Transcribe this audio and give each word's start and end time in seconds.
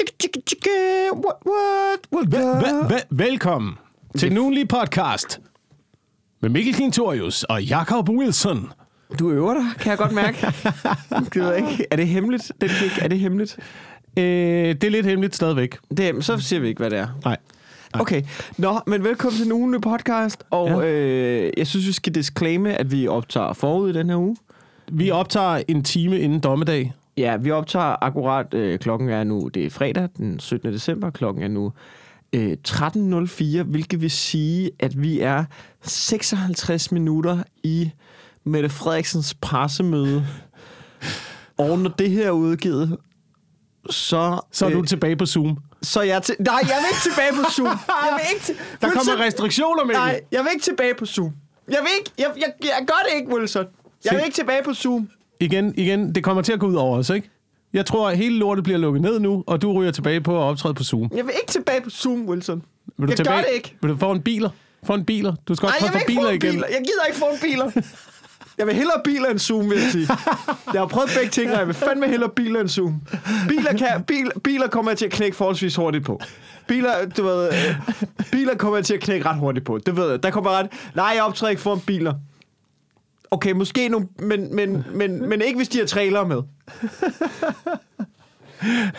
What, 0.00 1.36
what, 1.46 2.00
what, 2.12 2.32
Vel- 2.32 2.44
what? 2.44 2.90
vel- 2.90 3.02
Velkommen 3.10 3.74
til 4.18 4.30
den 4.30 4.38
ugenlige 4.38 4.66
podcast 4.66 5.40
med 6.42 6.50
Mikkel 6.50 6.74
Klintorius 6.74 7.44
og 7.44 7.62
Jakob 7.64 8.08
Wilson. 8.08 8.72
Du 9.18 9.30
øver 9.30 9.54
dig, 9.54 9.64
kan 9.80 9.90
jeg 9.90 9.98
godt 9.98 10.12
mærke. 10.12 10.36
det 11.24 11.36
ved 11.36 11.48
jeg 11.54 11.56
ikke. 11.70 11.86
Er 11.90 11.96
det 11.96 12.08
hemmeligt? 12.08 12.52
Den 12.60 12.68
gik, 12.68 12.98
er 13.02 13.08
det 13.08 13.18
hemmeligt? 13.18 13.58
Øh, 14.16 14.24
det 14.24 14.84
er 14.84 14.90
lidt 14.90 15.06
hemmeligt 15.06 15.36
stadigvæk. 15.36 15.78
Det, 15.96 16.24
så 16.24 16.38
siger 16.38 16.60
vi 16.60 16.68
ikke, 16.68 16.78
hvad 16.78 16.90
det 16.90 16.98
er. 16.98 17.08
Nej. 17.24 17.36
Okay, 17.92 18.22
nå, 18.58 18.80
men 18.86 19.04
velkommen 19.04 19.36
til 19.36 19.44
den 19.44 19.52
ugenlige 19.52 19.80
podcast. 19.80 20.44
Og 20.50 20.68
ja. 20.68 20.86
øh, 20.86 21.52
jeg 21.56 21.66
synes, 21.66 21.86
vi 21.86 21.92
skal 21.92 22.14
disclaime, 22.14 22.74
at 22.74 22.92
vi 22.92 23.06
optager 23.08 23.52
forud 23.52 23.90
i 23.90 23.92
den 23.92 24.08
her 24.10 24.16
uge. 24.16 24.36
Vi 24.92 25.10
optager 25.10 25.62
en 25.68 25.84
time 25.84 26.20
inden 26.20 26.40
dommedag. 26.40 26.92
Ja, 27.20 27.36
vi 27.36 27.50
optager 27.50 28.04
akkurat, 28.04 28.54
øh, 28.54 28.78
klokken 28.78 29.08
er 29.08 29.24
nu, 29.24 29.48
det 29.48 29.66
er 29.66 29.70
fredag 29.70 30.08
den 30.16 30.40
17. 30.40 30.72
december, 30.72 31.10
klokken 31.10 31.42
er 31.42 31.48
nu 31.48 31.72
øh, 32.32 32.56
13.04, 32.68 33.62
hvilket 33.62 34.00
vil 34.00 34.10
sige, 34.10 34.70
at 34.78 35.02
vi 35.02 35.20
er 35.20 35.44
56 35.82 36.92
minutter 36.92 37.42
i 37.62 37.90
Mette 38.44 38.68
Frederiksens 38.68 39.34
pressemøde. 39.34 40.26
Og 41.58 41.78
når 41.78 41.90
det 41.90 42.10
her 42.10 42.26
er 42.26 42.30
udgivet, 42.30 42.98
så... 43.90 44.40
Så 44.52 44.64
er 44.64 44.70
øh, 44.70 44.76
du 44.76 44.82
tilbage 44.82 45.16
på 45.16 45.26
Zoom. 45.26 45.58
så 45.82 46.02
jeg 46.02 46.22
til... 46.22 46.36
Nej, 46.38 46.54
jeg 46.62 46.76
vil 46.78 46.86
ikke 46.90 47.02
tilbage 47.10 47.32
på 47.44 47.50
Zoom. 47.50 47.66
Jeg 48.06 48.18
vil 48.18 48.34
ikke 48.34 48.44
til... 48.44 48.54
Der 48.54 48.88
Wilson, 48.88 49.06
kommer 49.06 49.24
restriktioner, 49.24 49.84
Mikkel. 49.84 50.00
Nej, 50.00 50.20
jeg 50.32 50.44
vil 50.44 50.50
ikke 50.54 50.64
tilbage 50.64 50.94
på 50.94 51.06
Zoom. 51.06 51.32
Jeg 51.68 51.78
vil 51.80 51.90
ikke... 51.98 52.10
Jeg, 52.18 52.32
jeg, 52.36 52.52
jeg 52.62 52.84
gør 52.86 53.00
det 53.08 53.20
ikke, 53.20 53.34
Wilson. 53.34 53.66
Jeg 54.04 54.14
vil 54.14 54.24
ikke 54.24 54.34
tilbage 54.34 54.62
på 54.64 54.74
Zoom. 54.74 55.08
Igen, 55.40 55.74
igen, 55.76 56.14
det 56.14 56.24
kommer 56.24 56.42
til 56.42 56.52
at 56.52 56.60
gå 56.60 56.66
ud 56.66 56.74
over 56.74 56.98
os, 56.98 57.10
ikke? 57.10 57.30
Jeg 57.72 57.86
tror, 57.86 58.08
at 58.08 58.16
hele 58.16 58.38
lortet 58.38 58.64
bliver 58.64 58.78
lukket 58.78 59.02
ned 59.02 59.20
nu, 59.20 59.44
og 59.46 59.62
du 59.62 59.72
ryger 59.72 59.90
tilbage 59.90 60.20
på 60.20 60.36
at 60.36 60.42
optræde 60.42 60.74
på 60.74 60.84
Zoom. 60.84 61.10
Jeg 61.16 61.24
vil 61.24 61.34
ikke 61.40 61.52
tilbage 61.52 61.80
på 61.80 61.90
Zoom, 61.90 62.28
Wilson. 62.28 62.62
Vil 62.98 63.06
du 63.06 63.10
jeg 63.10 63.16
tilbage? 63.16 63.36
gør 63.36 63.42
det 63.42 63.54
ikke. 63.54 63.76
Vil 63.82 63.90
du 63.90 63.96
få 63.96 64.12
en 64.12 64.20
biler? 64.22 64.50
Få 64.84 64.94
en 64.94 65.04
biler. 65.04 65.34
Du 65.48 65.54
skal 65.54 65.66
også 65.66 65.76
jeg 65.80 65.84
vil 65.84 65.92
få 65.92 65.98
ikke 65.98 66.12
få 66.12 66.20
biler 66.20 66.30
en 66.30 66.34
igen. 66.36 66.52
biler. 66.52 66.66
Jeg 66.66 66.78
gider 66.78 67.04
ikke 67.08 67.18
få 67.18 67.24
en 67.32 67.38
biler. 67.42 67.70
Jeg 68.58 68.66
vil 68.66 68.74
hellere 68.74 69.00
biler 69.04 69.28
end 69.28 69.38
Zoom, 69.38 69.70
vil 69.70 69.78
jeg 69.78 69.90
sige. 69.92 70.08
Jeg 70.72 70.80
har 70.80 70.86
prøvet 70.86 71.10
begge 71.16 71.30
ting, 71.30 71.52
og 71.52 71.58
jeg 71.58 71.66
vil 71.66 71.74
fandme 71.74 72.08
hellere 72.08 72.30
biler 72.30 72.60
end 72.60 72.68
Zoom. 72.68 73.00
Biler, 73.48 73.72
kan, 73.72 74.04
bil, 74.06 74.30
biler 74.44 74.68
kommer 74.68 74.90
jeg 74.90 74.98
til 74.98 75.06
at 75.06 75.12
knække 75.12 75.36
forholdsvis 75.36 75.76
hurtigt 75.76 76.04
på. 76.04 76.20
Biler, 76.68 76.90
du 77.16 77.24
ved, 77.24 77.48
øh, 77.48 77.74
biler 78.32 78.54
kommer 78.54 78.76
jeg 78.76 78.84
til 78.84 78.94
at 78.94 79.00
knække 79.00 79.28
ret 79.28 79.36
hurtigt 79.36 79.66
på. 79.66 79.78
Det 79.78 79.96
ved 79.96 80.10
jeg. 80.10 80.22
Der 80.22 80.30
kommer 80.30 80.50
ret... 80.50 80.66
Nej, 80.94 81.12
jeg 81.14 81.22
optræder 81.22 81.50
ikke 81.50 81.62
foran 81.62 81.80
biler. 81.80 82.14
Okay, 83.30 83.52
måske 83.52 83.88
nogle... 83.88 84.08
Men, 84.18 84.56
men, 84.56 84.84
men, 84.94 85.28
men 85.28 85.42
ikke, 85.42 85.56
hvis 85.56 85.68
de 85.68 85.78
har 85.78 85.86
trailer 85.86 86.24
med. 86.26 86.42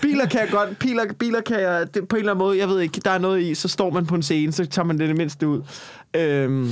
Biler 0.01 0.25
kan 0.25 0.39
jeg 0.39 0.49
godt... 0.51 0.79
Biler, 0.79 1.13
biler 1.19 1.41
kan 1.41 1.59
jeg... 1.59 1.93
Det, 1.93 2.07
på 2.07 2.15
en 2.15 2.19
eller 2.19 2.31
anden 2.31 2.45
måde, 2.45 2.57
jeg 2.57 2.67
ved 2.67 2.79
ikke, 2.79 3.02
der 3.05 3.11
er 3.11 3.17
noget 3.17 3.41
i, 3.41 3.55
så 3.55 3.67
står 3.67 3.89
man 3.89 4.05
på 4.05 4.15
en 4.15 4.23
scene, 4.23 4.52
så 4.52 4.65
tager 4.65 4.85
man 4.85 4.99
det, 4.99 5.07
det 5.07 5.17
mindste 5.17 5.47
ud. 5.47 5.61
Øhm, 6.13 6.69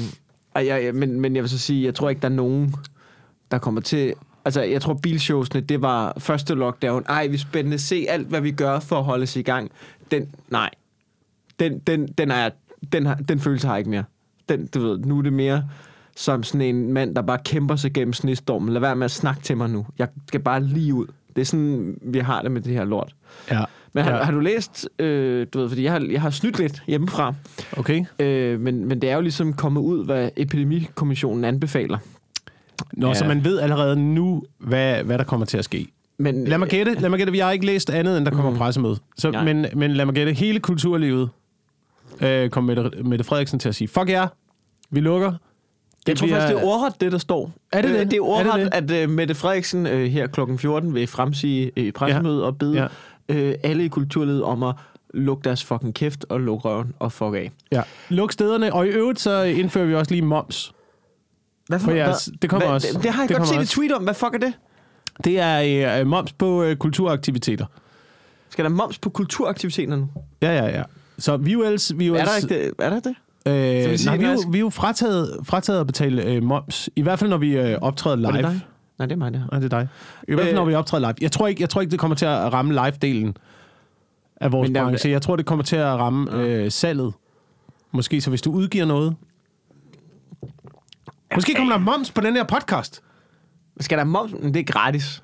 ej, 0.55 0.63
ja, 0.63 0.77
ja, 0.77 0.91
men, 0.91 1.21
men 1.21 1.35
jeg 1.35 1.43
vil 1.43 1.49
så 1.49 1.57
sige, 1.57 1.85
jeg 1.85 1.95
tror 1.95 2.09
ikke, 2.09 2.21
der 2.21 2.29
er 2.29 2.33
nogen, 2.33 2.75
der 3.51 3.57
kommer 3.57 3.81
til... 3.81 4.13
Altså, 4.45 4.61
jeg 4.61 4.81
tror, 4.81 4.93
bilshowsene, 4.93 5.61
det 5.61 5.81
var 5.81 6.13
første 6.17 6.55
lockdown. 6.55 7.05
Ej, 7.09 7.27
vi 7.27 7.33
er 7.33 7.37
spændende. 7.39 7.79
Se 7.79 8.05
alt, 8.09 8.27
hvad 8.27 8.41
vi 8.41 8.51
gør 8.51 8.79
for 8.79 8.97
at 8.97 9.03
holde 9.03 9.23
os 9.23 9.35
i 9.35 9.41
gang. 9.41 9.71
Den, 10.11 10.35
nej. 10.49 10.69
Den, 11.59 11.79
den, 11.79 12.07
den, 12.07 12.31
er, 12.31 12.49
den, 12.93 13.05
har, 13.05 13.15
den 13.15 13.39
følelse 13.39 13.67
har 13.67 13.73
jeg 13.73 13.79
ikke 13.79 13.89
mere. 13.89 14.03
Den, 14.49 14.67
du 14.67 14.79
ved, 14.79 14.97
nu 14.97 15.17
er 15.17 15.21
det 15.21 15.33
mere 15.33 15.63
som 16.19 16.43
sådan 16.43 16.61
en 16.61 16.93
mand, 16.93 17.15
der 17.15 17.21
bare 17.21 17.39
kæmper 17.45 17.75
sig 17.75 17.93
gennem 17.93 18.13
snestormen. 18.13 18.73
Lad 18.73 18.81
være 18.81 18.95
med 18.95 19.05
at 19.05 19.11
snakke 19.11 19.41
til 19.41 19.57
mig 19.57 19.69
nu. 19.69 19.85
Jeg 19.99 20.07
skal 20.27 20.39
bare 20.39 20.63
lige 20.63 20.93
ud. 20.93 21.07
Det 21.35 21.41
er 21.41 21.45
sådan, 21.45 21.97
vi 22.01 22.19
har 22.19 22.41
det 22.41 22.51
med 22.51 22.61
det 22.61 22.73
her 22.73 22.85
lort. 22.85 23.15
Ja. 23.51 23.63
Men 23.93 24.03
har, 24.03 24.11
ja. 24.11 24.23
har 24.23 24.31
du 24.31 24.39
læst, 24.39 24.89
øh, 24.99 25.47
du 25.53 25.59
ved, 25.59 25.69
fordi 25.69 25.83
jeg 25.83 25.91
har, 25.91 26.07
jeg 26.11 26.21
har 26.21 26.29
snydt 26.29 26.59
lidt 26.59 26.83
hjemmefra, 26.87 27.33
Okay. 27.77 28.05
øh, 28.19 28.59
men, 28.59 28.85
men 28.85 29.01
det 29.01 29.09
er 29.09 29.15
jo 29.15 29.21
ligesom 29.21 29.53
kommet 29.53 29.81
ud, 29.81 30.05
hvad 30.05 30.29
Epidemikommissionen 30.37 31.43
anbefaler. 31.45 31.97
Nå, 32.93 33.07
Ja. 33.07 33.13
så 33.13 33.25
man 33.25 33.43
ved 33.43 33.59
allerede 33.59 33.95
nu, 33.95 34.43
hvad, 34.57 35.03
hvad 35.03 35.17
der 35.17 35.23
kommer 35.23 35.45
til 35.45 35.57
at 35.57 35.65
ske. 35.65 35.87
Men, 36.17 36.45
Lad 36.45 36.57
mig 36.57 36.67
gætte, 36.67 36.93
lad 36.99 37.09
mig 37.09 37.17
gætte. 37.17 37.31
Vi 37.31 37.39
har 37.39 37.51
ikke 37.51 37.65
læst 37.65 37.89
andet, 37.89 38.17
end 38.17 38.25
der 38.25 38.31
kommer 38.31 38.51
mm. 38.51 38.57
pressemøde. 38.57 38.97
Så, 39.17 39.31
Nej. 39.31 39.43
men, 39.53 39.65
men 39.75 39.91
lad 39.91 40.05
mig 40.05 40.15
gætte. 40.15 40.33
Hele 40.33 40.59
kulturlivet 40.59 41.29
øh, 42.21 42.49
kom 42.49 42.63
Mette, 42.63 42.91
Mette 43.03 43.23
Frederiksen 43.25 43.59
til 43.59 43.69
at 43.69 43.75
sige, 43.75 43.87
fuck 43.87 44.09
jer, 44.09 44.27
vi 44.89 44.99
lukker. 44.99 45.33
Jeg 46.09 46.17
tror 46.17 46.27
faktisk, 46.27 46.47
det 46.55 46.61
er 46.63 46.65
ordret, 46.67 47.01
det 47.01 47.11
der 47.11 47.17
står. 47.17 47.51
Er 47.71 47.81
det 47.81 47.89
Øh, 47.89 47.99
det? 47.99 48.11
Det 48.11 48.17
er 48.17 48.23
Er 48.23 48.43
det 48.43 48.51
ordret, 48.51 48.69
at 48.97 49.03
uh, 49.03 49.09
Mette 49.09 49.35
Frederiksen 49.35 49.85
uh, 49.85 49.91
her 49.91 50.27
klokken 50.27 50.59
14 50.59 50.93
vil 50.93 51.07
fremsige 51.07 51.71
uh, 51.77 51.83
i 51.83 51.91
pressemødet 51.91 52.43
og 52.43 52.57
bede 52.57 52.89
Ja. 53.29 53.47
uh, 53.49 53.53
alle 53.63 53.85
i 53.85 53.87
kulturlivet 53.87 54.43
om 54.43 54.63
at 54.63 54.75
lukke 55.13 55.43
deres 55.43 55.63
fucking 55.63 55.93
kæft 55.95 56.25
og 56.29 56.39
lukke 56.41 56.67
røven 56.69 56.93
og 56.99 57.11
fuck 57.11 57.35
af. 57.35 57.51
Ja. 57.71 57.81
Luk 58.09 58.31
stederne, 58.31 58.73
og 58.73 58.85
i 58.87 58.89
øvrigt 58.89 59.19
så 59.19 59.41
indfører 59.43 59.85
vi 59.85 59.95
også 59.95 60.11
lige 60.11 60.21
moms. 60.21 60.71
Hvad 61.67 61.79
For 61.79 61.91
jeres- 61.91 62.29
det 62.41 62.49
kommer 62.49 62.67
også. 62.67 62.87
Det, 62.93 63.03
det 63.03 63.11
har 63.11 63.21
jeg 63.23 63.29
Det 63.29 63.37
godt 63.37 63.49
set 63.49 63.59
et 63.61 63.69
tweet 63.69 63.91
om. 63.91 64.03
Hvad 64.03 64.13
fuck 64.13 64.33
er 64.33 64.37
det? 64.37 64.53
Det 65.23 65.39
er 65.39 65.99
øh, 65.99 66.07
moms 66.07 66.33
på 66.33 66.63
øh, 66.63 66.75
kulturaktiviteter. 66.75 67.65
Skal 68.49 68.65
der 68.65 68.69
moms 68.71 68.99
på 68.99 69.09
kulturaktiviteterne? 69.09 70.07
Ja, 70.41 70.51
ja, 70.57 70.77
ja. 70.77 70.83
Så 71.17 71.37
vi 71.37 71.49
er 71.49 71.53
jo 71.53 71.63
ellers... 71.63 71.91
Vi 71.97 72.03
er, 72.03 72.07
jo 72.07 72.15
Er 72.15 72.25
der 72.25 72.35
ikke 72.35 72.47
det? 72.65 72.71
Er 72.79 72.89
der 72.89 72.99
det? 72.99 73.15
Øh, 73.45 73.53
nej, 74.05 74.17
vi 74.17 74.23
er, 74.25 74.31
jo, 74.31 74.39
vi 74.51 74.57
er 74.57 74.61
jo 74.61 74.69
frataget, 74.69 75.39
frataget 75.43 75.79
at 75.79 75.87
betale 75.87 76.23
øh, 76.25 76.43
moms. 76.43 76.89
I 76.95 77.01
hvert 77.01 77.19
fald, 77.19 77.29
når 77.29 77.37
vi 77.37 77.57
øh, 77.57 77.77
optræder 77.81 78.15
live. 78.15 78.27
Er 78.27 78.31
det 78.31 78.43
dig? 78.43 78.61
Nej, 78.99 79.05
det 79.05 79.13
er 79.13 79.17
mig, 79.17 79.31
det 79.33 79.39
her. 79.41 79.47
Nej, 79.51 79.59
det 79.59 79.73
er 79.73 79.79
dig. 79.79 79.87
I 80.27 80.33
hvert 80.33 80.39
fald, 80.39 80.49
Øh. 80.49 80.55
når 80.55 80.65
vi 80.65 80.73
optræder 80.73 81.07
live. 81.07 81.15
Jeg 81.21 81.31
tror 81.31 81.47
ikke, 81.47 81.61
jeg 81.61 81.69
tror 81.69 81.81
ikke 81.81 81.91
det 81.91 81.99
kommer 81.99 82.15
til 82.15 82.25
at 82.25 82.53
ramme 82.53 82.73
live-delen 82.73 83.33
af 84.41 84.51
vores 84.51 84.69
der- 84.69 84.83
branche. 84.83 85.09
Jeg 85.09 85.21
tror, 85.21 85.35
det 85.35 85.45
kommer 85.45 85.63
til 85.63 85.75
at 85.75 85.85
ramme 85.99 86.31
øh, 86.43 86.71
salget. 86.71 87.13
Måske 87.91 88.21
så 88.21 88.29
hvis 88.29 88.41
du 88.41 88.51
udgiver 88.51 88.85
noget. 88.85 89.15
Måske 91.35 91.53
kommer 91.53 91.73
der 91.73 91.79
moms 91.83 92.11
på 92.11 92.21
den 92.21 92.35
her 92.35 92.43
podcast. 92.43 93.01
Skal 93.79 93.97
der 93.97 94.03
moms? 94.03 94.31
Men 94.41 94.53
det 94.53 94.59
er 94.59 94.63
gratis. 94.63 95.23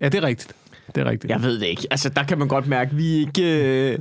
Ja, 0.00 0.08
det 0.08 0.18
er 0.18 0.26
rigtigt. 0.26 0.52
Det 0.94 1.00
er 1.00 1.04
rigtigt. 1.10 1.30
Jeg 1.30 1.42
ved 1.42 1.60
det 1.60 1.66
ikke. 1.66 1.86
Altså, 1.90 2.08
der 2.08 2.22
kan 2.22 2.38
man 2.38 2.48
godt 2.48 2.66
mærke, 2.66 2.94
vi 2.94 3.16
er 3.16 3.20
ikke... 3.20 3.92
Øh, 3.92 3.98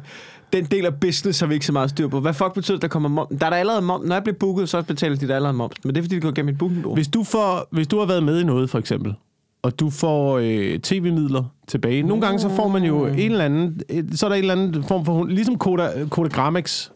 den 0.54 0.66
del 0.66 0.86
af 0.86 0.96
business 0.96 1.40
har 1.40 1.48
vi 1.48 1.54
ikke 1.54 1.66
så 1.66 1.72
meget 1.74 1.90
styr 1.90 2.08
på. 2.08 2.20
Hvad 2.20 2.34
fuck 2.34 2.54
betyder 2.54 2.78
det, 2.78 2.82
der 2.82 2.88
kommer 2.88 3.10
moms? 3.10 3.30
Der 3.40 3.46
er 3.46 3.50
der 3.50 3.58
allerede 3.58 3.82
moms. 3.82 4.08
Når 4.08 4.16
jeg 4.16 4.24
bliver 4.24 4.38
booket, 4.40 4.70
så 4.70 4.82
betaler 4.82 5.16
de 5.16 5.28
der 5.28 5.36
allerede 5.36 5.58
moms. 5.58 5.76
Men 5.84 5.96
det 5.96 6.02
er, 6.02 6.04
fordi 6.04 6.16
det 6.16 6.24
går 6.24 6.32
gennem 6.32 6.50
et 6.54 6.58
bookingbureau. 6.58 6.96
Hvis 6.96 7.08
du, 7.08 7.24
får, 7.24 7.68
hvis 7.72 7.88
du 7.88 8.00
har 8.00 8.06
været 8.06 8.24
med 8.24 8.40
i 8.42 8.44
noget, 8.44 8.70
for 8.70 8.80
eksempel, 8.80 9.14
og 9.62 9.80
du 9.80 9.90
får 9.90 10.38
øh, 10.38 10.80
tv-midler 10.80 11.44
tilbage. 11.68 12.04
Nogle 12.04 12.22
gange 12.26 12.40
så 12.40 12.50
får 12.56 12.68
man 12.68 12.84
jo 12.84 13.06
en 13.06 13.20
eller 13.32 13.46
anden, 13.46 13.82
et- 13.90 14.20
så 14.20 14.26
er 14.26 14.30
der 14.30 14.36
en 14.36 14.44
eller 14.44 14.54
anden 14.56 14.84
form 14.84 15.06
for, 15.06 15.26
ligesom 15.26 15.58
Koda, 15.58 15.92
Koda 16.10 16.30
Gramex. 16.30 16.90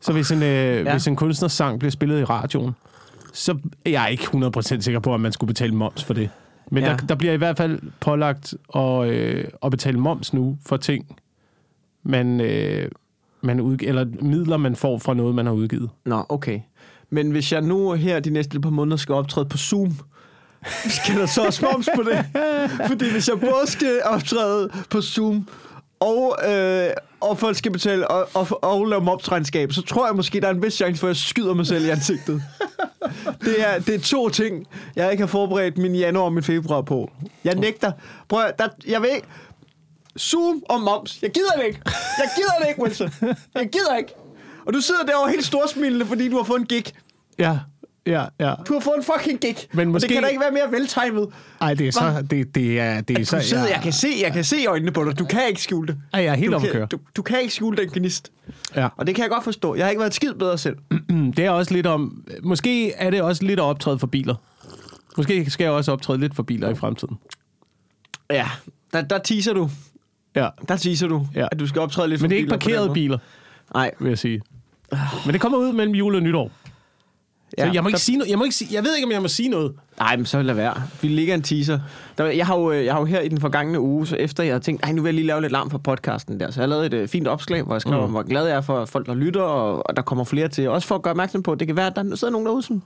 Så 0.00 0.12
hvis 0.12 0.30
en, 0.30 0.42
øh, 0.42 0.48
ja. 0.48 0.92
hvis 0.92 1.06
en 1.06 1.16
kunstners 1.16 1.52
sang 1.52 1.78
bliver 1.78 1.90
spillet 1.92 2.20
i 2.20 2.24
radioen, 2.24 2.72
så 3.32 3.58
er 3.84 3.90
jeg 3.90 4.08
ikke 4.10 4.24
100% 4.24 4.80
sikker 4.80 5.00
på, 5.00 5.14
at 5.14 5.20
man 5.20 5.32
skulle 5.32 5.48
betale 5.48 5.74
moms 5.74 6.04
for 6.04 6.14
det. 6.14 6.30
Men 6.70 6.82
Ja. 6.82 6.90
ja. 6.90 6.96
der, 6.96 7.06
der 7.06 7.14
bliver 7.14 7.32
i 7.32 7.36
hvert 7.36 7.56
fald 7.56 7.78
pålagt 8.00 8.54
at, 8.74 9.08
øh, 9.08 9.44
at 9.62 9.70
betale 9.70 9.98
moms 10.00 10.32
nu 10.34 10.56
for 10.66 10.76
ting, 10.76 11.06
man, 12.06 12.40
øh, 12.40 12.88
man 13.40 13.60
udg- 13.60 13.88
eller 13.88 14.06
midler, 14.20 14.56
man 14.56 14.76
får 14.76 14.98
fra 14.98 15.14
noget, 15.14 15.34
man 15.34 15.46
har 15.46 15.52
udgivet. 15.52 15.90
Nå, 16.04 16.24
okay. 16.28 16.60
Men 17.10 17.30
hvis 17.30 17.52
jeg 17.52 17.62
nu 17.62 17.92
her 17.92 18.20
de 18.20 18.30
næste 18.30 18.60
par 18.60 18.70
måneder 18.70 18.96
skal 18.96 19.14
optræde 19.14 19.46
på 19.48 19.56
Zoom, 19.56 19.92
skal 21.02 21.14
der 21.14 21.26
så 21.26 21.46
også 21.46 21.68
moms 21.72 21.88
på 21.94 22.02
det? 22.02 22.24
Fordi 22.86 23.10
hvis 23.10 23.28
jeg 23.28 23.40
både 23.40 23.66
skal 23.66 24.00
optræde 24.04 24.70
på 24.90 25.00
Zoom, 25.00 25.48
og, 26.00 26.36
øh, 26.48 26.90
og 27.20 27.38
folk 27.38 27.56
skal 27.56 27.72
betale 27.72 28.08
og, 28.08 28.28
og, 28.34 28.64
og 28.64 28.86
lave 28.86 29.00
momsregnskab, 29.02 29.72
så 29.72 29.82
tror 29.82 30.06
jeg 30.06 30.16
måske, 30.16 30.40
der 30.40 30.46
er 30.46 30.50
en 30.50 30.62
vis 30.62 30.74
chance 30.74 31.00
for, 31.00 31.06
at 31.06 31.08
jeg 31.08 31.16
skyder 31.16 31.54
mig 31.54 31.66
selv 31.66 31.84
i 31.84 31.88
ansigtet. 31.88 32.42
Det 33.40 33.54
er, 33.58 33.78
det 33.78 33.94
er 33.94 33.98
to 33.98 34.28
ting, 34.28 34.66
jeg 34.96 35.10
ikke 35.10 35.22
har 35.22 35.28
forberedt 35.28 35.78
min 35.78 35.94
januar 35.94 36.24
og 36.24 36.32
min 36.32 36.42
februar 36.42 36.82
på. 36.82 37.10
Jeg 37.44 37.54
nægter. 37.54 37.92
Prøv 38.28 38.42
at, 38.44 38.58
der, 38.58 38.68
jeg 38.88 39.04
ikke... 39.14 39.26
Zoom 40.18 40.62
og 40.68 40.80
moms. 40.80 41.18
Jeg 41.22 41.30
gider 41.30 41.50
det 41.56 41.66
ikke. 41.66 41.80
Jeg 42.18 42.28
gider 42.36 42.52
det 42.60 42.68
ikke, 42.68 42.82
Wilson. 42.82 43.10
Jeg 43.54 43.68
gider 43.72 43.96
ikke. 43.96 44.12
Og 44.66 44.72
du 44.74 44.80
sidder 44.80 45.02
derovre 45.06 45.30
helt 45.30 45.44
storsmilende, 45.44 46.06
fordi 46.06 46.28
du 46.28 46.36
har 46.36 46.44
fået 46.44 46.60
en 46.60 46.66
gig. 46.66 46.84
Ja, 47.38 47.58
ja, 48.06 48.24
ja. 48.40 48.54
Du 48.68 48.72
har 48.72 48.80
fået 48.80 48.96
en 48.96 49.02
fucking 49.02 49.40
gig. 49.40 49.56
Men 49.72 49.88
Og 49.88 49.92
måske- 49.92 50.08
det 50.08 50.14
kan 50.14 50.22
da 50.22 50.28
ikke 50.28 50.40
være 50.40 50.50
mere 50.50 50.70
veltimet. 50.72 51.28
Ej, 51.60 51.74
det 51.74 51.88
er 51.88 51.92
så... 51.92 52.24
Det, 52.30 52.54
det 52.54 52.80
er, 52.80 53.00
det 53.00 53.18
er 53.18 53.24
så 53.24 53.36
Du 53.36 53.42
sidder, 53.42 53.66
jeg 53.68 53.80
kan 53.82 53.92
se, 53.92 54.08
jeg 54.22 54.32
kan 54.32 54.44
se 54.44 54.56
øjnene 54.68 54.92
på 54.92 55.04
dig. 55.04 55.18
Du 55.18 55.24
kan 55.24 55.48
ikke 55.48 55.62
skjule 55.62 55.86
det. 55.88 55.96
Ej, 56.12 56.22
jeg 56.22 56.32
er 56.32 56.36
helt 56.36 56.52
du 56.52 56.58
kan, 56.58 56.86
du, 56.88 56.98
du 57.16 57.22
kan 57.22 57.40
ikke 57.40 57.54
skjule 57.54 57.76
den 57.76 57.88
gnist. 57.88 58.32
Ja. 58.76 58.88
Og 58.96 59.06
det 59.06 59.14
kan 59.14 59.22
jeg 59.22 59.30
godt 59.30 59.44
forstå. 59.44 59.74
Jeg 59.74 59.84
har 59.84 59.90
ikke 59.90 60.00
været 60.00 60.10
et 60.10 60.14
skid 60.14 60.34
bedre 60.34 60.58
selv. 60.58 60.76
Det 61.36 61.38
er 61.38 61.50
også 61.50 61.74
lidt 61.74 61.86
om... 61.86 62.24
Måske 62.42 62.92
er 62.92 63.10
det 63.10 63.22
også 63.22 63.44
lidt 63.44 63.60
at 63.60 63.64
optræde 63.64 63.98
for 63.98 64.06
biler. 64.06 64.34
Måske 65.16 65.50
skal 65.50 65.64
jeg 65.64 65.72
også 65.72 65.92
optræde 65.92 66.18
lidt 66.20 66.36
for 66.36 66.42
biler 66.42 66.70
i 66.70 66.74
fremtiden. 66.74 67.16
Ja, 68.30 68.48
der, 68.92 69.00
der 69.02 69.18
teaser 69.18 69.52
du. 69.52 69.70
Ja. 70.36 70.48
Der 70.68 70.76
teaser 70.76 71.08
du, 71.08 71.26
Ja. 71.34 71.46
at 71.52 71.58
du 71.60 71.66
skal 71.66 71.82
optræde 71.82 72.08
lidt 72.08 72.20
Men 72.22 72.30
det 72.30 72.36
er 72.36 72.38
ikke 72.38 72.50
parkerede 72.50 72.90
biler, 72.94 73.18
Nej, 73.74 73.90
vil 74.00 74.08
jeg 74.08 74.18
sige. 74.18 74.42
Men 75.24 75.32
det 75.32 75.40
kommer 75.40 75.58
ud 75.58 75.72
mellem 75.72 75.94
jul 75.94 76.14
og 76.14 76.22
nytår. 76.22 76.50
Så 77.58 77.70
jeg 77.72 77.82
må 77.82 77.88
ikke 77.88 77.98
så- 77.98 78.04
sige 78.04 78.18
noget. 78.18 78.30
Jeg, 78.30 78.38
må 78.38 78.44
ikke 78.44 78.56
sige, 78.56 78.74
jeg 78.74 78.84
ved 78.84 78.96
ikke, 78.96 79.06
om 79.06 79.12
jeg 79.12 79.22
må 79.22 79.28
sige 79.28 79.48
noget. 79.48 79.72
Nej, 79.98 80.16
men 80.16 80.26
så 80.26 80.42
lad 80.42 80.54
være. 80.54 80.74
Vi 81.02 81.08
ligger 81.08 81.34
en 81.34 81.42
teaser. 81.42 81.78
Der, 82.18 82.24
jeg, 82.26 82.46
har 82.46 82.56
jo, 82.58 82.72
øh, 82.72 82.84
jeg 82.84 82.92
har 82.94 83.00
jo 83.00 83.04
her 83.06 83.20
i 83.20 83.28
den 83.28 83.40
forgangne 83.40 83.80
uge, 83.80 84.06
så 84.06 84.16
efter 84.16 84.42
jeg 84.44 84.52
havde 84.52 84.64
tænkt, 84.64 84.94
nu 84.94 85.02
vil 85.02 85.08
jeg 85.08 85.14
lige 85.14 85.26
lave 85.26 85.40
lidt 85.40 85.52
larm 85.52 85.70
for 85.70 85.78
podcasten 85.78 86.40
der. 86.40 86.50
Så 86.50 86.60
jeg 86.60 86.62
har 86.62 86.68
lavet 86.68 86.86
et 86.86 86.94
øh, 86.94 87.08
fint 87.08 87.28
opslag, 87.28 87.62
hvor 87.62 87.74
jeg 87.74 87.80
skrev, 87.80 88.06
mm. 88.06 88.10
hvor 88.10 88.22
glad 88.22 88.46
jeg 88.46 88.56
er 88.56 88.60
for 88.60 88.84
folk, 88.84 89.06
der 89.06 89.14
lytter, 89.14 89.40
og, 89.42 89.86
og 89.88 89.96
der 89.96 90.02
kommer 90.02 90.24
flere 90.24 90.48
til. 90.48 90.68
Også 90.68 90.88
for 90.88 90.94
at 90.94 91.02
gøre 91.02 91.10
opmærksom 91.10 91.42
på, 91.42 91.52
at 91.52 91.60
det 91.60 91.66
kan 91.68 91.76
være, 91.76 91.86
at 91.86 91.96
der 91.96 92.14
sidder 92.16 92.32
nogen 92.32 92.46
derude, 92.46 92.62
som 92.62 92.82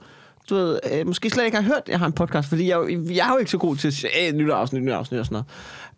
du 0.49 0.55
ved, 0.55 0.79
øh, 0.93 1.07
måske 1.07 1.29
slet 1.29 1.45
ikke 1.45 1.57
har 1.57 1.63
hørt, 1.63 1.77
at 1.85 1.89
jeg 1.89 1.99
har 1.99 2.05
en 2.05 2.13
podcast, 2.13 2.49
fordi 2.49 2.67
jeg, 2.69 2.77
jeg 2.89 3.27
er 3.27 3.31
jo 3.33 3.37
ikke 3.37 3.51
så 3.51 3.57
god 3.57 3.75
til 3.75 3.87
at 3.87 3.93
sige, 3.93 4.27
øh, 4.27 4.33
nyt 4.35 4.49
afsnit, 4.49 4.83
nyt 4.83 4.91
afsnit 4.91 5.19
og 5.19 5.25
sådan 5.25 5.43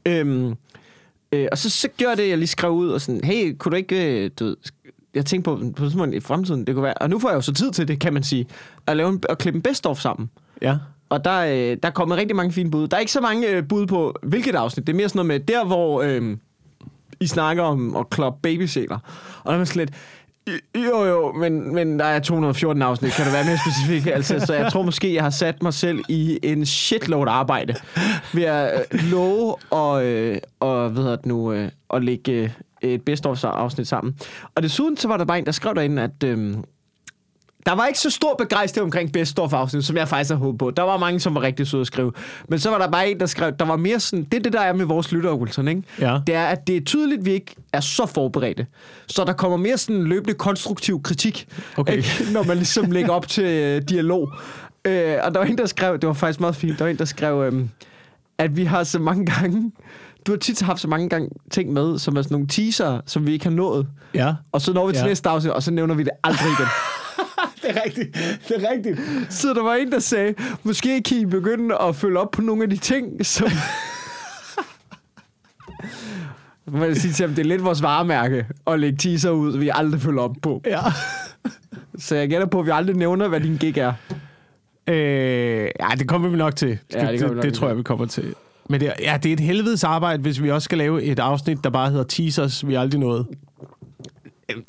noget. 0.06 0.28
Øhm, 0.28 0.56
øh, 1.34 1.48
og 1.52 1.58
så, 1.58 1.70
så 1.70 1.88
gjorde 1.98 2.16
det, 2.22 2.30
jeg 2.30 2.38
lige 2.38 2.48
skrev 2.48 2.72
ud, 2.72 2.90
og 2.90 3.02
sådan, 3.02 3.24
hey, 3.24 3.56
kunne 3.58 3.70
du 3.72 3.76
ikke, 3.76 4.24
øh, 4.26 4.32
du 4.40 4.46
ved, 4.46 4.56
jeg 5.16 5.26
tænkte 5.26 5.50
på, 5.52 5.62
på 5.76 5.90
sådan 5.90 6.14
i 6.14 6.20
fremtiden, 6.20 6.68
det 6.68 6.76
kunne 6.76 6.84
være, 6.84 6.94
og 6.94 7.10
nu 7.10 7.20
får 7.20 7.30
jeg 7.30 7.36
jo 7.36 7.42
så 7.42 7.54
tid 7.54 7.72
til 7.72 7.88
det, 7.88 8.00
kan 8.00 8.14
man 8.14 8.24
sige, 8.24 8.46
at 8.88 8.98
lave 8.98 9.10
en, 9.10 9.24
at 9.30 9.38
klippe 9.38 9.58
en 9.58 9.62
best-of 9.62 10.00
sammen. 10.00 10.30
Ja. 10.62 10.78
Og 11.10 11.26
der, 11.26 11.40
øh, 11.40 11.78
der 11.84 11.90
er 11.90 11.92
kommet 11.92 12.18
rigtig 12.18 12.36
mange 12.36 12.52
fine 12.52 12.72
bud. 12.72 12.88
Der 12.88 12.98
er 12.98 13.00
ikke 13.02 13.12
så 13.12 13.22
mange 13.22 13.48
øh, 13.50 13.68
bud 13.68 13.88
på, 13.88 14.16
hvilket 14.24 14.56
afsnit. 14.56 14.88
Det 14.88 14.94
er 14.94 14.98
mere 14.98 15.10
sådan 15.10 15.26
noget 15.26 15.28
med, 15.28 15.40
der 15.48 15.66
hvor 15.66 16.02
øh, 16.02 16.38
I 17.20 17.28
snakker 17.28 17.64
om 17.64 17.96
at 17.96 18.10
kloppe 18.10 18.40
babysæler. 18.42 18.98
Og 19.44 19.46
der 19.46 19.52
er 19.54 19.58
man 19.58 19.66
sådan 19.66 19.80
lidt, 19.80 19.92
"I- 19.92 19.96
jo 20.76 21.06
jo, 21.06 21.32
men, 21.32 21.76
men 21.76 22.00
der 22.00 22.06
er 22.06 22.20
214 22.20 22.82
afsnit. 22.82 23.12
Kan 23.12 23.26
du 23.26 23.32
være 23.32 23.46
mere 23.46 23.58
specifik? 23.58 24.08
Altså, 24.14 24.40
så 24.46 24.54
jeg 24.54 24.72
tror 24.72 24.82
måske, 24.82 25.14
jeg 25.14 25.24
har 25.24 25.30
sat 25.30 25.64
mig 25.64 25.74
selv 25.74 26.04
i 26.10 26.40
en 26.44 26.66
shitload 26.66 27.28
arbejde 27.28 27.76
ved 28.34 28.44
at 28.44 28.86
øh, 28.92 29.00
love 29.12 29.56
og, 29.70 30.06
øh, 30.06 30.38
og 30.60 30.90
hvad 30.90 31.04
hedder 31.04 31.16
det 31.16 31.26
nu, 31.26 31.52
øh, 31.54 31.70
at 31.94 32.04
lægge 32.04 32.32
øh, 32.32 32.50
et 32.82 33.02
best 33.02 33.26
of 33.26 33.44
afsnit 33.44 33.88
sammen. 33.88 34.16
Og 34.56 34.64
desuden 34.64 34.98
så 34.98 35.08
var 35.08 35.18
der 35.18 35.26
bare 35.26 35.40
en, 35.40 35.46
der 35.46 35.52
skrev 35.52 35.76
derinde, 35.76 36.02
at... 36.02 36.24
Øh, 36.24 36.54
der 37.66 37.76
var 37.76 37.86
ikke 37.86 38.00
så 38.00 38.10
stor 38.10 38.36
begejstring 38.40 38.84
omkring 38.84 39.14
best 39.14 39.40
of 39.40 39.54
afsnit, 39.54 39.86
som 39.86 39.98
jeg 39.98 40.08
faktisk 40.08 40.30
havde 40.30 40.40
håbet 40.40 40.60
på. 40.60 40.72
Der 40.72 40.84
var 40.84 40.98
mange, 40.98 41.20
som 41.20 41.36
var 41.36 41.42
rigtig 41.42 41.68
søde 41.68 41.82
at 41.82 41.88
skrive. 41.88 42.12
Men 42.50 42.60
så 42.60 42.70
var 42.70 42.78
der 42.78 42.92
bare 42.92 43.10
en, 43.12 43.20
der 43.20 43.26
skrev, 43.26 43.52
der 43.60 43.66
var 43.66 43.76
mere 43.76 44.00
sådan, 44.00 44.24
det 44.24 44.34
er 44.34 44.42
det, 44.44 44.54
der 44.54 44.62
er 44.62 44.74
med 44.74 44.86
vores 44.86 45.12
lyttere, 45.12 45.36
Wilson, 45.40 45.68
ikke? 45.68 45.84
Ja. 46.00 46.20
Det 46.28 46.36
er, 46.36 46.46
at 46.46 46.68
det 46.68 46.78
er 46.78 46.82
tydeligt, 46.82 47.20
at 47.20 47.26
vi 47.26 47.32
ikke 47.32 47.56
er 47.74 47.80
så 47.80 48.06
forberedte. 48.06 48.66
Så 49.08 49.24
der 49.24 49.34
kommer 49.34 49.58
mere 49.58 49.78
sådan 49.78 50.04
løbende 50.04 50.34
konstruktiv 50.34 51.02
kritik, 51.04 51.48
Okay. 51.78 51.98
ikke? 51.98 52.10
når 52.34 52.44
man 52.44 52.58
ligesom 52.58 52.92
lægger 52.92 53.12
op 53.12 53.28
til 53.28 53.44
øh, 53.44 53.82
dialog. 53.90 54.32
Øh, 54.86 55.16
og 55.24 55.34
der 55.34 55.40
var 55.40 55.46
en, 55.46 55.58
der 55.58 55.66
skrev, 55.66 55.98
det 55.98 56.08
var 56.08 56.14
faktisk 56.14 56.40
meget 56.40 56.56
fint, 56.56 56.80
der 56.80 56.86
var 56.86 56.92
en, 56.92 56.98
der 56.98 57.06
skrev, 57.06 57.44
øh, 57.54 57.66
at 58.38 58.58
vi 58.58 58.64
har 58.64 58.84
så 58.84 59.00
mange 59.00 59.26
gange, 59.26 59.72
du 60.28 60.32
har 60.32 60.38
tit 60.40 60.62
haft 60.62 60.80
så 60.82 60.88
mange 60.88 61.10
gange 61.10 61.30
ting 61.52 61.74
med, 61.74 62.00
som 62.00 62.18
er 62.18 62.22
sådan 62.22 62.36
nogle 62.36 62.48
teaser, 62.48 63.00
som 63.06 63.28
vi 63.28 63.34
ikke 63.34 63.46
har 63.46 63.52
nået. 63.52 63.88
Ja. 64.14 64.34
Og 64.52 64.62
så 64.62 64.74
når 64.74 64.88
vi 64.88 64.94
til 64.94 65.00
Ja. 65.02 65.08
næste 65.08 65.30
afsnit, 65.30 65.54
og 65.54 65.64
så 65.64 65.72
nævner 65.72 65.96
vi 65.96 66.04
det 66.04 66.12
aldrig 66.24 66.48
igen. 66.60 66.68
Det 67.64 67.78
er 67.78 67.86
rigtigt. 67.86 68.14
Det 68.48 68.64
er 68.64 68.72
rigtigt. 68.72 69.00
Så 69.30 69.54
der 69.54 69.64
var 69.64 69.74
en, 69.74 69.92
der 69.92 70.00
sagde, 70.00 70.36
måske 70.64 71.02
kan 71.02 71.18
I 71.18 71.26
begynde 71.26 71.78
at 71.78 71.96
følge 71.96 72.20
op 72.20 72.32
på 72.32 72.42
nogle 72.42 72.64
af 72.64 72.70
de 72.70 72.78
ting, 72.78 73.26
som... 73.26 73.48
Man 76.72 76.82
vil 76.82 77.02
sige 77.02 77.14
til 77.14 77.26
ham, 77.26 77.36
det 77.36 77.42
er 77.46 77.48
lidt 77.50 77.64
vores 77.64 77.82
varemærke 77.82 78.46
at 78.68 78.80
lægge 78.80 78.98
teaser 78.98 79.30
ud, 79.30 79.58
vi 79.58 79.72
aldrig 79.74 80.02
følger 80.02 80.22
op 80.22 80.36
på. 80.42 80.62
Ja. 80.66 80.80
Så 82.00 82.16
jeg 82.16 82.30
gætter 82.30 82.48
på, 82.48 82.60
at 82.60 82.66
vi 82.66 82.72
aldrig 82.74 82.96
nævner, 82.96 83.28
hvad 83.28 83.40
din 83.40 83.58
gig 83.58 83.78
er. 83.78 83.94
Øh, 84.88 85.70
ja, 85.80 85.88
det 86.00 86.08
kommer 86.08 86.30
vi 86.30 86.38
nok 86.38 86.56
til. 86.56 86.80
Ja, 86.94 87.02
det, 87.02 87.10
det 87.10 87.20
det, 87.20 87.28
nok 87.28 87.36
det 87.36 87.44
til. 87.44 87.54
tror 87.54 87.68
jeg, 87.68 87.78
vi 87.78 87.84
kommer 87.84 88.06
til. 88.06 88.36
Men 88.70 88.82
det 88.82 88.94
ja, 89.00 89.18
det 89.24 89.30
er 89.30 89.34
et 89.34 89.40
helvedes 89.40 89.84
arbejde, 89.84 90.22
hvis 90.22 90.44
vi 90.44 90.52
også 90.52 90.66
skal 90.66 90.78
lave 90.78 91.04
et 91.04 91.20
afsnit, 91.20 91.64
der 91.64 91.70
bare 91.70 91.90
hedder 91.90 92.04
Teasers, 92.04 92.68
vi 92.68 92.76
aldrig 92.76 93.00
nåede. 93.00 93.26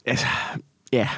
Altså, 0.07 0.27
ja. 0.93 1.09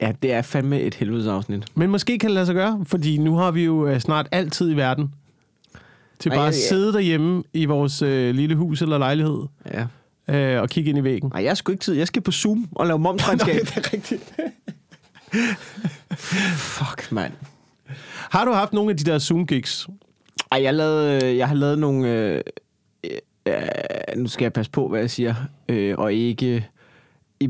Ja, 0.00 0.12
det 0.22 0.32
er 0.32 0.42
fandme 0.42 0.80
et 0.80 0.94
helvedes 0.94 1.26
afsnit. 1.26 1.64
Men 1.74 1.90
måske 1.90 2.18
kan 2.18 2.28
det 2.28 2.34
lade 2.34 2.46
sig 2.46 2.54
gøre, 2.54 2.84
fordi 2.86 3.18
nu 3.18 3.36
har 3.36 3.50
vi 3.50 3.64
jo 3.64 3.86
øh, 3.86 4.00
snart 4.00 4.28
altid 4.32 4.70
i 4.72 4.76
verden 4.76 5.14
til 6.18 6.30
Ej, 6.30 6.36
bare 6.36 6.42
jeg- 6.44 6.48
at 6.48 6.54
sidde 6.54 6.92
derhjemme 6.92 7.42
i 7.52 7.64
vores 7.64 8.02
øh, 8.02 8.34
lille 8.34 8.56
hus 8.56 8.82
eller 8.82 8.98
lejlighed 8.98 9.40
Ja. 9.72 9.86
øh, 10.56 10.62
og 10.62 10.68
kigge 10.68 10.90
ind 10.90 10.98
i 10.98 11.04
væggen. 11.04 11.30
Nej, 11.34 11.44
jeg 11.44 11.56
skal 11.56 11.72
ikke 11.72 11.82
tid. 11.84 11.94
Jeg 11.94 12.06
skal 12.06 12.22
på 12.22 12.32
Zoom 12.32 12.68
og 12.72 12.86
lave 12.86 12.98
momsregnskab. 12.98 13.60
det 13.66 13.76
er 13.76 13.92
rigtigt. 13.92 14.32
Fuck, 16.56 17.12
mand. 17.12 17.32
Har 18.30 18.44
du 18.44 18.52
haft 18.52 18.72
nogle 18.72 18.90
af 18.90 18.96
de 18.96 19.04
der 19.04 19.18
Zoom-gigs? 19.18 19.86
Ej, 20.52 20.62
jeg, 20.62 20.74
lavede, 20.74 21.36
jeg 21.36 21.48
har 21.48 21.54
lavet 21.54 21.78
nogle... 21.78 22.08
Øh, 22.08 22.40
øh, 23.46 23.54
nu 24.16 24.28
skal 24.28 24.44
jeg 24.44 24.52
passe 24.52 24.70
på, 24.72 24.88
hvad 24.88 25.00
jeg 25.00 25.10
siger. 25.10 25.34
Øh, 25.68 25.94
og 25.98 26.12
ikke... 26.12 26.68
I, 27.40 27.48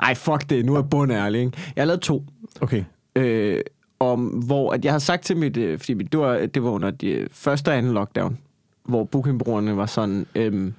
ej, 0.00 0.14
fuck 0.14 0.50
det. 0.50 0.64
Nu 0.64 0.74
er 0.74 0.78
jeg 0.78 0.90
bundærlig, 0.90 1.40
ikke? 1.40 1.58
Jeg 1.76 1.82
har 1.82 1.86
lavet 1.86 2.00
to. 2.00 2.24
Okay. 2.60 2.84
Øh, 3.16 3.60
om, 4.00 4.20
hvor 4.26 4.72
at 4.72 4.84
jeg 4.84 4.92
havde 4.92 5.04
sagt 5.04 5.24
til 5.24 5.36
mit... 5.36 5.56
Øh, 5.56 5.78
fordi 5.78 5.94
mit, 5.94 6.12
det, 6.12 6.20
var, 6.20 6.46
det 6.46 6.62
var 6.62 6.70
under 6.70 6.90
de 6.90 7.28
første 7.32 7.68
og 7.68 7.76
anden 7.76 7.94
lockdown, 7.94 8.38
hvor 8.84 9.04
bookingbrugerne 9.04 9.76
var 9.76 9.86
sådan... 9.86 10.26
Øh, 10.34 10.72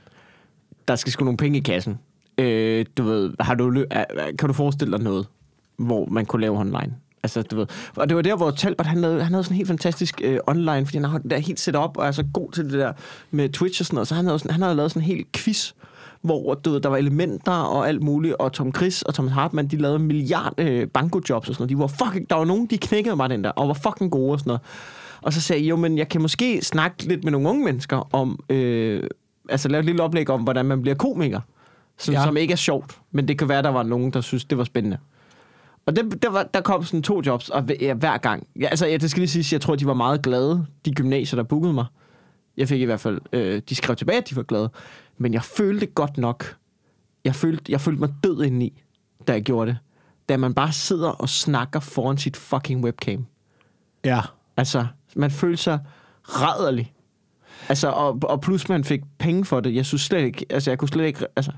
der 0.88 0.96
skal 0.96 1.12
sgu 1.12 1.24
nogle 1.26 1.38
penge 1.38 1.58
i 1.58 1.62
kassen. 1.62 2.00
Øh, 2.38 2.86
du 2.98 3.04
ved, 3.04 3.34
har 3.40 3.56
du, 3.56 3.70
lø- 3.70 4.36
kan 4.36 4.48
du 4.48 4.54
forestille 4.54 4.98
dig 4.98 5.04
noget, 5.04 5.28
hvor 5.78 6.06
man 6.06 6.26
kunne 6.26 6.42
lave 6.42 6.60
online? 6.60 6.94
Altså, 7.24 7.42
du 7.42 7.56
ved. 7.56 7.68
Og 7.96 8.10
det 8.10 8.16
var 8.16 8.22
der, 8.22 8.36
hvor 8.36 8.52
Talbot, 8.52 8.86
han 8.86 9.04
havde, 9.04 9.24
han 9.24 9.34
havde 9.34 9.44
sådan 9.44 9.58
helt 9.58 9.68
fantastisk 9.68 10.22
øh, 10.24 10.40
online, 10.48 10.86
fordi 10.86 10.98
han 10.98 11.10
har 11.10 11.18
det 11.18 11.32
der 11.32 11.38
helt 11.38 11.60
set 11.60 11.76
op 11.76 11.98
og 11.98 12.08
er 12.08 12.12
så 12.12 12.26
god 12.34 12.52
til 12.52 12.64
det 12.66 12.74
der 12.74 12.94
med 13.32 13.50
Twitch 13.50 13.82
og 13.82 13.86
sådan 13.86 13.96
noget. 13.96 14.08
Så 14.08 14.16
han 14.16 14.26
havde, 14.26 14.40
sådan, 14.40 14.52
han 14.52 14.62
havde 14.62 14.76
lavet 14.76 14.92
sådan 14.92 15.02
en 15.02 15.08
helt 15.08 15.32
quiz, 15.32 15.72
hvor 16.22 16.54
du 16.54 16.70
ved, 16.72 16.80
der 16.82 16.90
var 16.90 16.98
elementer 16.98 17.52
og 17.52 17.88
alt 17.88 18.04
muligt, 18.04 18.36
og 18.40 18.54
Tom 18.54 18.76
Chris 18.76 19.02
og 19.02 19.14
Thomas 19.14 19.34
Hartmann, 19.34 19.68
de 19.68 19.78
lavede 19.78 20.00
milliard 20.00 20.54
øh, 20.58 20.88
bankojobs 20.88 21.50
og 21.50 21.56
sådan 21.56 21.62
noget. 21.64 21.70
De 21.70 21.80
var 21.80 22.06
fucking, 22.08 22.30
der 22.30 22.36
var 22.36 22.46
nogen, 22.46 22.66
de 22.66 22.78
knækkede 22.78 23.16
mig 23.16 23.30
den 23.30 23.44
der, 23.44 23.50
og 23.50 23.68
var 23.68 23.74
fucking 23.74 24.12
gode 24.12 24.32
og 24.32 24.40
sådan 24.40 24.50
noget. 24.50 24.62
Og 25.22 25.34
så 25.34 25.42
sagde 25.42 25.62
jeg, 25.64 25.70
jo, 25.70 25.76
men 25.76 25.98
jeg 25.98 26.10
kan 26.10 26.22
måske 26.22 26.62
snakke 26.62 27.04
lidt 27.08 27.24
med 27.24 27.32
nogle 27.32 27.50
unge 27.50 27.66
mennesker 27.66 28.16
om, 28.16 28.40
øh, 28.50 29.04
altså 29.50 29.70
lave 29.70 29.80
et 29.80 29.86
lille 29.86 30.04
oplæg 30.04 30.30
om, 30.30 30.42
hvordan 30.42 30.66
man 30.66 30.82
bliver 30.82 30.96
komiker, 30.96 31.40
som, 31.98 32.14
Ja. 32.14 32.24
som 32.24 32.38
ikke 32.38 32.52
er 32.52 32.56
sjovt, 32.56 32.98
men 33.12 33.28
det 33.28 33.38
kan 33.38 33.50
være, 33.50 33.62
der 33.62 33.70
var 33.70 33.84
nogen, 33.84 34.12
der 34.14 34.22
synes, 34.22 34.46
det 34.46 34.58
var 34.58 34.64
spændende. 34.64 34.98
Og 35.86 35.96
det, 35.96 36.24
der, 36.24 36.30
var, 36.30 36.44
der 36.44 36.62
kom 36.62 36.84
sådan 36.84 37.02
to 37.04 37.22
jobs, 37.26 37.50
og 37.50 37.62
hver, 37.62 37.76
ja, 37.82 37.94
hver 37.94 38.18
gang. 38.18 38.48
Ja, 38.60 38.66
altså, 38.66 38.86
ja, 38.88 38.98
det 38.98 39.12
skal 39.12 39.22
lige 39.22 39.30
sige, 39.30 39.54
jeg 39.54 39.62
tror, 39.62 39.76
de 39.76 39.86
var 39.86 39.94
meget 39.94 40.22
glade, 40.22 40.66
de 40.86 40.92
gymnasier, 40.94 41.38
der 41.38 41.44
bookede 41.44 41.74
mig. 41.74 41.86
Jeg 42.58 42.68
fik 42.68 42.82
i 42.82 42.86
hvert 42.86 43.00
fald, 43.00 43.20
øh, 43.34 43.62
de 43.70 43.76
skrev 43.76 43.96
tilbage, 43.96 44.18
at 44.18 44.30
de 44.30 44.36
var 44.36 44.44
glade. 44.44 44.70
Men 45.20 45.34
jeg 45.34 45.44
følte 45.44 45.86
godt 45.86 46.18
nok, 46.18 46.56
jeg 47.24 47.36
følte, 47.36 47.72
jeg 47.72 47.82
følte 47.82 48.00
mig 48.00 48.14
død 48.24 48.44
indeni, 48.44 48.82
da 49.28 49.34
jeg 49.34 49.44
gjorde 49.44 49.72
det. 49.72 49.78
Da 50.30 50.38
man 50.38 50.54
bare 50.54 50.72
sidder 50.72 51.10
og 51.10 51.30
snakker 51.30 51.80
foran 51.80 52.18
sit 52.18 52.38
fucking 52.38 52.84
webcam. 52.84 53.26
Ja. 54.06 54.22
Altså, 54.58 54.86
man 55.16 55.32
følte 55.32 55.64
sig 55.64 55.80
rædderlig. 56.24 56.94
Altså, 57.70 57.90
og, 57.90 58.20
og 58.24 58.42
plus 58.42 58.70
man 58.70 58.84
fik 58.84 59.02
penge 59.18 59.46
for 59.46 59.60
det. 59.60 59.76
Jeg 59.76 59.86
synes 59.86 60.02
slet 60.02 60.24
ikke, 60.24 60.46
altså 60.50 60.72
jeg 60.72 60.78
kunne 60.80 60.90
slet 60.90 61.06
ikke, 61.06 61.26
altså, 61.36 61.52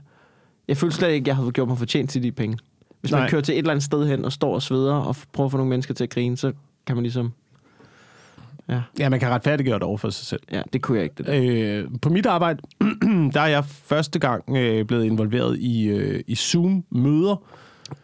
jeg 0.67 0.77
følte 0.77 0.95
slet 0.95 1.09
ikke, 1.09 1.27
jeg 1.27 1.35
havde 1.35 1.51
gjort 1.51 1.67
mig 1.67 1.77
fortjent 1.77 2.09
til 2.09 2.23
de 2.23 2.31
penge. 2.31 2.57
Hvis 3.01 3.11
man 3.11 3.21
Nej. 3.21 3.29
kører 3.29 3.41
til 3.41 3.53
et 3.53 3.57
eller 3.57 3.71
andet 3.71 3.83
sted 3.83 4.07
hen 4.07 4.25
og 4.25 4.31
står 4.31 4.53
og 4.55 4.61
sveder 4.61 4.93
og 4.93 5.15
prøver 5.33 5.45
at 5.45 5.51
få 5.51 5.57
nogle 5.57 5.69
mennesker 5.69 5.93
til 5.93 6.03
at 6.03 6.09
grine, 6.09 6.37
så 6.37 6.53
kan 6.87 6.95
man 6.95 7.03
ligesom, 7.03 7.33
ja, 8.69 8.81
Ja, 8.99 9.09
man 9.09 9.19
kan 9.19 9.29
retfærdiggøre 9.29 9.75
det 9.75 9.83
over 9.83 9.97
for 9.97 10.09
sig 10.09 10.25
selv. 10.25 10.41
ja 10.51 10.61
det 10.73 10.81
kunne 10.81 10.95
jeg 10.97 11.03
ikke. 11.03 11.15
Det 11.17 11.25
der. 11.25 11.79
Øh, 11.83 11.87
på 12.01 12.09
mit 12.09 12.25
arbejde, 12.25 12.59
der 13.33 13.41
er 13.41 13.47
jeg 13.47 13.65
første 13.65 14.19
gang 14.19 14.43
øh, 14.57 14.85
blevet 14.85 15.05
involveret 15.05 15.57
i, 15.59 15.87
øh, 15.87 16.19
i 16.27 16.35
Zoom-møder. 16.35 17.43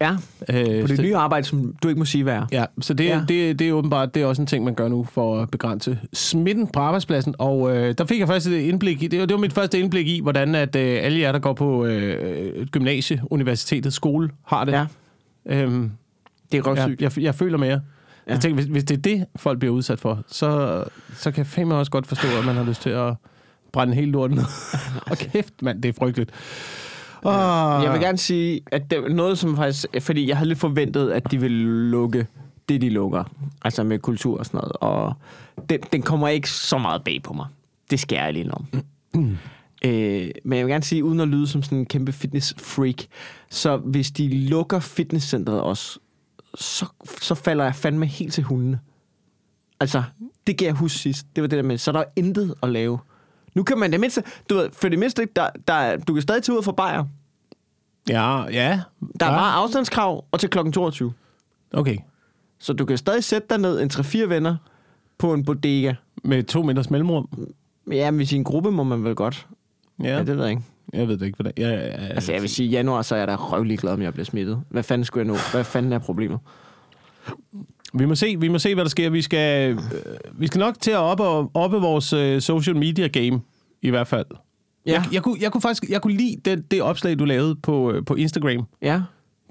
Ja, 0.01 0.11
Øh, 0.49 0.81
på 0.81 0.87
det 0.87 0.95
så- 0.95 1.01
nye 1.01 1.15
arbejde, 1.15 1.45
som 1.47 1.73
du 1.83 1.87
ikke 1.87 1.99
må 1.99 2.05
sige, 2.05 2.23
hvad 2.23 2.33
er. 2.33 2.45
Ja, 2.51 2.65
så 2.81 2.93
det, 2.93 3.05
ja. 3.05 3.21
Det, 3.27 3.59
det 3.59 3.69
er 3.69 3.73
åbenbart 3.73 4.15
det 4.15 4.21
er 4.21 4.25
også 4.25 4.41
en 4.41 4.45
ting, 4.45 4.63
man 4.65 4.75
gør 4.75 4.87
nu 4.87 5.03
for 5.03 5.41
at 5.41 5.51
begrænse 5.51 5.99
smitten 6.13 6.67
på 6.67 6.79
arbejdspladsen. 6.79 7.35
Og 7.39 7.77
øh, 7.77 7.95
der 7.97 8.05
fik 8.05 8.19
jeg 8.19 8.27
først 8.27 8.47
et 8.47 8.51
indblik 8.59 9.03
i, 9.03 9.07
det 9.07 9.19
var, 9.19 9.25
det 9.25 9.33
var 9.33 9.39
mit 9.41 9.53
første 9.53 9.79
indblik 9.79 10.07
i, 10.07 10.19
hvordan 10.21 10.55
at 10.55 10.75
øh, 10.75 10.99
alle 11.03 11.19
jer, 11.19 11.31
der 11.31 11.39
går 11.39 11.53
på 11.53 11.85
øh, 11.85 12.65
gymnasie, 12.67 13.21
universitetet, 13.29 13.93
skole, 13.93 14.29
har 14.45 14.65
det. 14.65 14.71
Ja, 14.71 14.85
Øhm, 15.45 15.91
det 16.51 16.57
er 16.57 16.57
jeg, 16.57 16.67
røvsygt. 16.67 17.01
jeg, 17.01 17.17
jeg 17.19 17.35
føler 17.35 17.57
mere. 17.57 17.81
Ja. 18.27 18.33
Jeg 18.33 18.41
tænker, 18.41 18.55
hvis, 18.55 18.65
hvis 18.65 18.83
det 18.83 18.97
er 18.97 19.01
det, 19.01 19.25
folk 19.35 19.59
bliver 19.59 19.73
udsat 19.73 19.99
for, 19.99 20.23
så, 20.27 20.83
så 21.13 21.31
kan 21.31 21.37
jeg 21.37 21.47
fandme 21.47 21.75
også 21.75 21.91
godt 21.91 22.07
forstå, 22.07 22.27
at 22.39 22.45
man 22.45 22.55
har 22.55 22.63
lyst 22.63 22.81
til 22.81 22.89
at 22.89 23.13
brænde 23.73 23.93
helt 23.95 24.11
lorten 24.11 24.37
ned. 24.37 24.45
og 25.11 25.17
kæft, 25.17 25.61
mand, 25.61 25.81
det 25.81 25.89
er 25.89 25.93
frygteligt. 25.99 26.31
Oh, 27.23 27.83
Jeg 27.83 27.91
vil 27.93 28.01
gerne 28.01 28.17
sige, 28.17 28.61
at 28.71 28.91
det 28.91 28.99
er 28.99 29.09
noget, 29.09 29.37
som 29.37 29.55
faktisk... 29.55 29.85
Fordi 29.99 30.27
jeg 30.29 30.37
havde 30.37 30.47
lidt 30.47 30.59
forventet, 30.59 31.11
at 31.11 31.31
de 31.31 31.39
ville 31.39 31.89
lukke 31.91 32.27
det, 32.69 32.81
de 32.81 32.89
lukker. 32.89 33.23
Altså 33.61 33.83
med 33.83 33.99
kultur 33.99 34.39
og 34.39 34.45
sådan 34.45 34.57
noget. 34.57 34.71
Og 34.71 35.13
den, 35.69 35.79
den 35.91 36.01
kommer 36.01 36.27
ikke 36.27 36.49
så 36.49 36.77
meget 36.77 37.03
bag 37.03 37.19
på 37.23 37.33
mig. 37.33 37.45
Det 37.91 37.99
skal 37.99 38.15
jeg 38.15 38.33
lige 38.33 38.51
om. 38.53 38.65
øh, 39.85 40.29
men 40.45 40.57
jeg 40.57 40.65
vil 40.65 40.71
gerne 40.71 40.83
sige, 40.83 41.03
uden 41.03 41.19
at 41.19 41.27
lyde 41.27 41.47
som 41.47 41.63
sådan 41.63 41.77
en 41.77 41.85
kæmpe 41.85 42.11
fitness-freak, 42.11 43.05
så 43.49 43.77
hvis 43.77 44.11
de 44.11 44.47
lukker 44.47 44.79
fitnesscenteret 44.79 45.61
også, 45.61 45.99
så, 46.57 46.85
så 47.21 47.35
falder 47.35 47.63
jeg 47.63 47.75
fandme 47.75 48.05
helt 48.05 48.33
til 48.33 48.43
hundene. 48.43 48.79
Altså, 49.79 50.03
det 50.47 50.57
kan 50.57 50.67
jeg 50.67 50.75
huske 50.75 50.99
sidst. 50.99 51.27
Det 51.35 51.41
var 51.41 51.47
det 51.47 51.57
der 51.57 51.63
med, 51.63 51.77
så 51.77 51.91
er 51.91 51.93
der 51.93 52.03
intet 52.15 52.55
at 52.63 52.69
lave. 52.69 52.99
Nu 53.53 53.63
kan 53.63 53.77
man 53.77 53.91
det 53.91 53.99
mindste, 53.99 54.23
du 54.49 54.55
ved, 54.55 54.69
for 54.73 54.89
det 54.89 54.99
mindste, 54.99 55.27
der, 55.35 55.49
der, 55.67 55.97
du 55.97 56.13
kan 56.13 56.21
stadig 56.21 56.43
tage 56.43 56.57
ud 56.57 56.63
fra 56.63 56.71
Bayer. 56.71 57.05
Ja, 58.09 58.43
ja. 58.43 58.81
Der 59.19 59.25
er 59.25 59.31
ja. 59.31 59.37
bare 59.37 59.53
afstandskrav 59.53 60.25
og 60.31 60.39
til 60.39 60.49
klokken 60.49 60.73
22. 60.73 61.13
Okay. 61.73 61.97
Så 62.59 62.73
du 62.73 62.85
kan 62.85 62.97
stadig 62.97 63.23
sætte 63.23 63.47
dig 63.49 63.57
ned 63.57 63.81
en 63.81 63.89
3-4 63.93 64.25
venner 64.25 64.55
på 65.17 65.33
en 65.33 65.45
bodega. 65.45 65.93
Med 66.23 66.43
to 66.43 66.63
meters 66.63 66.89
mellemrum. 66.89 67.47
Ja, 67.91 68.11
men 68.11 68.21
i 68.21 68.25
sin 68.25 68.43
gruppe 68.43 68.71
må 68.71 68.83
man 68.83 69.03
vel 69.03 69.15
godt. 69.15 69.47
Ja, 69.99 70.07
Ja, 70.07 70.17
ja 70.17 70.23
det 70.23 70.37
ved 70.37 70.43
jeg 70.43 70.49
ikke. 70.49 70.63
Jeg 70.93 71.07
ved 71.07 71.17
det 71.17 71.25
ikke, 71.25 71.35
hvordan... 71.35 71.53
Ja, 71.57 71.69
ja, 71.69 71.85
ja, 71.85 71.91
Altså, 72.07 72.31
jeg 72.33 72.41
vil 72.41 72.49
sige, 72.49 72.67
i 72.67 72.69
januar, 72.71 73.01
så 73.01 73.15
er 73.15 73.19
jeg 73.19 73.27
da 73.27 73.35
røvlig 73.35 73.79
glad, 73.79 73.93
om 73.93 74.01
jeg 74.01 74.13
bliver 74.13 74.25
smittet. 74.25 74.61
Hvad 74.69 74.83
fanden 74.83 75.05
skulle 75.05 75.25
jeg 75.27 75.33
nå? 75.33 75.39
Hvad 75.51 75.63
fanden 75.63 75.93
er 75.93 75.99
problemet? 75.99 76.39
Vi 77.93 78.05
må 78.05 78.15
se, 78.15 78.35
vi 78.39 78.47
må 78.47 78.59
se 78.59 78.73
hvad 78.73 78.83
der 78.85 78.89
sker. 78.89 79.09
Vi 79.09 79.21
skal, 79.21 79.71
øh, 79.71 79.79
vi 80.33 80.47
skal 80.47 80.59
nok 80.59 80.75
til 80.81 80.91
at 80.91 80.97
oppe, 80.97 81.23
oppe 81.53 81.77
vores 81.77 82.13
øh, 82.13 82.41
social 82.41 82.75
media 82.75 83.07
game, 83.07 83.41
i 83.81 83.89
hvert 83.89 84.07
fald. 84.07 84.25
Ja, 84.85 84.91
Jeg, 84.91 85.03
jeg, 85.13 85.23
kunne, 85.23 85.37
jeg 85.41 85.51
kunne 85.51 85.61
faktisk 85.61 85.91
jeg 85.91 86.01
kunne 86.01 86.17
lide 86.17 86.35
det, 86.45 86.71
det 86.71 86.81
opslag, 86.81 87.19
du 87.19 87.25
lavede 87.25 87.55
på, 87.55 87.91
øh, 87.91 88.05
på 88.05 88.15
Instagram. 88.15 88.65
ja, 88.81 88.93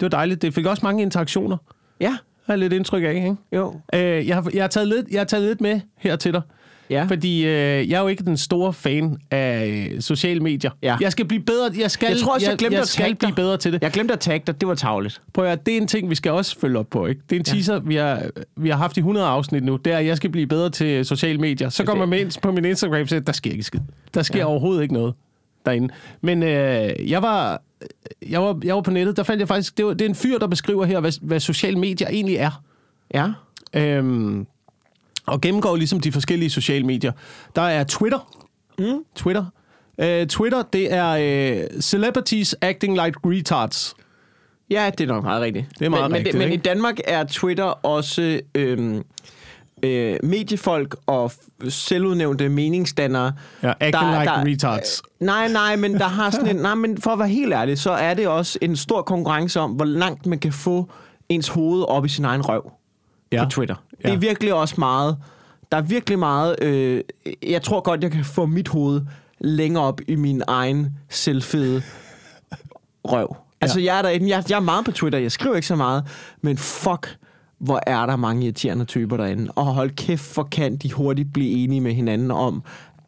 Det 0.00 0.02
var 0.02 0.08
dejligt. 0.08 0.42
Det 0.42 0.54
fik 0.54 0.66
også 0.66 0.80
mange 0.86 1.02
interaktioner. 1.02 1.56
ja, 2.00 2.10
Har 2.46 2.52
jeg 2.54 2.58
lidt 2.58 2.72
indtryk 2.72 3.02
af, 3.04 3.14
ikke? 3.14 3.36
jo, 3.52 3.80
Øh, 3.94 4.26
jeg, 4.28 4.36
har, 4.36 4.50
jeg, 4.54 4.62
har 4.62 4.68
taget 4.68 4.88
lidt, 4.88 5.06
jeg 5.10 5.20
har 5.20 5.24
taget 5.24 5.44
lidt 5.48 5.60
med 5.60 5.80
her 5.96 6.16
til 6.16 6.32
dig. 6.32 6.42
Ja. 6.90 7.04
Fordi 7.08 7.46
øh, 7.46 7.90
jeg 7.90 7.96
er 7.96 8.00
jo 8.00 8.08
ikke 8.08 8.24
den 8.24 8.36
store 8.36 8.72
fan 8.72 9.16
af 9.30 9.66
øh, 9.92 10.00
sociale 10.00 10.40
medier. 10.40 10.70
Ja. 10.82 10.96
Jeg 11.00 11.12
skal 11.12 11.24
blive 11.26 11.42
bedre. 11.42 11.70
Jeg, 11.78 11.90
skal, 11.90 12.08
Jeg 12.08 12.18
tror 12.18 12.34
også, 12.34 12.50
jeg 12.50 12.58
glemte 12.58 12.74
jeg 12.74 12.82
at 12.82 12.88
skal 12.88 13.14
blive 13.14 13.34
bedre 13.34 13.56
til 13.56 13.72
det. 13.72 13.82
Jeg 13.82 13.90
glemte 13.90 14.14
at 14.14 14.20
tagge 14.20 14.44
dig, 14.46 14.60
det 14.60 14.68
var 14.68 14.74
tavligt. 14.74 15.22
Prøv 15.34 15.44
at, 15.44 15.50
høre, 15.50 15.58
det 15.66 15.76
er 15.76 15.80
en 15.80 15.86
ting, 15.86 16.10
vi 16.10 16.14
skal 16.14 16.32
også 16.32 16.58
følge 16.60 16.78
op 16.78 16.90
på. 16.90 17.06
Ikke? 17.06 17.20
Det 17.30 17.36
er 17.36 17.40
en 17.40 17.44
teaser, 17.44 17.78
vi, 17.78 17.94
har, 17.94 18.22
vi 18.56 18.68
har 18.68 18.76
haft 18.76 18.96
i 18.96 19.00
100 19.00 19.26
afsnit 19.26 19.64
nu. 19.64 19.76
Det 19.76 19.92
er, 19.92 19.98
at 19.98 20.06
jeg 20.06 20.16
skal 20.16 20.30
blive 20.30 20.46
bedre 20.46 20.70
til 20.70 21.04
sociale 21.04 21.38
medier. 21.38 21.68
Så 21.68 21.84
går 21.84 21.94
man 21.94 22.12
ind 22.12 22.40
på 22.42 22.52
min 22.52 22.64
Instagram 22.64 23.00
og 23.00 23.08
siger, 23.08 23.20
der 23.20 23.32
sker 23.32 23.50
ikke 23.50 23.62
skid. 23.62 23.80
Der 24.14 24.22
sker 24.22 24.38
ja. 24.38 24.44
overhovedet 24.44 24.82
ikke 24.82 24.94
noget 24.94 25.14
derinde. 25.66 25.94
Men 26.20 26.42
øh, 26.42 27.10
jeg, 27.10 27.22
var, 27.22 27.62
jeg, 28.28 28.42
var, 28.42 28.60
jeg 28.64 28.74
var 28.74 28.80
på 28.80 28.90
nettet, 28.90 29.16
der 29.16 29.22
fandt 29.22 29.40
jeg 29.40 29.48
faktisk... 29.48 29.76
Det, 29.76 29.86
var, 29.86 29.92
det 29.92 30.02
er 30.02 30.08
en 30.08 30.14
fyr, 30.14 30.38
der 30.38 30.46
beskriver 30.46 30.84
her, 30.84 31.00
hvad, 31.00 31.12
hvad 31.22 31.40
sociale 31.40 31.78
medier 31.78 32.08
egentlig 32.08 32.36
er. 32.36 32.62
Ja, 33.14 33.26
Øhm, 33.74 34.46
og 35.26 35.40
gennemgår 35.40 35.76
ligesom 35.76 36.00
de 36.00 36.12
forskellige 36.12 36.50
sociale 36.50 36.86
medier. 36.86 37.12
Der 37.56 37.62
er 37.62 37.84
Twitter. 37.84 38.32
Mm. 38.78 39.04
Twitter. 39.14 39.44
Øh, 40.00 40.26
Twitter, 40.26 40.62
det 40.62 40.92
er 40.92 41.10
øh, 41.10 41.80
celebrities 41.80 42.56
acting 42.62 43.04
like 43.04 43.18
retards. 43.24 43.94
ja, 44.70 44.90
det 44.98 45.10
er 45.10 45.14
nok 45.14 45.24
meget 45.24 45.42
rigtigt. 45.42 45.66
Det 45.78 45.84
er 45.84 45.90
meget 45.90 46.02
men, 46.02 46.10
men, 46.10 46.18
rigtigt, 46.18 46.38
Men 46.38 46.48
i 46.48 46.52
ikke? 46.52 46.62
Danmark 46.62 46.98
er 47.04 47.24
Twitter 47.24 47.64
også 47.64 48.40
øhm, 48.54 49.02
øh, 49.82 50.16
mediefolk 50.22 50.96
og 51.06 51.32
selvudnævnte 51.68 52.48
meningsdannere. 52.48 53.32
Ja, 53.62 53.72
acting 53.80 54.20
like 54.20 54.52
retards. 54.52 55.02
Øh, 55.20 55.26
nej, 55.26 55.48
nej, 55.48 55.76
men 55.76 55.94
der 55.94 56.08
har 56.08 56.30
sådan 56.30 56.48
en... 56.48 56.62
Nej, 56.66 56.74
men 56.74 57.00
for 57.00 57.10
at 57.10 57.18
være 57.18 57.28
helt 57.28 57.52
ærlig, 57.52 57.78
så 57.78 57.90
er 57.90 58.14
det 58.14 58.28
også 58.28 58.58
en 58.62 58.76
stor 58.76 59.02
konkurrence 59.02 59.60
om, 59.60 59.70
hvor 59.70 59.84
langt 59.84 60.26
man 60.26 60.38
kan 60.38 60.52
få 60.52 60.90
ens 61.28 61.48
hoved 61.48 61.84
op 61.88 62.04
i 62.04 62.08
sin 62.08 62.24
egen 62.24 62.42
røv 62.42 62.72
Ja. 63.36 63.44
på 63.44 63.50
Twitter. 63.50 63.74
Ja. 64.04 64.08
Det 64.08 64.14
er 64.14 64.18
virkelig 64.18 64.54
også 64.54 64.74
meget... 64.78 65.16
Der 65.72 65.78
er 65.78 65.82
virkelig 65.82 66.18
meget... 66.18 66.56
Øh, 66.62 67.02
jeg 67.42 67.62
tror 67.62 67.80
godt, 67.80 68.02
jeg 68.02 68.10
kan 68.10 68.24
få 68.24 68.46
mit 68.46 68.68
hoved 68.68 69.00
længere 69.38 69.84
op 69.84 70.00
i 70.08 70.14
min 70.14 70.42
egen 70.46 70.98
selvfede 71.08 71.82
røv. 73.04 73.36
Altså, 73.60 73.80
jeg 73.80 73.98
er, 73.98 74.02
derinde, 74.02 74.28
jeg, 74.28 74.44
jeg 74.48 74.56
er 74.56 74.60
meget 74.60 74.84
på 74.84 74.92
Twitter. 74.92 75.18
Jeg 75.18 75.32
skriver 75.32 75.56
ikke 75.56 75.68
så 75.68 75.76
meget. 75.76 76.04
Men 76.42 76.58
fuck, 76.58 77.16
hvor 77.58 77.80
er 77.86 78.06
der 78.06 78.16
mange 78.16 78.44
irriterende 78.44 78.84
typer 78.84 79.16
derinde. 79.16 79.50
Og 79.54 79.66
hold 79.66 79.90
kæft, 79.90 80.34
hvor 80.34 80.42
kan 80.42 80.76
de 80.76 80.92
hurtigt 80.92 81.32
blive 81.32 81.50
enige 81.50 81.80
med 81.80 81.92
hinanden 81.92 82.30
om... 82.30 82.62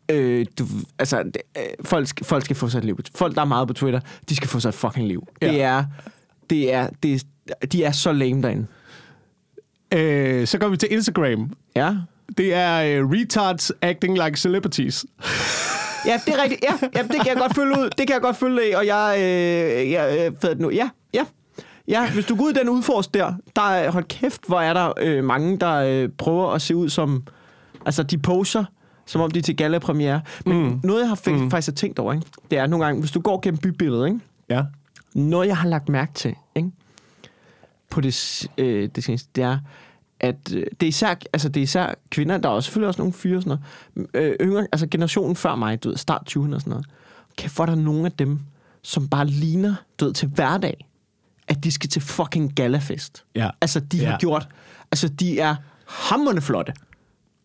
Øh, 0.08 0.46
du, 0.58 0.66
altså, 0.98 1.22
det, 1.22 1.36
øh, 1.56 1.62
folk, 1.84 2.24
folk 2.24 2.44
skal 2.44 2.56
få 2.56 2.68
sig 2.68 2.78
et 2.78 2.84
liv. 2.84 2.98
Folk, 3.14 3.34
der 3.34 3.40
er 3.40 3.46
meget 3.46 3.68
på 3.68 3.74
Twitter, 3.74 4.00
de 4.28 4.36
skal 4.36 4.48
få 4.48 4.60
sig 4.60 4.68
et 4.68 4.74
fucking 4.74 5.08
liv. 5.08 5.28
Ja. 5.42 5.46
Det 5.46 5.62
er... 5.62 5.84
Det 6.50 6.74
er, 6.74 6.88
det 7.02 7.22
de 7.72 7.84
er 7.84 7.92
så 7.92 8.12
lame 8.12 8.42
derinde. 8.42 8.66
Øh, 9.94 10.46
så 10.46 10.58
går 10.58 10.68
vi 10.68 10.76
til 10.76 10.92
Instagram. 10.92 11.52
Ja. 11.76 11.94
Det 12.38 12.54
er 12.54 13.00
øh, 13.00 13.10
retards 13.10 13.72
acting 13.82 14.24
like 14.24 14.40
celebrities. 14.40 15.06
Ja, 16.06 16.20
det 16.26 16.34
er 16.34 16.42
rigtigt. 16.42 16.64
Ja, 16.64 16.88
ja, 16.94 17.02
det 17.02 17.16
kan 17.16 17.26
jeg 17.26 17.36
godt 17.36 17.54
følge 17.54 17.78
ud. 17.78 17.90
Det 17.98 18.06
kan 18.06 18.14
jeg 18.14 18.22
godt 18.22 18.36
følge 18.36 18.62
af, 18.62 18.78
og 18.78 18.86
jeg... 18.86 19.16
Øh, 19.18 19.90
jeg 19.90 20.32
øh, 20.44 20.60
nu? 20.60 20.70
Ja, 20.70 20.88
ja. 21.14 21.24
Ja, 21.88 22.10
hvis 22.10 22.26
du 22.26 22.36
går 22.36 22.44
ud 22.44 22.50
i 22.50 22.54
den 22.54 22.68
udforsk 22.68 23.14
der, 23.14 23.32
der 23.56 23.62
er, 23.62 23.90
hold 23.90 24.04
kæft, 24.04 24.40
hvor 24.46 24.60
er 24.60 24.74
der 24.74 24.92
øh, 25.00 25.24
mange, 25.24 25.56
der 25.56 25.74
øh, 25.74 26.08
prøver 26.18 26.50
at 26.50 26.62
se 26.62 26.76
ud 26.76 26.88
som... 26.88 27.22
Altså, 27.86 28.02
de 28.02 28.18
poser, 28.18 28.64
som 29.06 29.20
om 29.20 29.30
de 29.30 29.38
er 29.38 29.42
til 29.42 29.56
gala-premiere. 29.56 30.20
Men 30.46 30.62
mm. 30.62 30.80
noget, 30.84 31.00
jeg 31.00 31.08
har 31.08 31.14
fik, 31.14 31.34
mm. 31.34 31.50
faktisk 31.50 31.68
har 31.68 31.74
tænkt 31.74 31.98
over, 31.98 32.12
ikke? 32.12 32.26
det 32.50 32.58
er 32.58 32.66
nogle 32.66 32.84
gange, 32.84 33.00
hvis 33.00 33.10
du 33.10 33.20
går 33.20 33.40
gennem 33.40 33.58
bybilledet, 33.58 34.06
ikke? 34.06 34.20
Ja. 34.50 34.62
noget, 35.14 35.46
jeg 35.46 35.56
har 35.56 35.68
lagt 35.68 35.88
mærke 35.88 36.12
til? 36.14 36.34
På 37.90 38.00
det, 38.00 38.46
øh, 38.58 38.88
det 38.94 39.04
seneste, 39.04 39.28
det 39.34 39.44
er, 39.44 39.58
at 40.20 40.36
øh, 40.54 40.66
det 40.80 40.86
er, 40.86 40.88
især, 40.88 41.14
altså 41.32 41.48
det 41.48 41.60
er 41.60 41.64
især 41.64 41.94
kvinder, 42.10 42.38
der 42.38 42.48
er 42.48 42.52
også 42.52 42.66
selvfølgelig 42.66 42.88
også 42.88 43.00
nogle 43.00 43.12
fyre 43.12 43.42
sådan 43.42 43.58
noget, 43.96 44.08
øh, 44.14 44.36
yngre, 44.40 44.66
altså 44.72 44.86
generationen 44.90 45.36
før 45.36 45.54
mig, 45.54 45.84
du 45.84 45.88
ved, 45.88 45.96
start 45.96 46.22
20'erne 46.36 46.54
og 46.54 46.60
sådan 46.60 46.70
noget. 46.70 46.86
Kan 47.38 47.50
få 47.50 47.66
der 47.66 47.74
nogle 47.74 48.06
af 48.06 48.12
dem, 48.12 48.40
som 48.82 49.08
bare 49.08 49.26
ligner, 49.26 49.74
du 50.00 50.04
ved, 50.04 50.14
til 50.14 50.28
hverdag, 50.28 50.88
at 51.48 51.64
de 51.64 51.70
skal 51.72 51.90
til 51.90 52.02
fucking 52.02 52.54
galafest. 52.54 53.24
Ja. 53.34 53.50
Altså, 53.60 53.80
de 53.80 53.98
Ja. 53.98 54.10
har 54.10 54.18
gjort, 54.18 54.48
altså, 54.92 55.08
de 55.08 55.40
er 55.40 55.56
hammerende 55.86 56.42
flotte. 56.42 56.72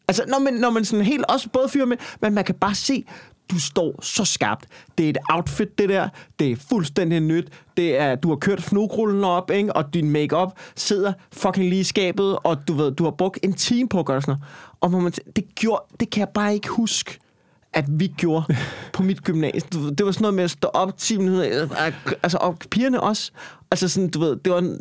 Altså, 0.07 0.23
når 0.27 0.39
man, 0.39 0.53
når 0.53 0.69
man 0.69 0.85
sådan 0.85 1.05
helt, 1.05 1.25
også 1.29 1.49
både 1.49 1.69
fyre 1.69 1.85
med, 1.85 1.97
men 2.21 2.33
man 2.33 2.43
kan 2.43 2.55
bare 2.55 2.75
se, 2.75 3.05
du 3.53 3.59
står 3.59 3.99
så 4.01 4.25
skarpt. 4.25 4.65
Det 4.97 5.05
er 5.05 5.09
et 5.09 5.17
outfit, 5.29 5.77
det 5.77 5.89
der. 5.89 6.09
Det 6.39 6.51
er 6.51 6.55
fuldstændig 6.69 7.19
nyt. 7.19 7.47
Det 7.77 7.99
er, 7.99 8.15
du 8.15 8.29
har 8.29 8.35
kørt 8.35 8.61
fnugrullen 8.63 9.23
op, 9.23 9.51
ikke? 9.51 9.75
og 9.75 9.93
din 9.93 10.09
makeup 10.09 10.51
sidder 10.75 11.13
fucking 11.33 11.69
lige 11.69 11.79
i 11.81 11.83
skabet, 11.83 12.37
og 12.43 12.67
du 12.67 12.73
ved, 12.73 12.91
du 12.91 13.03
har 13.03 13.11
brugt 13.11 13.39
en 13.43 13.53
time 13.53 13.89
på 13.89 13.99
at 13.99 14.05
gøre 14.05 14.21
sådan 14.21 14.31
noget. 14.81 14.95
Og 14.95 15.03
man, 15.03 15.11
t- 15.19 15.31
det, 15.35 15.55
gjorde, 15.55 15.81
det 15.99 16.09
kan 16.09 16.19
jeg 16.19 16.29
bare 16.29 16.53
ikke 16.53 16.69
huske 16.69 17.19
at 17.75 17.85
vi 17.89 18.07
gjorde 18.07 18.55
på 18.93 19.03
mit 19.03 19.23
gymnasium. 19.23 19.95
Det 19.95 20.05
var 20.05 20.11
sådan 20.11 20.21
noget 20.23 20.33
med 20.33 20.43
at 20.43 20.51
stå 20.51 20.67
op 20.73 20.97
10 20.97 21.17
minutter, 21.17 21.67
altså 22.23 22.37
og 22.41 22.57
pigerne 22.71 23.01
også. 23.01 23.31
Altså 23.71 23.87
sådan, 23.87 24.09
du 24.09 24.19
ved, 24.19 24.35
det 24.35 24.53
var... 24.53 24.59
en- 24.59 24.79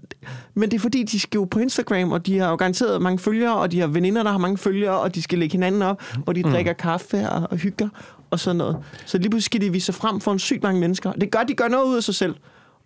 Men 0.54 0.70
det 0.70 0.76
er 0.76 0.80
fordi, 0.80 1.02
de 1.02 1.20
skal 1.20 1.38
jo 1.38 1.44
på 1.44 1.58
Instagram, 1.58 2.12
og 2.12 2.26
de 2.26 2.38
har 2.38 2.48
jo 2.50 2.56
garanteret 2.56 3.02
mange 3.02 3.18
følgere, 3.18 3.56
og 3.56 3.72
de 3.72 3.80
har 3.80 3.86
veninder, 3.86 4.22
der 4.22 4.30
har 4.30 4.38
mange 4.38 4.58
følgere, 4.58 5.00
og 5.00 5.14
de 5.14 5.22
skal 5.22 5.38
lægge 5.38 5.52
hinanden 5.52 5.82
op, 5.82 6.02
hvor 6.24 6.32
de 6.32 6.42
mm. 6.42 6.50
drikker 6.50 6.72
kaffe 6.72 7.30
og, 7.30 7.48
og 7.50 7.56
hygger 7.56 7.88
og 8.32 8.40
sådan 8.40 8.56
noget. 8.56 8.76
Så 9.06 9.18
lige 9.18 9.30
pludselig 9.30 9.44
skal 9.44 9.60
de 9.60 9.72
vise 9.72 9.86
sig 9.86 9.94
frem 9.94 10.20
for 10.20 10.32
en 10.32 10.38
sygt 10.38 10.62
mange 10.62 10.80
mennesker. 10.80 11.12
Det 11.12 11.30
gør, 11.30 11.42
de 11.48 11.54
gør 11.54 11.68
noget 11.68 11.84
ud 11.84 11.96
af 11.96 12.02
sig 12.02 12.14
selv. 12.14 12.34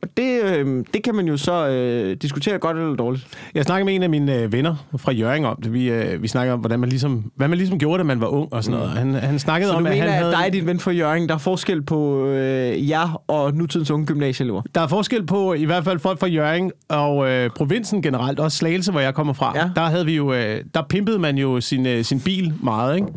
Og 0.03 0.09
det, 0.17 0.43
øh, 0.45 0.85
det 0.95 1.03
kan 1.03 1.15
man 1.15 1.27
jo 1.29 1.37
så 1.37 1.69
øh, 1.69 2.17
diskutere 2.23 2.59
godt 2.59 2.77
eller 2.77 2.95
dårligt. 2.97 3.27
Jeg 3.55 3.65
snakkede 3.65 3.85
med 3.85 3.95
en 3.95 4.03
af 4.03 4.11
mine 4.11 4.35
øh, 4.37 4.53
venner 4.53 4.75
fra 4.97 5.13
Jørgen 5.13 5.45
om 5.45 5.57
det. 5.63 5.73
Vi, 5.73 5.91
øh, 5.91 6.23
vi 6.23 6.29
snakkede 6.29 6.55
om, 6.55 6.61
hvordan 6.61 6.81
man 6.81 6.89
ligesom, 6.89 7.33
hvad 7.37 7.49
man 7.49 7.59
ligesom 7.59 7.79
gjorde, 7.79 7.99
da 7.99 8.05
man 8.05 8.21
var 8.21 8.27
ung 8.27 8.53
og 8.53 8.65
sådan 8.65 8.81
noget. 8.81 8.93
Han, 8.95 9.15
han 9.15 9.39
snakkede 9.39 9.69
Så 9.69 9.73
du 9.73 9.77
om, 9.77 9.83
mener, 9.83 9.95
at 9.97 10.01
han 10.03 10.09
at 10.09 10.15
havde... 10.15 10.33
dig 10.45 10.53
din 10.53 10.67
ven 10.67 10.81
fra 10.81 10.91
Jørgen, 10.91 11.29
der 11.29 11.35
er 11.35 11.39
forskel 11.39 11.83
på 11.83 12.27
øh, 12.27 12.89
jer 12.89 13.23
og 13.29 13.55
nutidens 13.55 13.91
unge 13.91 14.07
gymnasieelever? 14.07 14.63
Der 14.75 14.81
er 14.81 14.87
forskel 14.87 15.27
på 15.27 15.55
i 15.55 15.65
hvert 15.65 15.85
fald 15.85 15.99
folk 15.99 16.21
fra 16.21 16.27
Jørgen 16.27 16.73
og 16.89 17.29
øh, 17.31 17.51
provinsen 17.51 18.03
generelt, 18.03 18.41
også 18.41 18.59
Slagelse, 18.59 18.91
hvor 18.93 19.01
jeg 19.01 19.15
kommer 19.15 19.33
fra. 19.33 19.53
Ja. 19.59 19.71
Der 19.77 19.83
havde 19.83 20.05
vi 20.07 20.17
jo, 20.17 20.33
øh, 20.33 20.65
der 20.75 20.83
pimpede 20.89 21.19
man 21.19 21.39
jo 21.39 21.61
sin, 21.61 21.87
øh, 21.87 22.05
sin 22.05 22.21
bil 22.21 22.55
meget, 22.63 22.97
ikke? 22.97 23.09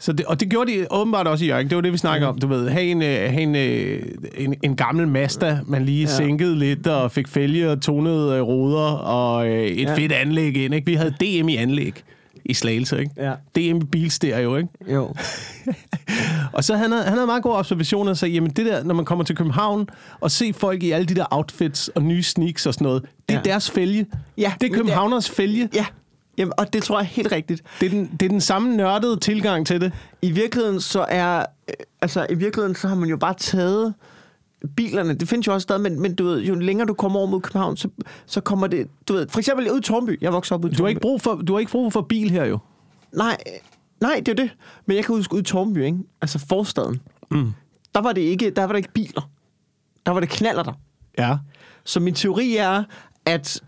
Så 0.00 0.12
det, 0.12 0.26
og 0.26 0.40
det 0.40 0.48
gjorde 0.50 0.72
de 0.72 0.86
åbenbart 0.90 1.26
også 1.26 1.44
i 1.44 1.48
Jørgen. 1.48 1.68
Det 1.68 1.76
var 1.76 1.82
det, 1.82 1.92
vi 1.92 1.98
snakker 1.98 2.26
om. 2.26 2.38
Du 2.38 2.46
ved, 2.46 2.68
have 2.68 2.84
en, 2.84 3.02
øh, 3.02 3.08
have 3.08 3.40
en, 3.40 3.56
øh, 3.56 4.02
en, 4.36 4.54
en 4.62 4.76
gammel 4.76 5.08
Mazda, 5.08 5.58
man 5.66 5.84
lige 5.84 6.00
ja. 6.00 6.06
sænkede 6.16 6.58
lidt 6.58 6.86
og 6.86 7.12
fik 7.12 7.28
fælge 7.28 7.70
og 7.70 7.80
tonede 7.82 8.34
øh, 8.36 8.42
ruder 8.42 8.82
og 8.92 9.48
et 9.50 9.76
Ja. 9.82 9.94
fedt 9.96 10.12
anlæg 10.12 10.56
ind. 10.56 10.74
Ikke? 10.74 10.86
Vi 10.86 10.94
havde 10.94 11.10
DM 11.20 11.48
i 11.48 11.56
anlæg 11.56 12.02
i 12.44 12.54
Slagelse, 12.54 12.98
ikke? 13.00 13.10
Ja. 13.16 13.32
DM 13.56 13.76
i 13.76 13.84
bilstereo, 13.92 14.56
ikke? 14.56 14.68
Jo. 14.94 15.14
Og 16.52 16.64
så 16.64 16.76
han 16.76 16.90
havde, 16.92 17.04
han 17.04 17.12
havde 17.12 17.26
meget 17.26 17.42
gode 17.42 17.54
observationer 17.56 18.10
og 18.10 18.16
sagde, 18.16 18.34
jamen 18.34 18.50
det 18.50 18.66
der, 18.66 18.84
når 18.84 18.94
man 18.94 19.04
kommer 19.04 19.24
til 19.24 19.36
København 19.36 19.88
og 20.20 20.30
se 20.30 20.52
folk 20.52 20.82
i 20.82 20.90
alle 20.90 21.06
de 21.06 21.14
der 21.14 21.24
outfits 21.30 21.88
og 21.88 22.02
nye 22.02 22.22
sneaks 22.22 22.66
og 22.66 22.74
sådan 22.74 22.84
noget, 22.84 23.02
det 23.28 23.34
er 23.34 23.40
Ja. 23.46 23.50
deres 23.50 23.70
fælge. 23.70 24.06
Ja, 24.38 24.52
det 24.60 24.70
er 24.70 24.74
københavners 24.74 25.30
fælge. 25.30 25.68
Ja, 25.74 25.84
Jamen, 26.38 26.52
og 26.58 26.72
det 26.72 26.82
tror 26.82 26.98
jeg 26.98 27.04
er 27.04 27.08
helt 27.08 27.32
rigtigt. 27.32 27.62
Det 27.80 27.86
er, 27.86 27.90
den, 27.90 28.10
det 28.20 28.22
er 28.26 28.28
den 28.30 28.40
samme 28.40 28.76
nørdede 28.76 29.16
tilgang 29.20 29.66
til 29.66 29.80
det. 29.80 29.92
I 30.22 30.30
virkeligheden 30.30 30.80
så 30.80 31.06
er... 31.08 31.38
øh, 31.68 31.74
Altså, 32.02 32.26
i 32.30 32.34
virkeligheden 32.34 32.74
så 32.74 32.88
har 32.88 32.94
man 32.94 33.08
jo 33.08 33.16
bare 33.16 33.34
taget 33.34 33.94
bilerne. 34.76 35.14
Det 35.14 35.28
findes 35.28 35.46
jo 35.46 35.52
også 35.52 35.62
stadig, 35.62 35.82
men, 35.82 36.00
men 36.00 36.14
du 36.14 36.24
ved, 36.24 36.42
jo 36.42 36.54
længere 36.54 36.86
du 36.88 36.94
kommer 36.94 37.18
over 37.18 37.28
mod 37.28 37.40
København, 37.40 37.76
så, 37.76 37.88
så 38.26 38.40
kommer 38.40 38.66
det... 38.66 38.86
Du 39.08 39.12
ved, 39.12 39.28
for 39.28 39.38
eksempel 39.38 39.70
ud 39.72 39.78
i 39.78 39.82
Tornby. 39.82 40.18
Jeg 40.22 40.32
voksede 40.32 40.54
op 40.58 40.64
ude 40.64 40.72
i 40.72 40.74
Du 40.76 40.82
har 40.82 40.88
Tornby. 40.88 40.90
ikke 40.90 41.00
brug 41.00 41.20
for, 41.20 41.34
du 41.34 41.52
har 41.52 41.58
ikke 41.60 41.72
brug 41.72 41.92
for 41.92 42.00
bil 42.00 42.30
her 42.30 42.44
jo. 42.44 42.58
Nej, 43.12 43.36
nej, 44.00 44.14
det 44.26 44.28
er 44.28 44.34
det. 44.34 44.50
Men 44.86 44.96
jeg 44.96 45.04
kan 45.04 45.14
huske 45.14 45.34
ude 45.34 45.40
i 45.40 45.44
Tornby, 45.44 45.84
ikke? 45.84 45.98
Altså 46.22 46.38
forstaden. 46.48 47.00
Mm. 47.30 47.52
Der 47.94 48.00
var 48.00 48.12
det 48.12 48.20
ikke, 48.20 48.50
der 48.50 48.62
var 48.62 48.68
der 48.72 48.76
ikke 48.76 48.92
biler. 48.92 49.30
Der 50.06 50.12
var 50.12 50.20
det 50.20 50.28
knaller 50.28 50.62
der. 50.62 50.72
Ja. 51.18 51.36
Så 51.84 52.00
min 52.00 52.14
teori 52.14 52.56
er, 52.56 52.84
at, 53.26 53.62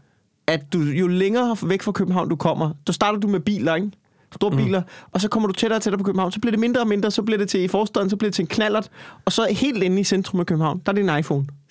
at 0.51 0.73
du, 0.73 0.79
jo 0.81 1.07
længere 1.07 1.57
væk 1.63 1.83
fra 1.83 1.93
København 1.93 2.29
du 2.29 2.37
kommer, 2.37 2.71
så 2.87 2.93
starter 2.93 3.19
du 3.19 3.29
med 3.29 3.41
biler, 3.41 3.75
ikke? 3.75 3.91
Store 4.35 4.51
mm. 4.51 4.57
biler, 4.57 4.83
og 5.13 5.21
så 5.21 5.29
kommer 5.29 5.47
du 5.47 5.53
tættere 5.53 5.79
og 5.79 5.83
tættere 5.83 5.99
på 5.99 6.05
København, 6.05 6.33
så 6.33 6.41
bliver 6.41 6.51
det 6.51 6.61
mindre 6.61 6.81
og 6.81 6.89
mindre, 6.89 7.11
så 7.11 7.23
bliver 7.23 7.39
det 7.39 7.49
til 7.49 7.61
i 7.63 7.69
forstaden, 7.69 8.11
så 8.11 8.17
bliver 8.17 8.29
det 8.29 8.35
til 8.35 8.43
en 8.43 8.47
knallert, 8.47 8.89
og 9.25 9.33
så 9.33 9.47
helt 9.51 9.83
inde 9.83 10.01
i 10.01 10.05
centrum 10.05 10.41
af 10.41 10.47
København, 10.47 10.83
der 10.87 10.93
er 10.93 10.95
det 10.95 11.11
en 11.13 11.19
iPhone. 11.19 11.47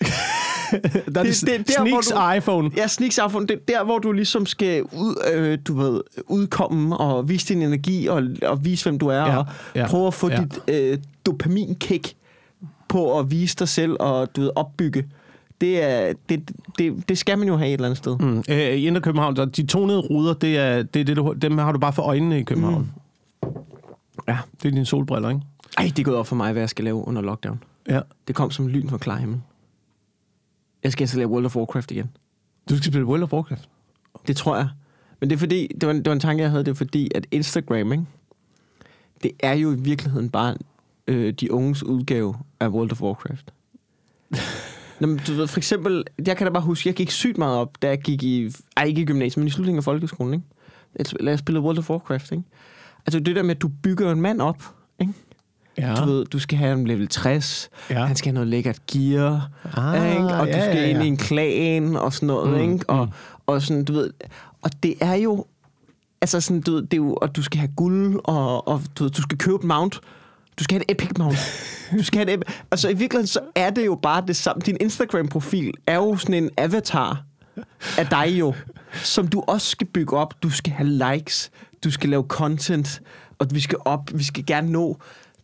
der 1.14 1.20
er 1.20 1.22
det, 1.22 1.40
det- 1.40 1.40
det 1.46 1.54
er 1.54 1.82
der, 1.84 1.90
hvor 1.90 2.00
Sneaks 2.00 2.08
du- 2.08 2.36
iPhone. 2.36 2.70
Ja, 2.76 2.86
Sneaks 2.86 3.18
iPhone, 3.26 3.46
det 3.46 3.54
er 3.54 3.60
der, 3.78 3.84
hvor 3.84 3.98
du 3.98 4.12
ligesom 4.12 4.46
skal 4.46 4.82
ud, 4.82 5.14
øh, 5.34 5.58
du 5.68 5.74
ved, 5.74 6.00
udkomme 6.28 6.96
og 6.96 7.28
vise 7.28 7.48
din 7.48 7.62
energi 7.62 8.06
og, 8.06 8.22
og 8.42 8.64
vise, 8.64 8.84
hvem 8.84 8.98
du 8.98 9.06
er, 9.08 9.14
Ja, 9.16 9.36
og 9.38 9.46
ja, 9.74 9.86
prøve 9.86 10.06
at 10.06 10.14
få 10.14 10.30
ja. 10.30 10.40
dit 10.40 10.58
øh, 10.68 10.98
dopaminkick 11.26 12.12
på 12.88 13.18
at 13.18 13.30
vise 13.30 13.56
dig 13.56 13.68
selv 13.68 13.96
og 14.00 14.36
du 14.36 14.40
ved, 14.40 14.50
opbygge. 14.56 15.04
Det, 15.60 15.82
er, 15.82 16.12
det, 16.28 16.50
det, 16.78 17.08
det 17.08 17.18
skal 17.18 17.38
man 17.38 17.48
jo 17.48 17.56
have 17.56 17.68
et 17.68 17.72
eller 17.72 17.86
andet 17.86 17.98
sted. 17.98 18.18
Mm. 18.18 18.44
Øh, 18.48 18.56
I 18.56 18.86
Indre 18.86 19.00
København, 19.00 19.36
der, 19.36 19.44
de 19.44 19.66
tonede 19.66 19.98
ruder, 19.98 20.34
det 20.34 20.58
er, 20.58 20.82
det 20.82 21.00
er 21.00 21.04
det, 21.04 21.16
du, 21.16 21.34
dem 21.42 21.58
har 21.58 21.72
du 21.72 21.78
bare 21.78 21.92
for 21.92 22.02
øjnene 22.02 22.40
i 22.40 22.42
København. 22.42 22.92
Mm. 23.42 23.48
Ja. 24.28 24.38
Det 24.62 24.68
er 24.68 24.70
dine 24.72 24.86
solbriller, 24.86 25.28
ikke? 25.28 25.40
Ej, 25.78 25.84
det 25.84 25.98
er 25.98 26.02
gået 26.02 26.16
op 26.16 26.26
for 26.26 26.36
mig, 26.36 26.52
hvad 26.52 26.62
jeg 26.62 26.68
skal 26.68 26.84
lave 26.84 27.08
under 27.08 27.22
lockdown. 27.22 27.62
Ja. 27.88 28.00
Det 28.28 28.34
kom 28.34 28.50
som 28.50 28.68
lyn 28.68 28.88
fra 28.88 28.98
klar 28.98 29.16
himmel. 29.16 29.40
Jeg 30.82 30.92
skal 30.92 31.02
installere 31.02 31.28
World 31.28 31.44
of 31.46 31.56
Warcraft 31.56 31.90
igen. 31.90 32.10
Du 32.70 32.76
skal 32.76 32.92
spille 32.92 33.06
World 33.06 33.22
of 33.22 33.32
Warcraft. 33.32 33.68
Det 34.26 34.36
tror 34.36 34.56
jeg. 34.56 34.68
Men 35.20 35.30
det 35.30 35.36
er 35.36 35.38
fordi, 35.38 35.66
det 35.80 35.86
var, 35.86 35.90
en, 35.90 35.98
det 35.98 36.06
var 36.06 36.12
en 36.12 36.20
tanke, 36.20 36.42
jeg 36.42 36.50
havde, 36.50 36.64
det 36.64 36.70
er 36.70 36.74
fordi, 36.74 37.10
at 37.14 37.26
Instagram, 37.30 37.92
ikke? 37.92 38.04
det 39.22 39.32
er 39.40 39.52
jo 39.52 39.72
i 39.72 39.76
virkeligheden 39.76 40.30
bare 40.30 40.56
øh, 41.06 41.32
de 41.32 41.52
unges 41.52 41.82
udgave 41.82 42.34
af 42.60 42.68
World 42.68 42.92
of 42.92 43.02
Warcraft. 43.02 43.52
Nå, 45.00 45.06
men 45.06 45.20
du 45.26 45.32
ved, 45.32 45.46
for 45.46 45.58
eksempel, 45.60 46.04
jeg 46.26 46.36
kan 46.36 46.46
da 46.46 46.52
bare 46.52 46.62
huske, 46.62 46.88
jeg 46.88 46.94
gik 46.94 47.10
sygt 47.10 47.38
meget 47.38 47.56
op, 47.58 47.68
da 47.82 47.88
jeg 47.88 48.00
gik 48.00 48.22
i, 48.22 48.52
ej 48.76 48.84
ikke 48.84 49.02
i 49.02 49.04
gymnasiet, 49.04 49.36
men 49.36 49.46
i 49.46 49.50
slutningen 49.50 49.78
af 49.78 49.84
folkeskolen, 49.84 50.34
ikke? 50.34 50.46
Jeg, 50.98 51.24
jeg 51.24 51.38
spillede 51.38 51.64
World 51.64 51.78
of 51.78 51.90
Warcraft, 51.90 52.32
ikke? 52.32 52.44
Altså 53.06 53.20
det 53.20 53.36
der 53.36 53.42
med, 53.42 53.56
at 53.56 53.62
du 53.62 53.68
bygger 53.82 54.12
en 54.12 54.20
mand 54.20 54.40
op, 54.40 54.62
ikke? 55.00 55.12
Ja. 55.78 55.94
Du 55.94 56.04
ved, 56.04 56.24
du 56.24 56.38
skal 56.38 56.58
have 56.58 56.72
en 56.72 56.86
level 56.86 57.08
60, 57.08 57.70
Ja. 57.90 58.04
han 58.06 58.16
skal 58.16 58.28
have 58.28 58.34
noget 58.34 58.48
lækkert 58.48 58.86
gear, 58.86 59.50
Ah, 59.76 60.10
ikke? 60.12 60.24
og 60.26 60.46
du 60.46 60.50
ja, 60.52 60.64
skal 60.70 60.76
ja, 60.82 60.88
ind 60.88 60.98
ja. 60.98 61.04
i 61.04 61.08
en 61.08 61.16
klan 61.16 61.96
og 61.96 62.12
sådan 62.12 62.26
noget, 62.26 62.50
mm, 62.66 62.72
ikke? 62.72 62.90
Og, 62.90 63.04
mm. 63.06 63.12
og 63.46 63.62
sådan, 63.62 63.84
du 63.84 63.92
ved, 63.92 64.10
og 64.62 64.70
det 64.82 64.94
er 65.00 65.14
jo, 65.14 65.44
altså 66.20 66.40
sådan, 66.40 66.60
du 66.60 66.72
ved, 66.72 66.82
det 66.82 66.92
er 66.92 66.96
jo, 66.96 67.14
og 67.14 67.36
du 67.36 67.42
skal 67.42 67.58
have 67.60 67.70
guld, 67.76 68.20
og, 68.24 68.68
og 68.68 68.82
du, 68.98 69.02
ved, 69.04 69.10
du 69.10 69.22
skal 69.22 69.38
købe 69.38 69.54
et 69.56 69.64
mount, 69.64 70.00
du 70.60 70.64
skal 70.64 70.74
have 70.74 70.84
et 70.88 70.90
epic 70.90 71.10
mount. 71.18 71.36
Du 71.98 72.04
skal 72.04 72.18
have 72.18 72.28
et 72.28 72.34
epic. 72.34 72.54
Altså 72.70 72.88
i 72.88 72.94
virkeligheden, 72.94 73.26
så 73.26 73.40
er 73.54 73.70
det 73.70 73.86
jo 73.86 73.98
bare 74.02 74.24
det 74.26 74.36
samme. 74.36 74.62
Din 74.66 74.76
Instagram-profil 74.80 75.72
er 75.86 75.94
jo 75.96 76.16
sådan 76.16 76.34
en 76.34 76.50
avatar 76.56 77.22
af 77.98 78.06
dig 78.06 78.26
jo, 78.38 78.54
som 78.94 79.28
du 79.28 79.44
også 79.46 79.66
skal 79.68 79.86
bygge 79.86 80.16
op. 80.16 80.34
Du 80.42 80.50
skal 80.50 80.72
have 80.72 81.14
likes, 81.14 81.50
du 81.84 81.90
skal 81.90 82.08
lave 82.10 82.24
content, 82.28 83.02
og 83.38 83.46
vi 83.50 83.60
skal 83.60 83.78
op, 83.84 84.10
vi 84.14 84.24
skal 84.24 84.46
gerne 84.46 84.72
nå 84.72 84.96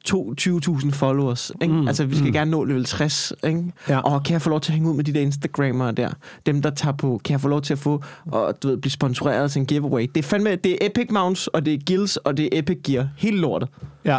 to- 0.04 0.34
20.000 0.40 0.90
followers. 0.90 1.52
Ikke? 1.62 1.74
Mm, 1.74 1.88
altså, 1.88 2.04
vi 2.04 2.14
skal 2.14 2.26
mm. 2.26 2.32
gerne 2.32 2.50
nå 2.50 2.64
level 2.64 2.84
60. 2.84 3.32
Ikke? 3.44 3.72
Ja. 3.88 3.98
Og 3.98 4.22
kan 4.22 4.32
jeg 4.32 4.42
få 4.42 4.50
lov 4.50 4.60
til 4.60 4.72
at 4.72 4.74
hænge 4.74 4.90
ud 4.90 4.96
med 4.96 5.04
de 5.04 5.14
der 5.14 5.20
Instagrammere 5.20 5.92
der? 5.92 6.10
Dem, 6.46 6.62
der 6.62 6.70
tager 6.70 6.96
på, 6.96 7.20
kan 7.24 7.32
jeg 7.32 7.40
få 7.40 7.48
lov 7.48 7.62
til 7.62 7.72
at 7.72 7.78
få, 7.78 8.02
og 8.26 8.62
du 8.62 8.68
ved, 8.68 8.76
blive 8.76 8.92
sponsoreret 8.92 9.52
til 9.52 9.60
en 9.60 9.66
giveaway? 9.66 10.06
Det 10.14 10.24
er 10.24 10.28
fandme, 10.28 10.56
det 10.56 10.72
er 10.72 10.86
Epic 10.86 11.06
Mounts, 11.10 11.46
og 11.46 11.66
det 11.66 11.74
er 11.74 11.78
Guilds, 11.86 12.16
og 12.16 12.36
det 12.36 12.44
er 12.44 12.58
Epic 12.58 12.78
Gear. 12.84 13.08
Hele 13.16 13.38
lortet. 13.38 13.68
Ja, 14.04 14.18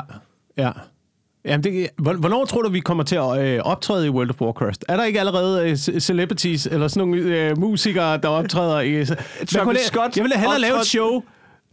ja. 0.58 0.72
Jamen 1.46 1.64
det, 1.64 1.90
hvor- 1.98 2.14
hvornår 2.14 2.46
tror 2.46 2.62
du, 2.62 2.70
vi 2.70 2.80
kommer 2.80 3.04
til 3.04 3.16
at 3.16 3.40
øh, 3.46 3.60
optræde 3.64 4.06
i 4.08 4.10
World 4.10 4.30
of 4.30 4.42
Warcraft? 4.42 4.86
Er 4.88 4.98
der 4.98 5.04
ikke 5.04 5.20
allerede 5.20 5.66
øh, 5.70 5.74
ce- 5.74 6.00
celebrities 6.00 6.66
eller 6.66 6.88
sådan 6.88 7.08
nogle 7.10 7.22
øh, 7.50 7.58
musikere, 7.60 8.18
der 8.18 8.28
optræder 8.28 8.80
i... 8.80 9.06
Kunne 9.60 9.74
det- 9.74 9.82
Scott 9.82 10.16
jeg 10.18 10.24
ville 10.24 10.38
hellere 10.40 10.60
lave 10.60 10.80
et 10.80 10.86
show. 10.86 11.24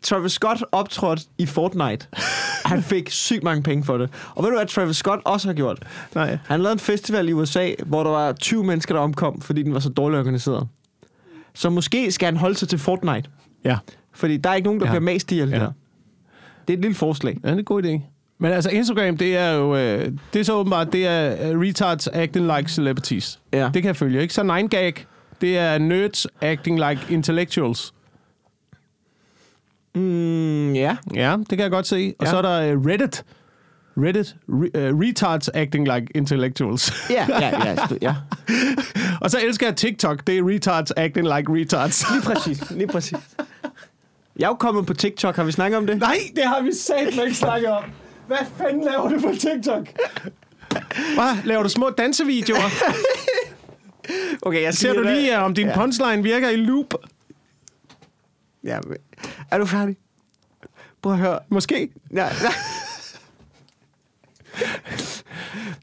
Travis 0.02 0.32
Scott 0.32 0.64
optrådte 0.72 1.22
i 1.38 1.46
Fortnite. 1.46 2.06
Han 2.64 2.82
fik 2.82 3.10
sygt 3.10 3.42
mange 3.42 3.62
penge 3.62 3.84
for 3.84 3.98
det. 3.98 4.10
Og 4.34 4.44
ved 4.44 4.50
du, 4.50 4.56
hvad 4.56 4.66
Travis 4.66 4.96
Scott 4.96 5.20
også 5.24 5.48
har 5.48 5.54
gjort? 5.54 5.82
Nej. 6.14 6.38
Han 6.46 6.60
lavede 6.60 6.72
en 6.72 6.78
festival 6.78 7.28
i 7.28 7.32
USA, 7.32 7.70
hvor 7.86 8.02
der 8.04 8.10
var 8.10 8.32
20 8.32 8.64
mennesker, 8.64 8.94
der 8.94 9.00
omkom, 9.02 9.40
fordi 9.40 9.62
den 9.62 9.74
var 9.74 9.80
så 9.80 9.88
dårligt 9.88 10.18
organiseret. 10.18 10.68
Så 11.54 11.70
måske 11.70 12.12
skal 12.12 12.26
han 12.26 12.36
holde 12.36 12.54
sig 12.54 12.68
til 12.68 12.78
Fortnite. 12.78 13.30
Ja. 13.64 13.78
Fordi 14.12 14.36
der 14.36 14.50
er 14.50 14.54
ikke 14.54 14.66
nogen, 14.66 14.80
der 14.80 14.86
Ja. 14.86 14.92
bliver 14.92 15.00
mast 15.12 15.32
ihjel 15.32 15.48
Ja. 15.48 15.56
ja. 15.56 15.62
der. 15.62 15.72
Det 16.68 16.74
er 16.74 16.78
et 16.78 16.82
lille 16.82 16.94
forslag. 16.94 17.38
Ja, 17.44 17.48
det 17.48 17.54
er 17.54 17.58
en 17.58 17.64
god 17.64 17.82
idé. 17.82 18.00
Men 18.44 18.52
altså, 18.52 18.70
Instagram, 18.70 19.16
det 19.16 19.36
er 19.36 19.50
jo... 19.52 19.76
Øh, 19.76 20.12
det 20.32 20.40
er 20.40 20.44
så 20.44 20.54
åbenbart, 20.54 20.92
det 20.92 21.06
er 21.06 21.50
øh, 21.50 21.60
retards 21.60 22.08
acting 22.08 22.56
like 22.56 22.70
celebrities. 22.72 23.38
Ja. 23.52 23.64
Det 23.74 23.82
kan 23.82 23.84
jeg 23.84 23.96
følge, 23.96 24.22
ikke? 24.22 24.34
Så 24.34 24.42
9gag, 24.42 25.04
det 25.40 25.58
er 25.58 25.78
nerds 25.78 26.26
acting 26.40 26.78
like 26.88 27.00
intellectuals. 27.10 27.94
Mm, 29.94 30.72
ja. 30.74 30.96
Ja, 31.14 31.36
det 31.38 31.48
kan 31.48 31.58
jeg 31.60 31.70
godt 31.70 31.86
se. 31.86 32.14
Og 32.18 32.24
Ja. 32.26 32.30
så 32.30 32.36
er 32.36 32.42
der 32.42 32.60
øh, 32.60 32.86
Reddit. 32.86 33.24
Reddit, 33.96 34.36
re, 34.48 34.92
uh, 34.92 35.00
retards 35.00 35.48
acting 35.48 35.88
like 35.94 36.06
intellectuals. 36.14 36.92
Ja, 37.10 37.26
ja, 37.28 37.64
ja. 37.64 37.76
ja. 38.02 38.14
og 39.20 39.30
så 39.30 39.38
elsker 39.46 39.66
jeg 39.66 39.76
TikTok, 39.76 40.26
det 40.26 40.38
er 40.38 40.48
retards 40.48 40.90
acting 40.96 41.26
like 41.36 41.52
retards. 41.52 42.04
Lige 42.12 42.22
præcis, 42.22 42.70
lige 42.70 42.86
præcis. 42.86 43.18
Jeg 44.38 44.44
er 44.44 44.48
jo 44.48 44.54
kommet 44.54 44.86
på 44.86 44.94
TikTok, 44.94 45.36
har 45.36 45.44
vi 45.44 45.52
snakket 45.52 45.78
om 45.78 45.86
det? 45.86 45.98
Nej, 45.98 46.16
det 46.36 46.44
har 46.44 46.62
vi 46.62 46.70
sagt 46.72 47.24
ikke 47.24 47.34
snakket 47.36 47.68
om. 47.70 47.84
Hvad 48.26 48.36
fanden 48.58 48.84
laver 48.84 49.08
du 49.08 49.20
på 49.20 49.32
TikTok? 49.38 49.88
Hvad? 51.14 51.44
Laver 51.44 51.62
du 51.62 51.68
små 51.68 51.90
dansevideoer? 51.90 52.70
Okay, 54.42 54.62
jeg 54.62 54.74
Ser 54.74 54.92
du 54.92 55.02
lige, 55.02 55.38
om 55.38 55.54
din 55.54 55.66
Ja. 55.66 55.74
punchline 55.74 56.22
virker 56.22 56.48
i 56.48 56.56
loop? 56.56 56.94
Ja, 58.64 58.78
men- 58.86 58.96
er 59.50 59.58
du 59.58 59.66
færdig? 59.66 59.96
Prøv 61.02 61.12
at 61.12 61.18
høre. 61.18 61.38
Måske. 61.48 61.88
Ja, 62.14 62.24
ja. 62.24 62.30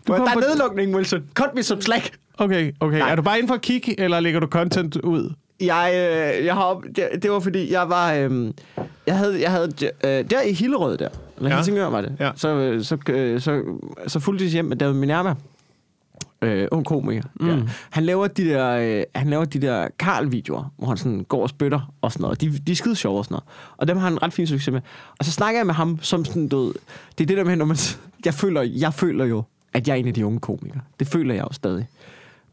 Du 0.08 0.14
Der 0.14 0.22
er 0.22 0.34
på- 0.34 0.40
nedlukning, 0.40 0.96
Wilson. 0.96 1.24
Cut 1.34 1.56
me 1.56 1.64
some 1.64 1.82
slack. 1.82 2.18
Okay, 2.38 2.72
okay. 2.80 2.98
Nej. 2.98 3.12
Er 3.12 3.16
du 3.16 3.22
bare 3.22 3.38
inde 3.38 3.48
for 3.48 3.56
at 3.56 3.62
kigge, 3.62 4.00
eller 4.00 4.20
lægger 4.20 4.40
du 4.40 4.48
content 4.48 4.96
ud? 4.96 5.34
Jeg, 5.60 5.92
øh, 5.94 6.46
jeg 6.46 6.54
har 6.54 6.64
op, 6.64 6.84
det, 6.96 7.10
det 7.24 7.32
var 7.32 7.40
fordi, 7.40 7.72
jeg 7.72 7.90
var... 7.90 8.14
Øh, 8.14 8.54
jeg 9.08 9.18
havde, 9.18 9.42
jeg 9.42 9.52
havde 9.52 9.72
øh, 10.04 10.30
der 10.30 10.42
i 10.42 10.54
Hillerød 10.54 10.98
der, 10.98 11.10
eller 11.42 11.50
Ja. 11.52 11.56
Helsingør 11.56 11.88
var 11.90 12.02
det, 12.02 12.16
Ja. 12.20 12.32
så, 12.36 12.80
så, 12.84 12.98
øh, 13.12 13.42
så, 13.42 13.62
så 14.08 14.20
fulgte 14.20 14.46
jeg 14.46 14.52
hjem 14.52 14.66
med 14.66 14.78
David 14.78 14.94
Minerva, 14.94 15.34
øh, 16.42 16.68
ung 16.72 16.86
komiker. 16.86 17.24
Mm. 17.40 17.48
Ja. 17.50 17.58
Han 17.90 18.04
laver 18.04 18.28
de 18.28 18.46
der, 18.46 18.70
øh, 19.00 19.04
han 19.16 19.30
laver 19.30 19.46
de 19.46 19.62
der 19.62 19.88
Karl-videoer, 20.00 20.74
hvor 20.78 20.88
han 20.88 20.98
sådan 20.98 21.24
går 21.30 21.42
og 21.44 21.50
spytter 21.50 21.94
og 22.02 22.12
sådan 22.12 22.22
noget. 22.22 22.42
De, 22.42 22.58
de 22.68 22.72
er 22.72 22.76
skide 22.76 22.96
sjove 22.96 23.18
og 23.18 23.26
sådan 23.26 23.34
noget. 23.34 23.44
Og 23.78 23.88
dem 23.88 23.98
har 23.98 24.04
han 24.04 24.14
en 24.14 24.24
ret 24.24 24.34
fin 24.34 24.48
succes 24.48 24.72
med. 24.74 24.82
Og 25.20 25.26
så 25.26 25.32
snakker 25.32 25.60
jeg 25.60 25.66
med 25.66 25.74
ham 25.74 26.00
som 26.02 26.26
sådan, 26.26 26.48
du 26.48 26.64
ved, 26.66 26.74
det 27.18 27.24
er 27.24 27.28
det 27.28 27.38
der 27.38 27.44
med, 27.44 27.56
når 27.56 27.66
man, 27.66 27.78
jeg 28.26 28.34
føler, 28.34 28.62
jeg 28.62 28.94
føler 28.94 29.26
jo, 29.26 29.44
at 29.74 29.88
jeg 29.88 29.94
er 29.94 29.98
en 29.98 30.08
af 30.08 30.14
de 30.14 30.26
unge 30.26 30.40
komikere. 30.40 30.82
Det 31.00 31.08
føler 31.08 31.34
jeg 31.34 31.44
jo 31.44 31.54
stadig. 31.54 31.88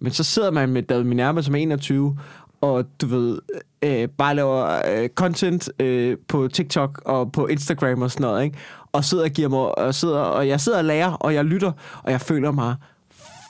Men 0.01 0.13
så 0.13 0.25
sidder 0.25 0.51
man 0.51 0.69
med 0.69 0.83
David 0.83 1.05
Minerva 1.05 1.43
som 1.43 1.55
er 1.55 1.59
21, 1.59 2.19
og 2.61 2.85
du 3.01 3.07
ved, 3.07 3.39
øh, 3.83 4.09
bare 4.09 4.35
laver 4.35 4.81
øh, 4.97 5.09
content 5.09 5.71
øh, 5.81 6.17
på 6.29 6.49
TikTok 6.49 7.03
og 7.05 7.33
på 7.33 7.47
Instagram 7.47 8.03
og 8.03 8.11
sådan 8.11 8.23
noget, 8.23 8.45
ikke? 8.45 8.59
Og 8.99 9.05
sidder 9.05 9.25
og 9.25 9.31
giver 9.31 9.49
mig, 9.49 9.79
og, 9.79 9.95
sidder, 9.95 10.19
og 10.19 10.49
jeg 10.49 10.61
sidder 10.61 10.79
og 10.79 10.85
lærer, 10.85 11.11
og 11.11 11.35
jeg 11.35 11.45
lytter, 11.45 11.73
og 12.03 12.13
jeg 12.13 12.21
føler 12.21 12.51
mig 12.51 12.75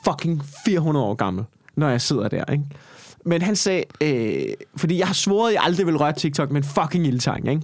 fucking 0.05 0.43
400 0.65 1.07
år 1.07 1.15
gammel, 1.15 1.45
når 1.77 1.89
jeg 1.89 2.01
sidder 2.01 2.29
der, 2.29 2.45
ikke? 2.53 2.65
Men 3.25 3.43
han 3.43 3.57
sagde, 3.57 3.85
øh, 4.01 4.43
fordi 4.77 4.99
jeg 4.99 5.07
har 5.07 5.15
svoret, 5.15 5.49
at 5.49 5.55
jeg 5.55 5.63
aldrig 5.65 5.87
vil 5.87 5.97
røre 5.97 6.13
TikTok, 6.13 6.51
men 6.51 6.65
fucking 6.65 7.07
ildtang, 7.07 7.49
ikke? 7.49 7.63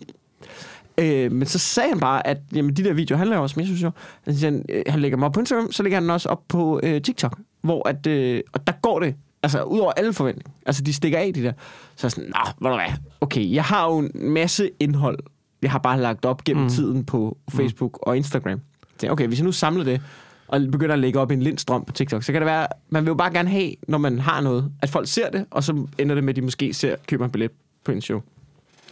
Øh, 0.99 1.33
men 1.33 1.47
så 1.47 1.59
sagde 1.59 1.89
han 1.89 2.01
bare, 2.01 2.27
at 2.27 2.39
jamen, 2.55 2.77
de 2.77 2.85
der 2.85 2.93
videoer, 2.93 3.19
han 3.19 3.29
laver 3.29 3.43
også, 3.43 3.55
men 3.57 3.61
jeg 3.61 3.67
synes 3.67 3.83
jo, 3.83 3.91
han, 4.25 4.35
siger, 4.35 4.51
han, 4.51 4.65
øh, 4.69 4.83
han 4.87 5.01
lægger 5.01 5.19
mig 5.19 5.27
op 5.27 5.33
på 5.33 5.41
Instagram, 5.41 5.73
så 5.73 5.83
lægger 5.83 6.01
han 6.01 6.11
også 6.11 6.29
op 6.29 6.43
på 6.49 6.81
øh, 6.83 7.03
TikTok, 7.03 7.39
hvor 7.63 7.89
at, 7.89 8.07
øh, 8.07 8.43
og 8.53 8.67
der 8.67 8.73
går 8.83 9.01
det, 9.01 9.15
altså 9.43 9.63
ud 9.63 9.79
over 9.79 9.93
alle 9.93 10.13
forventninger. 10.13 10.53
Altså, 10.67 10.83
de 10.83 10.93
stikker 10.93 11.19
af, 11.19 11.35
de 11.35 11.43
der. 11.43 11.53
Så 11.97 12.07
er 12.07 12.09
jeg 12.09 12.11
sådan, 12.11 12.31
nå, 12.31 12.69
ved 12.69 12.77
du 12.77 12.77
hvad, 12.77 12.97
okay, 13.21 13.53
jeg 13.53 13.65
har 13.65 13.87
jo 13.87 13.99
en 13.99 14.11
masse 14.15 14.71
indhold, 14.81 15.19
jeg 15.65 15.73
har 15.73 15.79
bare 15.79 16.01
lagt 16.01 16.25
op 16.25 16.45
gennem 16.45 16.63
mm. 16.63 16.71
tiden 16.71 17.05
på 17.05 17.39
Facebook 17.51 17.93
mm. 17.93 18.03
og 18.03 18.17
Instagram. 18.17 18.61
Så 18.99 19.11
okay, 19.11 19.27
hvis 19.27 19.39
jeg 19.39 19.45
nu 19.45 19.53
samler 19.53 19.85
det, 19.85 20.01
og 20.49 20.61
begynder 20.73 20.93
at 20.93 20.99
lægge 20.99 21.21
op 21.21 21.31
i 21.31 21.35
en 21.35 21.43
lindstrøm 21.43 21.85
på 21.85 21.93
TikTok, 21.93 22.23
så 22.23 22.33
kan 22.33 22.41
det 22.41 22.47
være, 22.47 22.67
man 22.91 23.03
vil 23.03 23.09
jo 23.09 23.15
bare 23.15 23.33
gerne 23.33 23.49
have, 23.51 23.71
når 23.89 23.99
man 23.99 24.19
har 24.19 24.41
noget, 24.41 24.73
at 24.83 24.91
folk 24.91 25.09
ser 25.09 25.31
det, 25.31 25.47
og 25.51 25.65
så 25.65 25.87
ender 25.99 26.15
det 26.15 26.25
med, 26.25 26.33
at 26.33 26.37
de 26.37 26.43
måske 26.43 26.75
ser, 26.75 26.97
køber 27.09 27.25
en 27.25 27.31
billet 27.31 27.51
på 27.85 27.93
en 27.93 28.01
show. 28.01 28.21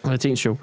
Eller 0.04 0.16
til 0.16 0.30
en 0.30 0.36
show. 0.36 0.56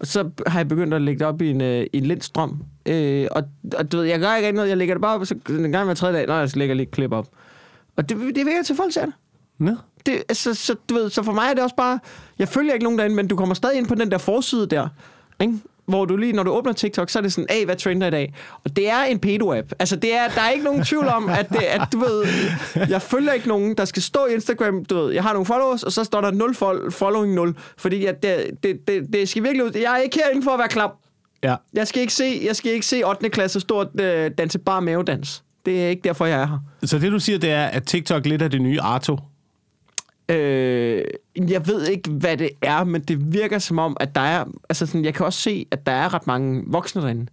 Og 0.00 0.06
så 0.06 0.30
har 0.46 0.58
jeg 0.58 0.68
begyndt 0.68 0.94
at 0.94 1.02
lægge 1.02 1.18
det 1.18 1.26
op 1.26 1.42
i 1.42 1.50
en, 1.50 1.60
øh, 1.60 1.86
i 1.92 1.98
en 1.98 2.06
lindstrøm. 2.06 2.62
Øh, 2.86 3.26
og, 3.30 3.42
og 3.78 3.92
du 3.92 3.96
ved, 3.96 4.04
jeg 4.04 4.20
gør 4.20 4.34
ikke 4.34 4.52
noget. 4.52 4.68
Jeg 4.68 4.76
lægger 4.76 4.94
det 4.94 5.02
bare 5.02 5.14
op, 5.14 5.20
og 5.20 5.26
så 5.26 5.34
en 5.48 5.72
gang 5.72 5.84
hver 5.84 5.94
tredje 5.94 6.16
dag, 6.16 6.26
når 6.26 6.38
jeg 6.38 6.50
så 6.50 6.58
lægger 6.58 6.74
lige 6.74 6.86
et 6.86 6.90
klip 6.90 7.12
op. 7.12 7.28
Og 7.96 8.08
det, 8.08 8.18
det 8.18 8.46
virker 8.46 8.62
til, 8.62 8.76
folk 8.76 8.92
ser 8.92 9.04
det. 9.04 9.14
Nå. 9.58 9.76
det 10.06 10.14
altså, 10.28 10.54
så, 10.54 10.76
du 10.88 10.94
ved, 10.94 11.10
så 11.10 11.22
for 11.22 11.32
mig 11.32 11.46
er 11.50 11.54
det 11.54 11.62
også 11.62 11.76
bare... 11.76 11.98
Jeg 12.38 12.48
følger 12.48 12.72
ikke 12.72 12.84
nogen 12.84 12.98
derinde, 12.98 13.16
men 13.16 13.28
du 13.28 13.36
kommer 13.36 13.54
stadig 13.54 13.78
ind 13.78 13.86
på 13.86 13.94
den 13.94 14.10
der 14.10 14.18
forside 14.18 14.66
der. 14.66 14.88
Ikke? 15.40 15.54
Hvor 15.86 16.04
du 16.04 16.16
lige, 16.16 16.32
når 16.32 16.42
du 16.42 16.50
åbner 16.50 16.72
TikTok, 16.72 17.10
så 17.10 17.18
er 17.18 17.22
det 17.22 17.32
sådan, 17.32 17.46
hey, 17.50 17.64
hvad 17.64 17.76
trender 17.76 18.06
i 18.06 18.10
dag? 18.10 18.34
Og 18.64 18.76
det 18.76 18.90
er 18.90 19.02
en 19.02 19.18
pedo-app. 19.26 19.68
Altså, 19.78 19.96
det 19.96 20.14
er, 20.14 20.28
der 20.28 20.40
er 20.40 20.50
ikke 20.50 20.64
nogen 20.64 20.84
tvivl 20.84 21.06
om, 21.06 21.28
at, 21.28 21.48
det, 21.48 21.62
at 21.62 21.80
du 21.92 21.98
ved, 21.98 22.24
jeg 22.88 23.02
følger 23.02 23.32
ikke 23.32 23.48
nogen, 23.48 23.74
der 23.76 23.84
skal 23.84 24.02
stå 24.02 24.26
i 24.30 24.34
Instagram, 24.34 24.84
du 24.84 24.94
ved, 24.96 25.12
jeg 25.12 25.22
har 25.22 25.32
nogle 25.32 25.46
followers, 25.46 25.82
og 25.82 25.92
så 25.92 26.04
står 26.04 26.20
der 26.20 26.30
0 26.30 26.50
fol- 26.54 26.90
following 26.90 27.34
0, 27.34 27.54
fordi 27.76 28.06
at 28.06 28.22
det, 28.22 28.50
det, 28.62 28.88
det, 28.88 29.02
det 29.12 29.28
skal 29.28 29.42
virkelig 29.42 29.64
ud. 29.64 29.70
Jeg 29.74 29.92
er 29.92 29.96
ikke 29.96 30.18
herinde 30.24 30.42
for 30.44 30.50
at 30.50 30.58
være 30.58 30.68
klam. 30.68 30.90
Ja. 31.42 31.56
Jeg 31.74 31.86
skal 31.88 32.00
ikke 32.00 32.12
se, 32.14 32.40
jeg 32.46 32.56
skal 32.56 32.72
ikke 32.72 32.86
se 32.86 33.02
8. 33.06 33.28
klasse 33.28 33.60
og 33.70 33.90
øh, 34.00 34.30
danse 34.38 34.58
bare 34.58 34.82
mavedans. 34.82 35.42
Det 35.66 35.84
er 35.84 35.88
ikke 35.88 36.02
derfor, 36.04 36.26
jeg 36.26 36.40
er 36.42 36.46
her. 36.46 36.58
Så 36.84 36.98
det, 36.98 37.12
du 37.12 37.18
siger, 37.18 37.38
det 37.38 37.50
er, 37.50 37.64
at 37.66 37.84
TikTok 37.86 38.26
lidt 38.26 38.42
er 38.42 38.48
det 38.48 38.62
nye 38.62 38.80
Arto. 38.80 39.18
Øh, 40.28 41.04
jeg 41.36 41.66
ved 41.66 41.86
ikke, 41.86 42.10
hvad 42.10 42.36
det 42.36 42.50
er, 42.62 42.84
men 42.84 43.02
det 43.02 43.32
virker 43.32 43.58
som 43.58 43.78
om, 43.78 43.96
at 44.00 44.14
der 44.14 44.20
er... 44.20 44.44
Altså 44.68 44.86
sådan, 44.86 45.04
jeg 45.04 45.14
kan 45.14 45.26
også 45.26 45.40
se, 45.40 45.66
at 45.70 45.86
der 45.86 45.92
er 45.92 46.14
ret 46.14 46.26
mange 46.26 46.62
voksne 46.66 47.02
derinde. 47.02 47.26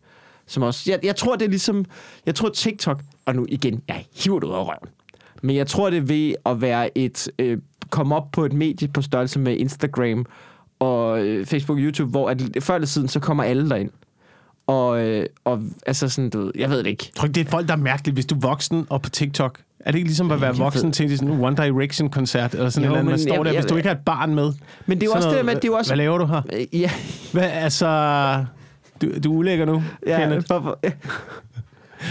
Som 0.45 0.63
også, 0.63 0.91
jeg, 0.91 0.99
jeg 1.03 1.15
tror, 1.15 1.35
det 1.35 1.45
er 1.45 1.49
ligesom... 1.49 1.85
Jeg 2.25 2.35
tror, 2.35 2.49
TikTok... 2.49 3.01
Og 3.25 3.35
nu 3.35 3.45
igen, 3.49 3.81
jeg 3.87 4.05
hiver 4.15 4.39
det 4.39 4.47
ud 4.47 4.53
af 4.53 4.57
røven. 4.57 4.89
Men 5.41 5.55
jeg 5.55 5.67
tror, 5.67 5.89
det 5.89 5.97
er 5.97 6.01
ved 6.01 6.35
at 6.45 6.61
være 6.61 6.97
et... 6.97 7.31
Øh, 7.39 7.57
komme 7.89 8.15
op 8.15 8.31
på 8.31 8.45
et 8.45 8.53
medie 8.53 8.87
på 8.87 9.01
størrelse 9.01 9.39
med 9.39 9.57
Instagram 9.57 10.25
og 10.79 11.25
øh, 11.25 11.45
Facebook 11.45 11.77
og 11.77 11.83
YouTube, 11.83 12.11
hvor 12.11 12.29
at, 12.29 12.41
før 12.59 12.75
eller 12.75 12.87
siden, 12.87 13.07
så 13.07 13.19
kommer 13.19 13.43
alle 13.43 13.69
derind. 13.69 13.89
Og, 14.67 15.07
øh, 15.07 15.25
og 15.43 15.63
altså 15.85 16.09
sådan, 16.09 16.29
du 16.29 16.39
ved, 16.39 16.51
jeg 16.55 16.69
ved 16.69 16.77
det 16.77 16.87
ikke. 16.87 17.05
Jeg 17.07 17.15
tror 17.15 17.25
ikke, 17.25 17.35
det 17.35 17.47
er 17.47 17.51
folk, 17.51 17.67
der 17.67 17.73
er 17.73 17.77
mærkeligt, 17.77 18.15
hvis 18.15 18.25
du 18.25 18.35
er 18.35 18.39
voksen 18.39 18.87
og 18.89 19.01
på 19.01 19.09
TikTok. 19.09 19.59
Er 19.85 19.91
det 19.91 19.97
ikke 19.97 20.07
ligesom 20.09 20.31
at 20.31 20.41
være 20.41 20.55
voksen 20.55 20.91
til 20.91 21.17
sådan 21.17 21.33
en 21.33 21.43
One 21.43 21.55
Direction-koncert, 21.55 22.53
eller 22.53 22.69
sådan 22.69 22.89
Jo, 22.89 22.89
jo, 22.89 22.95
et 22.95 22.99
eller 22.99 23.11
andet, 23.11 23.11
man 23.11 23.19
står 23.19 23.35
jeg- 23.35 23.45
der, 23.53 23.59
hvis 23.61 23.65
du 23.71 23.75
ikke 23.75 23.89
har 23.89 23.95
et 23.95 24.05
barn 24.05 24.35
med? 24.35 24.53
Men 24.85 24.97
det 24.97 25.03
er 25.03 25.07
jo 25.07 25.13
også 25.15 25.27
det, 25.27 25.33
noget, 25.33 25.45
med, 25.45 25.55
det 25.55 25.65
er 25.69 25.75
også... 25.75 25.89
Hvad 25.91 25.97
laver 25.97 26.17
du 26.17 26.25
her? 26.25 26.41
Øh, 26.53 26.79
Ja, 26.81 26.91
Hvad, 27.33 27.43
altså... 27.49 28.45
Du, 29.01 29.07
du 29.23 29.33
er 29.33 29.37
ulækker 29.37 29.65
nu, 29.65 29.83
ja 30.07 30.19
Kenneth. 30.19 30.47
hvorfor, 30.47 30.79
ja. 30.83 30.91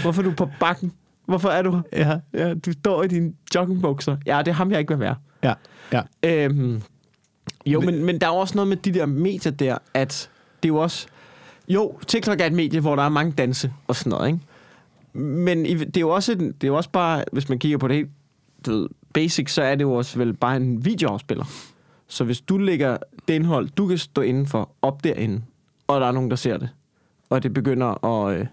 hvorfor 0.01 0.21
er 0.21 0.25
du 0.25 0.31
på 0.31 0.49
bakken? 0.59 0.91
Hvorfor 1.25 1.49
er 1.49 1.61
du 1.61 1.71
her? 1.71 1.81
Ja, 1.93 2.17
Ja, 2.47 2.53
du 2.53 2.71
står 2.71 3.03
i 3.03 3.07
dine 3.07 3.31
joggingbukser. 3.55 4.17
Ja, 4.25 4.37
det 4.39 4.47
er 4.47 4.51
ham, 4.55 4.71
jeg 4.71 4.79
ikke 4.79 4.93
vil 4.93 4.99
være. 4.99 5.15
ja, 5.43 5.53
ja. 5.93 6.01
Øhm, 6.23 6.81
jo, 7.65 7.81
men, 7.81 8.05
men 8.05 8.21
der 8.21 8.27
er 8.27 8.31
også 8.31 8.55
noget 8.55 8.67
med 8.67 8.77
de 8.77 8.91
der 8.93 9.05
medier 9.05 9.51
der, 9.51 9.77
at 9.93 10.29
det 10.63 10.69
er 10.69 10.73
jo 10.73 10.77
også... 10.77 11.07
Jo, 11.67 11.99
TikTok 12.07 12.41
er 12.41 12.45
et 12.45 12.53
medie, 12.53 12.79
hvor 12.79 12.95
der 12.95 13.03
er 13.03 13.09
mange 13.09 13.31
danse 13.31 13.71
og 13.87 13.95
sådan 13.95 14.09
noget, 14.09 14.27
ikke? 14.27 14.39
Men 15.13 15.65
det 15.65 15.97
er 15.97 16.01
jo 16.01 16.09
også, 16.09 16.35
det 16.35 16.63
er 16.63 16.67
jo 16.67 16.75
også 16.75 16.89
bare, 16.89 17.23
hvis 17.31 17.49
man 17.49 17.59
kigger 17.59 17.77
på 17.77 17.87
det 17.87 17.95
helt 17.95 18.09
du 18.65 18.71
ved, 18.71 18.89
basic, 19.13 19.51
så 19.51 19.61
er 19.61 19.75
det 19.75 19.81
jo 19.81 19.93
også 19.93 20.17
vel 20.17 20.33
bare 20.33 20.55
en 20.55 20.85
videoafspiller. 20.85 21.45
Så 22.07 22.23
hvis 22.23 22.41
du 22.41 22.57
lægger 22.57 22.97
det 23.27 23.33
indhold, 23.33 23.69
du 23.69 23.87
kan 23.87 23.97
stå 23.97 24.21
indenfor, 24.21 24.69
op 24.81 25.03
derinde, 25.03 25.41
og 25.87 26.01
der 26.01 26.07
er 26.07 26.11
nogen, 26.11 26.29
der 26.29 26.35
ser 26.35 26.57
det, 26.57 26.69
og 27.29 27.43
det 27.43 27.53
begynder 27.53 28.05
at, 28.05 28.39
øh, 28.39 28.45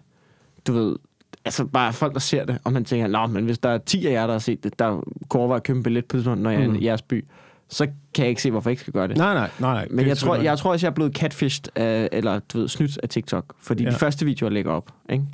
du 0.66 0.72
ved, 0.72 0.96
altså 1.44 1.64
bare 1.64 1.92
folk, 1.92 2.14
der 2.14 2.20
ser 2.20 2.44
det, 2.44 2.58
og 2.64 2.72
man 2.72 2.84
tænker, 2.84 3.06
nå, 3.06 3.26
men 3.26 3.44
hvis 3.44 3.58
der 3.58 3.68
er 3.68 3.78
10 3.78 4.06
af 4.06 4.12
jer, 4.12 4.26
der 4.26 4.34
har 4.34 4.38
set 4.38 4.64
det, 4.64 4.78
der 4.78 5.04
kunne 5.28 5.38
overveje 5.38 5.56
at 5.56 5.62
købe 5.62 5.76
en 5.76 5.82
billet 5.82 6.04
på 6.04 6.22
sådan, 6.22 6.38
når 6.38 6.50
jeg 6.50 6.62
er 6.62 6.74
i 6.74 6.84
jeres 6.84 7.02
by, 7.02 7.24
så 7.68 7.86
kan 8.14 8.22
jeg 8.22 8.28
ikke 8.28 8.42
se, 8.42 8.50
hvorfor 8.50 8.70
jeg 8.70 8.72
ikke 8.72 8.80
skal 8.80 8.92
gøre 8.92 9.08
det. 9.08 9.16
Nej, 9.16 9.34
nej, 9.34 9.50
nej. 9.58 9.72
nej. 9.74 9.86
Men 9.90 10.06
jeg 10.06 10.18
tror, 10.18 10.36
jeg 10.36 10.58
tror 10.58 10.72
også, 10.72 10.86
jeg 10.86 10.90
er 10.90 10.94
blevet 10.94 11.16
catfished 11.16 11.64
af, 11.74 12.08
eller 12.12 12.38
du 12.38 12.58
ved, 12.58 12.68
snydt 12.68 12.98
af 13.02 13.08
TikTok. 13.08 13.44
Fordi 13.60 13.84
ja. 13.84 13.90
De 13.90 13.94
første 13.94 14.24
videoer, 14.24 14.50
lægger 14.50 14.72
op, 14.72 14.90
ikke? 15.10 15.24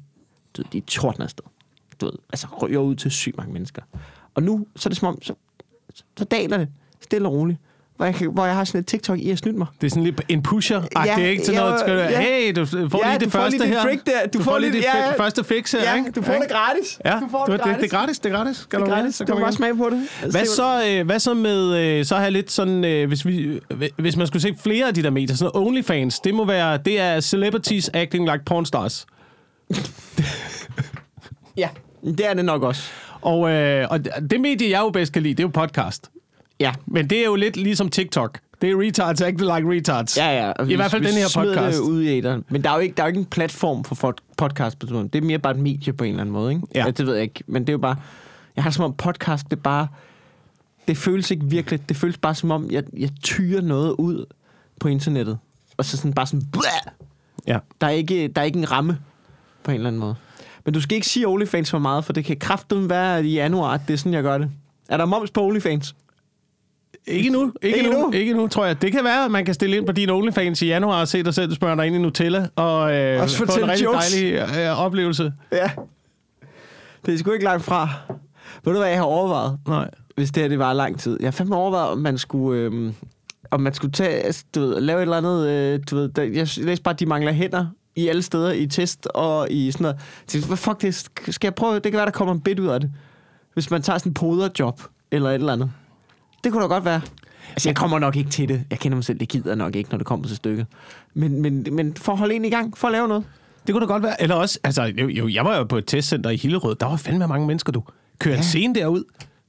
Du 0.56 0.62
de 0.72 0.80
tordner 0.80 1.24
afsted. 1.24 1.44
Du 2.00 2.06
ved, 2.06 2.12
altså 2.32 2.46
ryger 2.62 2.78
ud 2.78 2.94
til 2.94 3.10
sygt 3.10 3.36
mange 3.36 3.52
mennesker. 3.52 3.82
Og 4.34 4.42
nu, 4.42 4.66
så 4.76 4.88
er 4.88 4.90
det 4.90 4.98
som 4.98 5.08
om, 5.08 5.22
så, 5.22 5.34
så 6.18 6.24
daler 6.24 6.56
det 6.56 6.68
stille 7.00 7.28
og 7.28 7.32
roligt. 7.34 7.58
Hvor 7.96 8.04
jeg, 8.06 8.14
kan, 8.14 8.30
hvor 8.32 8.46
jeg 8.46 8.54
har 8.54 8.64
sådan 8.64 8.80
et 8.80 8.86
TikTok, 8.86 9.18
I 9.18 9.28
har 9.28 9.36
snydt 9.36 9.56
mig. 9.56 9.66
Det 9.80 9.86
er 9.86 9.90
sådan 9.90 10.04
lidt 10.04 10.20
en 10.28 10.42
pusher 10.42 10.82
ja, 10.96 11.04
Ja, 11.04 11.16
ikke? 11.26 11.42
Til 11.44 11.54
ja, 11.54 11.60
noget, 11.60 11.80
skal 11.80 11.94
du, 11.96 12.00
ja. 12.00 12.20
hey, 12.20 12.52
du 12.56 12.66
får 12.66 12.76
Ja, 13.04 13.10
lige 13.10 13.18
det 13.18 13.24
du 13.24 13.30
får 13.30 13.38
første 13.38 13.58
lige 13.58 13.68
her. 13.68 13.96
der. 14.06 14.26
Du, 14.34 14.42
får 14.42 14.58
lige 14.58 14.72
det 14.72 14.82
ja, 14.82 15.10
fi- 15.12 15.16
første 15.16 15.44
fix 15.44 15.72
her, 15.72 15.82
Ja, 15.82 15.94
ikke? 15.96 16.10
du 16.10 16.22
får 16.22 16.32
Ikke? 16.32 16.42
det 16.44 16.52
gratis. 16.52 17.00
Ja, 17.04 17.18
du 17.20 17.28
får 17.30 17.44
det 17.44 17.52
det, 17.52 17.60
gratis. 17.60 17.76
det 17.82 17.92
er 17.92 17.96
gratis, 17.98 18.18
det 18.18 18.32
er 18.32 18.36
gratis. 18.36 18.56
Skal 18.56 18.80
Det 18.80 18.88
er 18.88 18.90
gratis. 18.94 19.14
Så 19.14 19.24
Du 19.24 19.28
kommer 19.32 19.44
bare 19.44 19.52
smage 19.52 19.76
på 19.76 19.90
det. 19.90 20.00
Altså, 20.22 20.30
Hvad 20.30 20.40
det 20.40 20.48
er 20.48 20.52
så, 20.90 20.98
øh, 21.00 21.06
hvad 21.06 21.18
så 21.18 21.34
med, 21.34 21.76
øh, 21.98 22.04
så 22.04 22.14
har 22.14 22.22
jeg 22.22 22.32
lidt 22.32 22.50
sådan, 22.50 22.84
øh, 22.84 23.08
hvis, 23.08 23.26
vi, 23.26 23.60
øh, 23.70 23.88
hvis 23.96 24.16
man 24.16 24.26
skulle 24.26 24.42
se 24.42 24.54
flere 24.62 24.86
af 24.88 24.94
de 24.94 25.02
der 25.02 25.10
medier, 25.10 25.36
sådan 25.36 25.50
noget 25.54 25.66
OnlyFans, 25.68 26.20
det 26.20 26.34
må 26.34 26.44
være, 26.44 26.76
det 26.76 27.00
er 27.00 27.20
celebrities 27.20 27.90
acting 27.94 28.24
like 28.32 28.44
porn 28.46 28.66
stars. 28.66 29.06
Ja, 31.56 31.68
det 32.04 32.26
er 32.30 32.34
det 32.34 32.44
nok 32.44 32.62
også. 32.62 32.90
Og, 33.20 33.50
øh, 33.50 33.86
og 33.90 34.04
det 34.30 34.40
medie, 34.40 34.70
jeg 34.70 34.80
jo 34.80 34.90
bedst 34.90 35.12
kan 35.12 35.22
lide, 35.22 35.34
det 35.34 35.40
er 35.40 35.44
jo 35.48 35.50
podcast. 35.66 36.10
Ja. 36.60 36.72
Men 36.86 37.10
det 37.10 37.18
er 37.20 37.24
jo 37.24 37.34
lidt 37.36 37.56
ligesom 37.56 37.88
TikTok. 37.88 38.38
Det 38.62 38.70
er 38.70 38.80
retards 38.80 39.20
acting 39.20 39.40
like 39.56 39.70
retards. 39.70 40.16
Ja, 40.18 40.44
ja. 40.44 40.50
og 40.52 40.64
I 40.64 40.68
vi- 40.68 40.74
hvert 40.74 40.90
fald 40.90 41.04
den 41.04 41.12
her 41.14 41.32
podcast. 41.34 41.76
Det 41.78 41.82
ud 41.84 42.02
i 42.02 42.18
æteren. 42.18 42.44
Men 42.48 42.64
der 42.64 42.70
er 42.70 42.74
jo 42.74 42.80
ikke, 42.80 42.94
der 42.96 43.02
er 43.02 43.06
jo 43.06 43.08
ikke 43.08 43.18
en 43.20 43.24
platform 43.26 43.84
for 43.84 44.14
podcast 44.36 44.78
på 44.78 44.86
sådan 44.86 45.08
Det 45.08 45.18
er 45.22 45.22
mere 45.26 45.38
bare 45.38 45.52
et 45.54 45.58
medie 45.60 45.92
på 45.92 46.04
en 46.04 46.10
eller 46.10 46.20
anden 46.20 46.32
måde, 46.32 46.52
ikke? 46.52 46.66
Ja. 46.74 46.84
det 46.90 47.06
ved 47.06 47.14
jeg 47.14 47.22
ikke. 47.22 47.44
Men 47.46 47.62
det 47.62 47.68
er 47.68 47.72
jo 47.72 47.78
bare... 47.78 47.96
Jeg 48.56 48.64
har 48.64 48.70
det 48.70 48.74
som 48.76 48.84
om 48.84 48.92
podcast, 48.94 49.44
det 49.50 49.56
er 49.56 49.60
bare... 49.62 49.88
Det 50.88 50.96
føles 50.96 51.30
ikke 51.30 51.44
virkelig. 51.46 51.88
Det 51.88 51.96
føles 51.96 52.18
bare 52.18 52.34
som 52.34 52.50
om, 52.50 52.70
jeg, 52.70 52.84
jeg 52.98 53.10
tyrer 53.22 53.60
noget 53.60 53.90
ud 53.92 54.26
på 54.80 54.88
internettet. 54.88 55.38
Og 55.76 55.84
så 55.84 55.96
sådan 55.96 56.12
bare 56.12 56.26
sådan... 56.26 56.46
Blæh! 56.52 56.92
Ja. 57.46 57.58
Der 57.80 57.86
er, 57.86 57.90
ikke, 57.90 58.28
der 58.28 58.40
er 58.40 58.44
ikke 58.46 58.58
en 58.58 58.70
ramme 58.70 58.98
på 59.62 59.70
en 59.70 59.74
eller 59.74 59.88
anden 59.88 60.00
måde. 60.00 60.14
Men 60.64 60.74
du 60.74 60.80
skal 60.80 60.94
ikke 60.94 61.06
sige 61.06 61.28
OnlyFans 61.28 61.70
for 61.70 61.78
meget, 61.78 62.04
for 62.04 62.12
det 62.12 62.24
kan 62.24 62.36
kraften 62.36 62.90
være 62.90 63.24
i 63.26 63.34
januar, 63.34 63.76
det 63.76 63.92
er 63.94 63.98
sådan, 63.98 64.12
jeg 64.14 64.22
gør 64.22 64.38
det. 64.38 64.50
Er 64.88 64.96
der 64.96 65.04
moms 65.04 65.30
på 65.30 65.42
OnlyFans? 65.46 65.94
Ikke 67.06 67.30
nu, 67.30 67.52
ikke, 67.62 67.78
Ikke 67.78 67.90
nu, 67.90 67.98
nu? 67.98 68.12
ikke 68.12 68.32
nu, 68.34 68.48
tror 68.48 68.64
jeg. 68.66 68.82
Det 68.82 68.92
kan 68.92 69.04
være, 69.04 69.24
at 69.24 69.30
man 69.30 69.44
kan 69.44 69.54
stille 69.54 69.76
ind 69.76 69.86
på 69.86 69.92
din 69.92 70.10
OnlyFans 70.10 70.62
i 70.62 70.66
januar 70.66 71.00
og 71.00 71.08
se 71.08 71.22
dig 71.22 71.34
selv 71.34 71.54
smøre 71.54 71.76
dig 71.76 71.86
ind 71.86 71.96
i 71.96 71.98
Nutella 71.98 72.48
og 72.56 72.94
øh, 72.96 73.22
Også 73.22 73.36
få 73.36 73.60
en 73.60 73.68
rigtig 73.68 73.84
jokes. 73.84 74.12
dejlig 74.12 74.32
øh, 74.58 74.80
oplevelse. 74.84 75.32
Ja. 75.52 75.70
Det 77.06 77.14
er 77.14 77.18
sgu 77.18 77.32
ikke 77.32 77.44
langt 77.44 77.64
fra. 77.64 77.88
Ved 78.64 78.72
du, 78.72 78.78
hvad 78.78 78.88
jeg 78.88 78.98
har 78.98 79.04
overvejet? 79.04 79.58
Nej. 79.68 79.90
hvis 80.16 80.30
det 80.30 80.42
her 80.42 80.48
det 80.48 80.58
var 80.58 80.72
lang 80.72 81.00
tid. 81.00 81.16
Jeg 81.20 81.26
har 81.26 81.32
fandme 81.32 81.56
overvejet, 81.56 81.88
om 81.90 81.98
man 81.98 82.18
skulle, 82.18 82.60
øhm, 82.60 82.94
om 83.50 83.60
man 83.60 83.74
skulle 83.74 83.92
tage, 83.92 84.10
altså, 84.22 84.44
du 84.54 84.60
ved, 84.60 84.80
lave 84.80 84.98
et 84.98 85.02
eller 85.02 85.16
andet, 85.16 85.48
øh, 85.48 85.80
du 85.90 85.96
ved, 85.96 86.08
der, 86.08 86.22
jeg 86.22 86.48
læste 86.56 86.82
bare, 86.82 86.92
at 86.94 87.00
de 87.00 87.06
mangler 87.06 87.32
hænder 87.32 87.66
i 87.96 88.08
alle 88.08 88.22
steder, 88.22 88.52
i 88.52 88.66
test 88.66 89.06
og 89.06 89.50
i 89.50 89.70
sådan 89.72 89.82
noget. 89.82 89.96
Så, 90.28 90.46
hvad 90.46 90.56
fuck 90.56 90.82
det, 90.82 90.94
skal 90.94 91.46
jeg 91.46 91.54
prøve, 91.54 91.74
det 91.74 91.82
kan 91.82 91.92
være, 91.92 92.04
der 92.06 92.10
kommer 92.12 92.34
en 92.34 92.40
bit 92.40 92.58
ud 92.60 92.66
af 92.68 92.80
det. 92.80 92.90
Hvis 93.54 93.70
man 93.70 93.82
tager 93.82 93.98
sådan 93.98 94.10
en 94.10 94.14
poderjob, 94.14 94.80
eller 95.10 95.30
et 95.30 95.34
eller 95.34 95.52
andet. 95.52 95.70
Det 96.44 96.52
kunne 96.52 96.62
da 96.62 96.66
godt 96.68 96.84
være. 96.84 97.00
Altså, 97.50 97.68
jeg 97.68 97.76
kommer 97.76 97.98
nok 97.98 98.16
ikke 98.16 98.30
til 98.30 98.48
det. 98.48 98.64
Jeg 98.70 98.78
kender 98.78 98.96
mig 98.96 99.04
selv, 99.04 99.18
det 99.20 99.28
gider 99.28 99.54
nok 99.54 99.76
ikke, 99.76 99.90
når 99.90 99.98
det 99.98 100.06
kommer 100.06 100.26
til 100.26 100.36
stykket. 100.36 100.66
Men, 101.14 101.42
men, 101.42 101.66
men 101.72 101.94
for 101.96 102.12
at 102.12 102.18
holde 102.18 102.34
en 102.34 102.44
i 102.44 102.50
gang, 102.50 102.78
for 102.78 102.88
at 102.88 102.92
lave 102.92 103.08
noget. 103.08 103.24
Det 103.66 103.72
kunne 103.72 103.80
da 103.86 103.92
godt 103.92 104.02
være. 104.02 104.22
Eller 104.22 104.34
også, 104.34 104.58
altså, 104.64 104.82
jo, 104.82 105.08
jo, 105.08 105.28
jeg 105.28 105.44
var 105.44 105.56
jo 105.56 105.64
på 105.64 105.78
et 105.78 105.86
testcenter 105.86 106.30
i 106.30 106.36
Hillerød. 106.36 106.74
Der 106.74 106.86
var 106.86 106.96
fandme 106.96 107.26
mange 107.28 107.46
mennesker, 107.46 107.72
du. 107.72 107.82
Kører 108.18 108.34
ja. 108.34 108.38
en 108.38 108.44
scene 108.44 108.74
derud. 108.74 109.04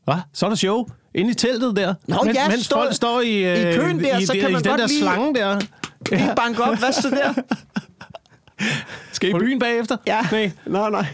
Hvad? 0.05 0.15
Så 0.33 0.45
er 0.45 0.49
der 0.49 0.55
show. 0.55 0.85
Inde 1.15 1.31
i 1.31 1.33
teltet 1.33 1.75
der. 1.75 1.93
Nå, 2.07 2.17
mens, 2.25 2.35
ja, 2.37 2.47
mens 2.49 2.65
står- 2.65 2.77
folk 2.77 2.93
står 2.95 3.21
i, 3.21 3.43
øh, 3.43 3.59
i 3.73 3.75
køen 3.77 3.99
der, 3.99 4.17
i, 4.17 4.25
så 4.25 4.33
i, 4.33 4.39
kan 4.39 4.49
i 4.49 4.53
man 4.53 4.63
den 4.63 4.69
godt 4.69 4.79
der 4.81 4.87
lige- 4.87 4.99
slange 4.99 5.35
der. 5.35 5.59
Ikke 6.11 6.33
banke 6.35 6.63
op, 6.63 6.77
hvad 6.79 6.91
så 6.91 7.09
der? 7.09 7.33
Skal 9.11 9.29
I 9.29 9.33
byen 9.33 9.59
bagefter? 9.59 9.97
Ja. 10.07 10.19
Nej, 10.31 10.51
Nej, 10.65 10.89
nej. 10.89 11.05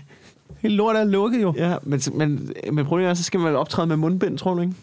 helt 0.59 0.73
lort 0.73 0.95
er 0.95 1.03
lukket 1.03 1.41
jo. 1.41 1.53
Ja, 1.57 1.75
men, 1.83 2.01
men, 2.13 2.53
men 2.73 2.85
problemet 2.85 3.09
er, 3.09 3.13
så 3.13 3.23
skal 3.23 3.39
man 3.39 3.47
vel 3.47 3.55
optræde 3.55 3.87
med 3.87 3.95
mundbind, 3.95 4.37
tror 4.37 4.53
du 4.53 4.61
ikke? 4.61 4.73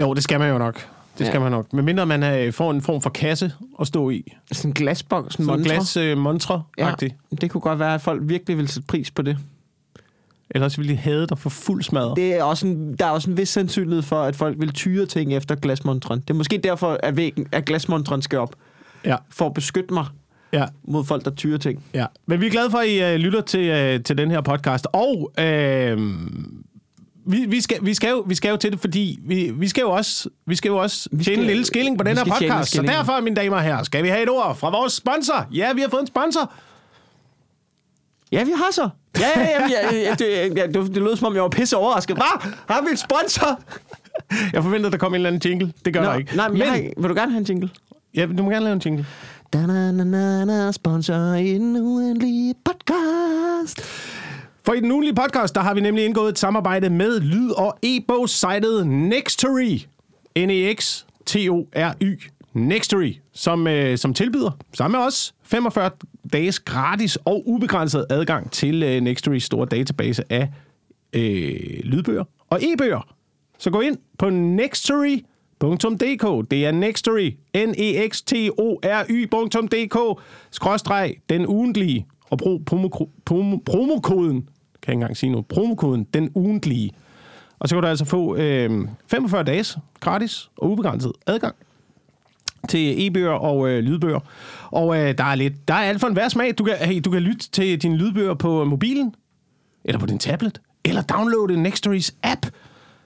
Jo, 0.00 0.14
det 0.14 0.22
skal 0.22 0.38
man 0.38 0.50
jo 0.50 0.58
nok. 0.58 0.74
Det 1.18 1.24
Ja. 1.24 1.30
skal 1.30 1.40
man 1.40 1.50
nok. 1.52 1.72
Men 1.72 1.84
mindre 1.84 2.06
man 2.06 2.22
øh, 2.22 2.52
får 2.52 2.70
en 2.70 2.82
form 2.82 3.02
for 3.02 3.10
kasse 3.10 3.52
at 3.80 3.86
stå 3.86 4.10
i. 4.10 4.32
Sådan 4.52 4.68
en 4.70 4.74
glasboks, 4.74 5.34
sådan 5.34 5.54
en 5.54 5.62
glas 5.64 5.96
øh, 5.96 6.18
montre 6.18 6.62
Ja, 6.78 6.92
det 7.40 7.50
kunne 7.50 7.60
godt 7.60 7.78
være, 7.78 7.94
at 7.94 8.00
folk 8.00 8.20
virkelig 8.24 8.56
vil 8.58 8.68
sætte 8.68 8.86
pris 8.86 9.10
på 9.10 9.22
det. 9.22 9.38
Ellers 10.50 10.78
ville 10.78 10.92
de 10.92 10.96
have 10.98 11.26
dig 11.26 11.38
for 11.38 11.50
fuld 11.50 11.82
smadret. 11.82 12.16
det 12.16 12.34
er 12.34 12.42
også 12.42 12.66
en, 12.66 12.94
der 12.96 13.06
er 13.06 13.10
også 13.10 13.30
en 13.30 13.36
vis 13.36 13.48
sandsynlighed 13.48 14.02
for, 14.02 14.22
at 14.22 14.36
folk 14.36 14.60
vil 14.60 14.72
tyre 14.72 15.06
ting 15.06 15.34
efter 15.34 15.54
glasmontren. 15.54 16.20
Det 16.20 16.30
er 16.30 16.34
måske 16.34 16.58
derfor, 16.58 16.98
at, 17.02 17.16
væggen, 17.16 17.46
at 17.52 17.64
glasmontren 17.64 18.22
skal 18.22 18.38
op. 18.38 18.54
Ja, 19.04 19.16
For 19.30 19.46
at 19.46 19.54
beskytte 19.54 19.94
mig 19.94 20.06
ja, 20.60 20.66
mod 20.88 21.04
folk, 21.04 21.24
der 21.24 21.30
tyrer 21.30 21.58
ting. 21.58 21.82
ja. 21.94 22.06
Men 22.26 22.40
vi 22.40 22.46
er 22.46 22.50
glade 22.50 22.70
for, 22.70 22.78
at 22.78 22.88
I 22.88 23.02
øh, 23.02 23.14
lytter 23.16 23.40
til, 23.40 23.60
øh, 23.60 24.02
til 24.02 24.18
den 24.18 24.30
her 24.30 24.40
podcast. 24.40 24.86
Og 24.92 25.32
øh, 25.38 25.98
vi, 27.28 27.44
vi, 27.48 27.60
skal, 27.60 27.78
vi, 27.82 27.94
skal 27.94 28.10
jo, 28.10 28.24
vi 28.28 28.34
skal 28.34 28.48
jo 28.50 28.56
til 28.56 28.72
det, 28.72 28.80
fordi 28.80 29.18
vi, 29.24 29.50
vi 29.54 29.68
skal 29.68 29.80
jo 29.82 29.90
også, 29.90 30.28
vi 30.46 30.54
skal 30.54 30.68
jo 30.68 30.76
også 30.76 31.08
Vi 31.12 31.24
tjene 31.24 31.34
skal- 31.36 31.38
en 31.44 31.46
lille 31.46 31.64
skilling 31.64 31.98
på 31.98 32.04
den 32.04 32.16
her 32.16 32.24
podcast. 32.24 32.72
Så 32.72 32.82
derfor, 32.82 33.20
mine 33.20 33.36
damer 33.36 33.56
og 33.56 33.62
herrer, 33.62 33.82
skal 33.82 34.04
vi 34.04 34.08
have 34.08 34.22
et 34.22 34.28
ord 34.30 34.56
fra 34.56 34.70
vores 34.70 34.92
sponsor. 34.92 35.46
Ja, 35.52 35.72
vi 35.72 35.80
har 35.80 35.88
fået 35.88 36.00
en 36.00 36.06
sponsor. 36.06 36.52
Ja, 38.32 38.44
vi 38.44 38.50
har 38.56 38.72
så. 38.72 38.88
Ja, 39.20 39.26
ja, 39.36 39.48
ja. 39.50 39.66
ja, 39.92 39.96
ja 39.96 40.14
det, 40.14 40.56
ja, 40.56 40.66
det, 40.66 40.74
det 40.94 41.02
lød 41.02 41.16
som 41.16 41.26
om, 41.26 41.34
jeg 41.34 41.42
var 41.42 41.48
pisse 41.48 41.76
overrasket. 41.76 42.16
Hvad? 42.16 42.50
Har 42.68 42.82
vi 42.82 42.88
en 42.90 42.96
sponsor? 42.96 43.60
Jeg 44.52 44.62
forventer, 44.62 44.90
der 44.90 44.98
kommer 44.98 45.16
en 45.16 45.26
eller 45.26 45.30
anden 45.36 45.50
jingle. 45.50 45.72
Det 45.84 45.92
gør 45.94 46.00
Nå, 46.02 46.06
der 46.10 46.16
ikke. 46.18 46.36
Nej, 46.36 46.48
men, 46.48 46.58
jeg 46.58 46.68
har, 46.68 46.76
ikke- 46.76 46.92
vil 46.98 47.08
du 47.10 47.14
gerne 47.14 47.32
have 47.32 47.40
en 47.40 47.46
jingle? 47.48 47.70
ja, 48.14 48.26
du 48.26 48.42
må 48.42 48.50
gerne 48.50 48.64
lave 48.64 48.72
en 48.74 48.82
jingle. 48.84 49.06
Da-na-na-na-na, 49.52 50.72
sponsor 50.72 51.34
i 51.34 51.54
en 51.54 51.76
uendelig 51.76 52.54
podcast. 52.64 53.80
For 54.66 54.72
i 54.72 54.80
den 54.80 54.92
ugenlige 54.92 55.14
podcast, 55.14 55.54
der 55.54 55.60
har 55.60 55.74
vi 55.74 55.80
nemlig 55.80 56.04
indgået 56.04 56.28
et 56.28 56.38
samarbejde 56.38 56.90
med 56.90 57.20
lyd- 57.20 57.50
og 57.50 57.78
e-bogssitet 57.82 58.86
Nextory. 58.86 59.78
N-E-X-T-O-R-Y. 60.38 62.30
Nextory, 62.52 63.16
som, 63.32 63.66
øh, 63.66 63.98
som 63.98 64.14
tilbyder, 64.14 64.50
sammen 64.74 64.98
med 64.98 65.06
os, 65.06 65.34
45 65.42 65.90
dages 66.32 66.60
gratis 66.60 67.16
og 67.16 67.42
ubegrænset 67.48 68.06
adgang 68.10 68.50
til 68.50 68.82
øh, 68.82 69.00
Nextorys 69.00 69.44
store 69.44 69.66
database 69.66 70.22
af 70.32 70.48
øh, 71.12 71.80
lydbøger 71.84 72.24
og 72.50 72.58
e-bøger. 72.62 73.14
Så 73.58 73.70
gå 73.70 73.80
ind 73.80 73.96
på 74.18 74.30
nextory.dk. 75.62 76.50
Det 76.50 76.66
er 76.66 76.70
Nextory, 76.70 77.30
N-E-X-T-O-R-Y.dk, 77.54 78.58
skråstreg 80.50 81.16
den 81.28 81.46
ugentlige, 81.46 82.06
og 82.30 82.38
brug 82.38 82.64
promo, 82.64 82.88
promo, 83.24 83.56
promokoden, 83.66 84.42
kan 84.42 84.48
jeg 84.86 84.88
ikke 84.88 84.92
engang 84.92 85.16
sige 85.16 85.30
nu, 85.30 85.42
promokoden 85.42 86.04
den 86.14 86.30
ugentlige. 86.34 86.90
Og 87.58 87.68
så 87.68 87.74
kan 87.74 87.82
du 87.82 87.88
altså 87.88 88.04
få 88.04 88.36
øh, 88.36 88.88
45 89.10 89.42
dages 89.42 89.78
gratis 90.00 90.50
og 90.56 90.70
ubegrænset 90.70 91.12
adgang 91.26 91.54
til 92.68 93.06
e-bøger 93.06 93.30
og 93.30 93.68
øh, 93.68 93.82
lydbøger. 93.82 94.20
Og 94.70 94.96
øh, 94.98 95.18
der 95.18 95.24
er 95.24 95.34
lidt, 95.34 95.68
der 95.68 95.74
er 95.74 95.78
alt 95.78 96.00
for 96.00 96.06
en 96.06 96.12
hver 96.12 96.28
smag. 96.28 96.54
Du 96.58 96.64
kan, 96.64 96.74
hey, 96.76 97.00
du 97.04 97.10
kan 97.10 97.22
lytte 97.22 97.50
til 97.50 97.82
dine 97.82 97.96
lydbøger 97.96 98.34
på 98.34 98.64
mobilen, 98.64 99.14
eller 99.84 99.98
på 99.98 100.06
din 100.06 100.18
tablet, 100.18 100.60
eller 100.84 101.02
downloade 101.02 101.62
Nextories 101.62 102.14
app, 102.22 102.46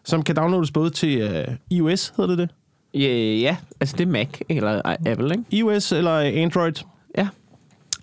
som 0.04 0.22
kan 0.22 0.36
downloades 0.36 0.70
både 0.70 0.90
til 0.90 1.18
øh, 1.18 1.56
iOS, 1.70 2.12
hedder 2.16 2.30
det 2.30 2.38
det? 2.38 2.50
Ja, 2.94 3.14
ja, 3.34 3.56
altså 3.80 3.96
det 3.96 4.06
er 4.06 4.10
Mac 4.10 4.28
eller 4.48 4.96
Apple, 5.06 5.30
ikke? 5.30 5.44
iOS 5.50 5.92
eller 5.92 6.12
Android. 6.12 6.84
Ja. 7.18 7.28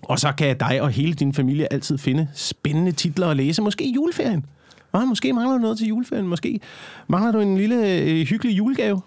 Og 0.02 0.18
så 0.18 0.32
kan 0.32 0.58
dig 0.58 0.82
og 0.82 0.90
hele 0.90 1.14
din 1.14 1.34
familie 1.34 1.72
altid 1.72 1.98
finde 1.98 2.28
spændende 2.34 2.92
titler 2.92 3.28
at 3.28 3.36
læse, 3.36 3.62
måske 3.62 3.84
i 3.84 3.92
juleferien. 3.92 4.46
Ah, 4.92 5.08
måske 5.08 5.32
mangler 5.32 5.56
du 5.56 5.62
noget 5.62 5.78
til 5.78 5.86
juleferien. 5.86 6.26
Måske 6.28 6.60
mangler 7.08 7.32
du 7.32 7.40
en 7.40 7.56
lille 7.56 7.92
øh, 7.92 8.26
hyggelig 8.26 8.58
julegave. 8.58 9.00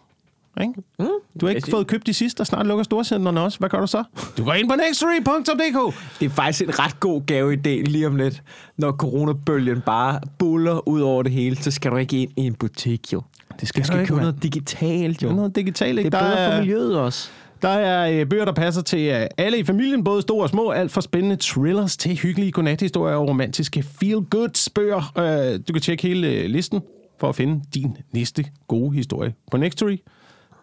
Ikke? 0.62 0.74
Mm. 1.00 1.06
Du 1.42 1.46
har 1.46 1.54
ikke 1.54 1.70
fået 1.72 1.88
købt 1.88 2.08
de 2.08 2.14
sidste, 2.14 2.42
og 2.42 2.48
snart 2.48 2.68
lukker 2.68 2.84
storcenterne 2.84 3.42
også. 3.42 3.60
Hvad 3.60 3.70
gør 3.70 3.80
du 3.80 3.88
så? 3.88 4.04
Du 4.38 4.44
går 4.44 4.54
ind 4.54 4.70
på 4.70 4.76
nextory.dk. 4.76 5.96
Det 6.20 6.26
er 6.26 6.30
faktisk 6.30 6.62
en 6.70 6.80
ret 6.80 7.00
god 7.00 7.22
gaveidé 7.32 7.92
lige 7.92 8.08
om 8.08 8.16
lidt. 8.16 8.44
Når 8.78 8.92
coronabølgen 8.92 9.82
bare 9.82 10.20
buller 10.40 10.88
ud 10.88 11.02
over 11.02 11.24
det 11.24 11.32
hele, 11.32 11.56
så 11.56 11.72
skal 11.72 11.92
du 11.92 11.98
ikke 11.98 12.18
ind 12.22 12.32
i 12.38 12.42
en 12.42 12.54
butik, 12.54 13.14
jo. 13.14 13.22
Det 13.60 13.68
skal 13.68 13.82
Du 13.84 13.88
skal 13.88 14.08
købe 14.08 14.20
noget 14.20 14.44
digitalt, 14.44 15.24
jo. 15.24 15.28
Det 15.28 15.34
er 15.34 15.38
noget 15.38 15.56
digitalt, 15.56 15.98
Det 15.98 16.06
ikke? 16.06 16.18
er 16.18 16.22
Der 16.22 16.28
bedre 16.30 16.46
for 16.48 16.54
er, 16.54 16.60
miljøet 16.60 16.98
også. 17.00 17.30
der 17.62 17.70
er 17.70 18.20
øh, 18.22 18.30
bøger, 18.30 18.46
der 18.46 18.54
passer 18.54 18.82
til 18.82 19.00
øh, 19.00 19.28
alle 19.38 19.58
i 19.60 19.64
familien, 19.64 20.04
både 20.04 20.22
store 20.22 20.44
og 20.44 20.50
små. 20.50 20.70
Alt 20.70 20.92
fra 20.92 21.02
spændende 21.02 21.38
thrillers 21.42 21.98
til 21.98 22.16
hyggelige 22.18 22.52
godnathistorier 22.52 23.16
og 23.16 23.28
romantiske 23.30 23.84
feel-goods 24.04 24.68
bøger. 24.76 25.12
Øh, 25.18 25.60
du 25.68 25.74
kan 25.74 25.82
tjekke 25.82 26.04
hele 26.08 26.28
øh, 26.28 26.50
listen 26.50 26.82
for 27.20 27.30
at 27.30 27.36
finde 27.36 27.62
din 27.76 27.98
næste 28.14 28.46
gode 28.68 28.96
historie 28.96 29.34
på 29.52 29.58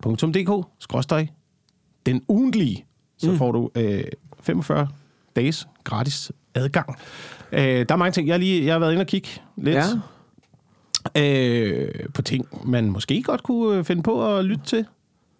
nextory.dk. 0.06 1.28
Den 2.06 2.22
ugentlige, 2.28 2.84
så 3.18 3.36
får 3.36 3.52
du 3.52 3.70
øh, 3.74 4.04
45 4.40 4.88
dages 5.36 5.68
gratis 5.84 6.32
adgang. 6.54 6.96
Øh, 7.52 7.60
der 7.60 7.84
er 7.88 7.96
mange 7.96 8.12
ting. 8.12 8.28
Jeg 8.28 8.38
lige, 8.38 8.64
jeg 8.64 8.74
har 8.74 8.78
været 8.78 8.92
inde 8.92 9.00
og 9.02 9.06
kigge 9.06 9.28
lidt 9.56 9.76
Ja. 11.16 11.22
øh, 11.22 11.88
på 12.14 12.22
ting, 12.22 12.48
man 12.64 12.84
måske 12.90 13.22
godt 13.22 13.42
kunne 13.42 13.78
øh, 13.78 13.84
finde 13.84 14.02
på 14.02 14.36
at 14.36 14.44
lytte 14.44 14.64
til. 14.64 14.84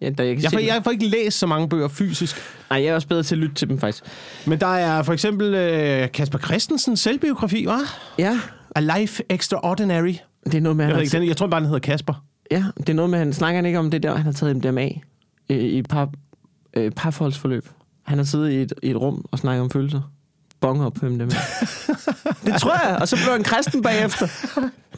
Ja, 0.01 0.09
der, 0.09 0.23
jeg, 0.23 0.35
kan 0.35 0.43
Jeg 0.43 0.51
får, 0.51 0.59
jeg 0.59 0.81
får 0.83 0.91
ikke 0.91 1.05
læst 1.07 1.39
så 1.39 1.47
mange 1.47 1.69
bøger 1.69 1.87
fysisk. 1.87 2.35
Nej, 2.69 2.79
jeg 2.83 2.87
er 2.89 2.95
også 2.95 3.07
bedre 3.07 3.23
til 3.23 3.35
at 3.35 3.39
lytte 3.39 3.55
til 3.55 3.69
dem, 3.69 3.79
faktisk. 3.79 4.03
Men 4.47 4.59
der 4.59 4.67
er 4.67 5.03
for 5.03 5.13
eksempel 5.13 5.53
øh, 5.53 6.11
Kasper 6.11 6.37
Christensens 6.39 6.99
selvbiografi, 6.99 7.65
hva'? 7.67 7.89
Ja, 8.17 8.39
A 8.75 8.79
Life 8.99 9.23
Extraordinary. 9.29 10.13
det 10.45 10.55
er 10.55 10.59
noget 10.61 10.75
med, 10.75 10.87
Jeg, 10.87 11.01
ikke, 11.01 11.17
den, 11.17 11.27
jeg 11.27 11.37
tror 11.37 11.47
bare, 11.47 11.59
den 11.59 11.65
hedder 11.67 11.79
Kasper. 11.79 12.23
Ja, 12.51 12.63
det 12.77 12.89
er 12.89 12.93
noget 12.93 13.09
med, 13.09 13.19
han 13.19 13.33
snakker 13.33 13.57
han 13.57 13.65
ikke 13.65 13.79
om 13.79 13.91
det 13.91 14.03
der, 14.03 14.15
han 14.15 14.25
har 14.25 14.31
taget 14.31 14.55
MDMA 14.55 14.89
øh, 15.49 15.57
i 15.57 15.79
et 15.79 15.87
par, 15.87 16.09
øh, 16.73 16.91
parforholdsforløb. 16.91 17.69
Han 18.03 18.17
har 18.17 18.25
siddet 18.25 18.51
i 18.51 18.61
et, 18.61 18.73
i 18.83 18.89
et 18.89 18.97
rum 18.97 19.25
og 19.31 19.39
snakket 19.39 19.61
om 19.61 19.69
følelser. 19.69 20.01
Bonger 20.61 20.85
op 20.85 20.93
på 20.93 21.05
MDMA. 21.05 21.25
det 22.45 22.61
tror 22.61 22.87
jeg, 22.87 22.97
og 23.01 23.07
så 23.07 23.15
blev 23.15 23.31
han 23.31 23.43
kristen 23.43 23.81
bagefter. 23.81 24.27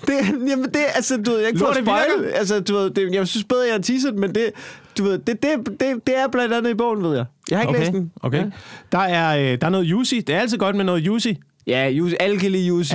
Det, 0.07 0.13
jamen 0.49 0.65
det, 0.65 0.79
altså, 0.95 1.17
du 1.17 1.31
ved, 1.31 1.39
jeg 1.39 1.47
ikke 1.47 1.59
det 1.59 1.85
virker. 1.85 2.33
Altså, 2.35 2.59
du 2.59 2.73
ved, 2.73 2.89
det, 2.89 3.13
jeg 3.13 3.27
synes 3.27 3.43
bedre, 3.43 3.61
jeg 3.65 3.73
har 3.73 3.81
teaset, 3.81 4.15
men 4.15 4.35
det, 4.35 4.51
du 4.97 5.03
ved, 5.03 5.17
det, 5.19 5.43
det, 5.43 5.79
det, 5.79 6.07
det 6.07 6.19
er 6.19 6.27
blandt 6.31 6.53
andet 6.53 6.69
i 6.71 6.73
bogen, 6.73 7.03
ved 7.03 7.15
jeg. 7.15 7.25
Jeg 7.49 7.57
har 7.57 7.63
ikke 7.67 7.79
læst 7.79 7.91
den. 7.91 8.11
okay. 8.21 8.37
Ja, 8.37 8.49
Der, 8.91 8.97
er, 8.99 9.37
øh, 9.53 9.57
der 9.61 9.67
er 9.67 9.71
noget 9.71 9.85
juicy. 9.85 10.15
Det 10.15 10.29
er 10.29 10.39
altid 10.39 10.57
godt 10.57 10.75
med 10.75 10.85
noget 10.85 10.99
juicy. 10.99 11.27
Ja 11.67 11.89
Jussi, 11.89 12.15
lide 12.49 12.67
Jussi. 12.67 12.93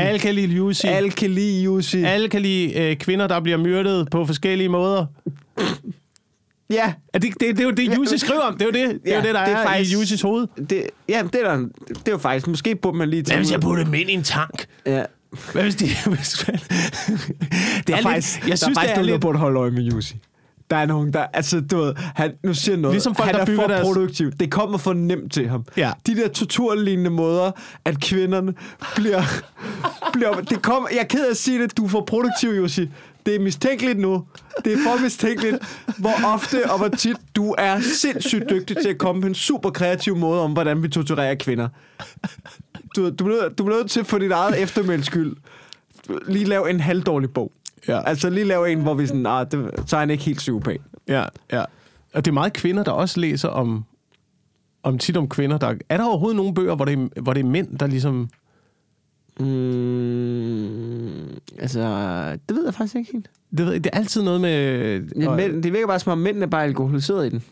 Lide 1.28 1.62
Jussi. 1.62 2.02
Alle 2.02 2.28
kan 2.28 2.42
lide 2.42 2.80
øh, 2.80 2.96
kvinder, 2.96 3.26
der 3.26 3.40
bliver 3.40 3.58
myrdet 3.58 4.08
på 4.10 4.26
forskellige 4.26 4.68
måder. 4.68 5.06
Ja, 6.70 6.92
Er 7.14 7.18
det, 7.18 7.32
det, 7.40 7.40
det 7.40 7.60
er 7.60 7.64
jo 7.64 7.70
det, 7.70 7.96
Jussi 7.96 8.18
skriver 8.18 8.40
om. 8.40 8.58
Det 8.58 8.62
er 8.62 8.66
jo 8.66 8.72
det, 8.88 9.00
det, 9.04 9.12
er, 9.12 9.14
Ja, 9.14 9.20
jo 9.20 9.26
det 9.26 9.34
der 9.34 9.44
det 9.44 9.52
er 9.52 9.56
er, 9.58 9.66
faktisk- 9.66 9.90
i 9.90 9.94
Jussis 9.98 10.22
hoved. 10.22 10.46
det, 10.70 10.82
ja, 11.08 11.22
det 11.32 11.40
er, 11.44 11.56
der, 11.56 11.68
det 11.88 12.08
er 12.08 12.12
jo 12.12 12.18
faktisk, 12.18 12.46
måske 12.46 12.74
burde 12.76 12.96
man 12.98 13.10
lige 13.10 13.22
tage 13.22 13.36
Hvad 13.36 13.44
hvis 13.44 13.52
jeg 13.52 13.60
putter 13.60 13.84
dem 13.84 13.94
ind 13.94 14.10
i 14.10 14.12
en 14.12 14.22
tank? 14.22 14.66
Ja. 14.86 15.02
Hvad 15.52 15.62
hvis 15.62 15.74
de... 15.76 15.86
Det 15.96 15.96
Der 17.86 17.94
er 17.94 17.98
er 17.98 18.02
faktisk, 18.02 18.36
lidt, 18.40 18.50
jeg 18.50 18.58
synes, 18.58 18.60
der 18.60 18.66
er 18.66 18.68
det 18.68 18.76
faktisk 18.76 18.90
er 18.90 18.94
nogen, 18.96 19.08
der 19.08 19.14
lidt... 19.14 19.20
burde 19.20 19.38
holde 19.38 19.60
øje 19.60 19.70
med 19.70 19.82
Jussi. 19.82 20.16
Der 20.70 20.76
er 20.76 20.86
nogen, 20.86 21.12
der... 21.12 21.26
Altså, 21.32 21.60
du 21.60 21.76
ved, 21.76 21.94
han, 21.96 22.32
nu 22.44 22.54
siger 22.54 22.76
noget. 22.76 22.94
Ligesom 22.94 23.14
folk, 23.14 23.26
han 23.26 23.46
der 23.46 23.52
er 23.52 23.56
for 23.56 23.66
deres- 23.66 23.82
produktiv. 23.82 24.30
Det 24.30 24.50
kommer 24.50 24.78
for 24.78 24.92
nemt 24.92 25.32
til 25.32 25.48
ham. 25.48 25.64
Ja. 25.76 25.92
De 26.06 26.16
der 26.16 26.28
torturlignende 26.28 27.10
måder, 27.10 27.50
at 27.84 28.00
kvinderne 28.00 28.54
bliver... 28.96 29.22
bliver 30.12 30.34
det 30.40 30.62
kommer, 30.62 30.88
jeg 30.92 30.98
er 30.98 31.04
ked 31.04 31.26
af 31.26 31.30
at 31.30 31.36
sige 31.36 31.62
det, 31.62 31.76
du 31.76 31.84
er 31.84 31.88
for 31.88 32.00
produktiv, 32.00 32.50
Jussi. 32.50 32.90
Det 33.26 33.34
er 33.34 33.40
mistænkeligt 33.40 33.98
nu. 33.98 34.24
Det 34.64 34.72
er 34.72 34.76
for 34.76 35.02
mistænkeligt, 35.02 35.56
hvor 35.98 36.12
ofte 36.34 36.70
og 36.70 36.78
hvor 36.78 36.88
tit 36.88 37.16
du 37.36 37.54
er 37.58 37.80
sindssygt 37.80 38.44
dygtig 38.50 38.76
til 38.82 38.88
at 38.88 38.98
komme 38.98 39.20
på 39.22 39.26
en 39.26 39.34
super 39.34 39.70
kreativ 39.70 40.16
måde 40.16 40.40
om, 40.42 40.52
hvordan 40.52 40.82
vi 40.82 40.88
torturerer 40.88 41.34
kvinder. 41.34 41.68
Du, 42.96 43.10
du, 43.10 43.24
bliver, 43.24 43.48
du 43.48 43.64
bliver 43.64 43.78
nødt 43.78 43.90
til 43.90 44.04
for 44.04 44.18
dit 44.18 44.32
eget 44.32 44.62
eftermælds 44.62 45.06
skyld 45.06 45.36
lige 46.28 46.44
lave 46.44 46.70
en 46.70 46.80
halvdårlig 46.80 47.30
bog. 47.30 47.52
Ja. 47.88 48.00
Altså 48.08 48.30
lige 48.30 48.44
lave 48.44 48.72
en, 48.72 48.80
hvor 48.80 48.94
vi 48.94 49.06
sådan, 49.06 49.26
ah, 49.26 49.46
det, 49.50 49.70
så 49.86 49.96
er 49.96 50.00
han 50.00 50.10
ikke 50.10 50.24
helt 50.24 50.38
psykopat. 50.38 50.80
Ja, 51.08 51.24
ja. 51.52 51.60
Og 52.14 52.24
det 52.24 52.28
er 52.28 52.32
meget 52.34 52.52
kvinder, 52.52 52.84
der 52.84 52.90
også 52.92 53.20
læser 53.20 53.48
om, 53.48 53.84
om 54.82 54.98
tit 54.98 55.16
om 55.16 55.28
kvinder. 55.28 55.58
Der, 55.58 55.74
er 55.88 55.96
der 55.96 56.04
overhovedet 56.04 56.36
nogle 56.36 56.54
bøger, 56.54 56.74
hvor 56.74 56.84
det, 56.84 56.98
er, 56.98 57.20
hvor 57.20 57.32
det 57.32 57.40
er 57.40 57.44
mænd, 57.44 57.78
der 57.78 57.86
ligesom... 57.86 58.28
Mm, 59.40 61.26
altså, 61.58 61.80
det 62.48 62.56
ved 62.56 62.64
jeg 62.64 62.74
faktisk 62.74 62.94
ikke 62.96 63.12
helt. 63.12 63.30
Det, 63.58 63.66
ved 63.66 63.72
jeg, 63.72 63.84
det 63.84 63.90
er 63.92 63.98
altid 63.98 64.22
noget 64.22 64.40
med... 64.40 65.00
Ja, 65.20 65.28
og- 65.30 65.36
mænd, 65.36 65.62
det 65.62 65.72
virker 65.72 65.86
bare 65.86 65.98
som 65.98 66.12
om 66.12 66.18
mændene 66.18 66.50
bare 66.50 66.60
er 66.60 66.64
alkoholiseret 66.66 67.26
i 67.26 67.30
den. 67.30 67.42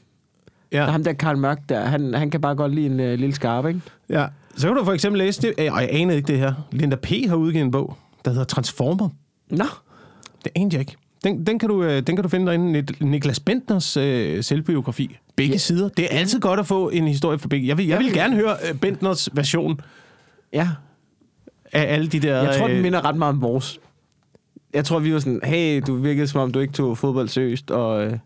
Ja. 0.72 0.84
ja, 0.84 0.90
Ham 0.90 1.04
der 1.04 1.12
Karl 1.12 1.38
Mørk 1.38 1.58
der, 1.68 1.80
han, 1.84 2.14
han 2.14 2.30
kan 2.30 2.40
bare 2.40 2.54
godt 2.54 2.74
lide 2.74 2.86
en 2.86 2.92
uh, 3.00 3.06
lille 3.06 3.34
skarpe, 3.34 3.68
ikke? 3.68 3.80
ja. 4.10 4.26
Så 4.56 4.66
kan 4.66 4.76
du 4.76 4.84
for 4.84 4.92
eksempel 4.92 5.18
læse 5.18 5.42
det, 5.42 5.54
og 5.58 5.64
jeg 5.82 5.88
anede 5.92 6.16
ikke 6.16 6.26
det 6.26 6.38
her. 6.38 6.52
Linda 6.72 6.96
P. 6.96 7.06
har 7.28 7.34
udgivet 7.36 7.64
en 7.64 7.70
bog, 7.70 7.96
der 8.24 8.30
hedder 8.30 8.44
Transformer. 8.44 9.08
Nå, 9.50 9.64
Det 10.44 10.52
anede 10.56 10.74
jeg 10.76 10.80
ikke. 10.80 10.96
Den, 11.24 11.46
den, 11.46 11.58
kan 11.58 11.68
du, 11.68 11.82
øh, 11.82 12.02
den 12.06 12.16
kan 12.16 12.22
du 12.22 12.28
finde 12.28 12.46
derinde. 12.46 12.78
Nik- 12.80 13.04
Niklas 13.04 13.40
Bentners 13.40 13.96
øh, 13.96 14.42
selvbiografi. 14.44 15.16
Begge 15.36 15.52
Ja. 15.52 15.58
sider. 15.58 15.88
Det 15.88 16.04
er 16.14 16.18
altid 16.18 16.40
godt 16.40 16.60
at 16.60 16.66
få 16.66 16.88
en 16.88 17.08
historie 17.08 17.38
fra 17.38 17.48
begge. 17.48 17.68
Jeg 17.68 17.78
vil, 17.78 17.86
jeg 17.86 17.98
vil 17.98 18.12
gerne 18.12 18.36
høre 18.36 18.56
øh, 18.70 18.78
Bentners 18.78 19.28
version 19.32 19.80
ja. 20.52 20.68
af 21.72 21.94
alle 21.94 22.06
de 22.06 22.20
der... 22.20 22.42
Jeg 22.42 22.54
tror, 22.58 22.66
den 22.68 22.76
øh, 22.76 22.82
minder 22.82 23.04
ret 23.04 23.16
meget 23.16 23.34
om 23.34 23.42
vores. 23.42 23.78
Jeg 24.74 24.84
tror, 24.84 24.98
vi 24.98 25.12
var 25.12 25.18
sådan, 25.18 25.40
hey, 25.44 25.82
du 25.86 25.96
virkede 25.96 26.26
som 26.26 26.40
om, 26.40 26.52
du 26.52 26.58
ikke 26.58 26.72
tog 26.72 26.98
fodbold 26.98 27.28
seriøst, 27.28 27.70
og 27.70 28.04
øh, 28.06 28.18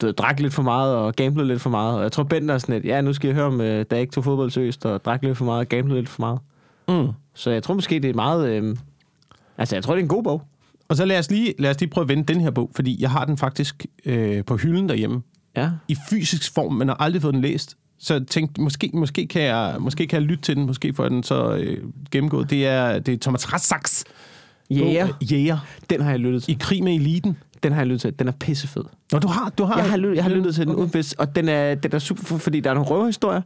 du 0.00 0.10
drak 0.10 0.40
lidt 0.40 0.54
for 0.54 0.62
meget 0.62 0.94
og 0.96 1.14
gamblede 1.14 1.48
lidt 1.48 1.60
for 1.60 1.70
meget. 1.70 1.96
Og 1.96 2.02
jeg 2.02 2.12
tror, 2.12 2.22
Bent 2.22 2.50
er 2.50 2.58
sådan 2.58 2.74
lidt, 2.74 2.84
ja, 2.84 3.00
nu 3.00 3.12
skal 3.12 3.28
jeg 3.28 3.34
høre 3.34 3.46
om, 3.46 3.60
øh, 3.60 3.84
da 3.90 3.94
jeg 3.94 4.00
ikke 4.00 4.12
tog 4.12 4.24
fodbold 4.24 4.50
seriøst, 4.50 4.86
og 4.86 5.04
drak 5.04 5.22
lidt 5.24 5.38
for 5.38 5.44
meget 5.44 5.60
og 5.60 5.66
gamblede 5.68 5.98
lidt 6.00 6.08
for 6.08 6.20
meget. 6.20 6.38
Mm. 7.06 7.12
Så 7.34 7.50
jeg 7.50 7.62
tror 7.62 7.74
måske, 7.74 8.00
det 8.00 8.10
er 8.10 8.14
meget... 8.14 8.48
Øh, 8.50 8.76
altså, 9.58 9.76
jeg 9.76 9.82
tror, 9.84 9.94
det 9.94 10.00
er 10.00 10.04
en 10.04 10.08
god 10.08 10.22
bog. 10.22 10.42
Og 10.88 10.96
så 10.96 11.04
lad 11.04 11.18
os, 11.18 11.30
lige, 11.30 11.54
lad 11.58 11.70
os 11.70 11.80
lige 11.80 11.90
prøve 11.90 12.02
at 12.02 12.08
vende 12.08 12.32
den 12.32 12.40
her 12.40 12.50
bog, 12.50 12.70
fordi 12.74 12.96
jeg 13.02 13.10
har 13.10 13.24
den 13.24 13.36
faktisk 13.38 13.86
øh, 14.04 14.44
på 14.44 14.56
hylden 14.56 14.88
derhjemme. 14.88 15.22
Ja. 15.56 15.70
I 15.88 15.96
fysisk 16.10 16.54
form, 16.54 16.72
men 16.72 16.88
har 16.88 16.96
aldrig 16.96 17.22
fået 17.22 17.34
den 17.34 17.42
læst. 17.42 17.76
Så 17.98 18.14
jeg 18.14 18.26
tænkte, 18.26 18.60
måske, 18.60 18.90
måske, 18.94 19.26
kan 19.26 19.42
jeg, 19.42 19.76
måske 19.80 20.06
kan 20.06 20.20
jeg 20.20 20.28
lytte 20.28 20.42
til 20.42 20.56
den, 20.56 20.66
måske 20.66 20.94
får 20.94 21.04
jeg 21.04 21.10
den 21.10 21.22
så 21.22 21.54
øh, 21.56 21.84
gennemgået. 22.10 22.50
Det 22.50 22.66
er, 22.66 22.98
det 22.98 23.14
er 23.14 23.18
Thomas 23.18 23.52
Rassaks 23.52 24.04
Jæger. 24.70 25.06
bog, 25.06 25.22
Jæger 25.22 25.58
Den 25.90 26.00
har 26.00 26.10
jeg 26.10 26.20
lyttet 26.20 26.42
til. 26.42 26.52
i 26.54 26.56
krig 26.60 26.84
med 26.84 26.94
eliten. 26.94 27.36
Den 27.62 27.72
har 27.72 27.80
jeg 27.80 27.86
lyttet 27.86 28.00
til. 28.00 28.18
Den 28.18 28.28
er 28.28 28.32
pissefed. 28.32 28.82
Nå, 29.12 29.18
du 29.18 29.28
har, 29.28 29.52
du 29.58 29.64
har, 29.64 29.76
Jeg 29.78 29.90
har, 29.90 29.96
lyttet, 29.96 30.16
jeg 30.16 30.24
har 30.24 30.30
lyttet 30.30 30.54
til 30.54 30.66
den 30.66 30.90
bedst, 30.90 31.14
og 31.18 31.36
den 31.36 31.48
er, 31.48 31.74
den 31.74 31.94
er 31.94 31.98
super 31.98 32.22
fed, 32.22 32.38
fordi 32.38 32.60
der 32.60 32.70
er 32.70 32.74
nogle 32.74 32.88
røverhistorier. 32.90 33.42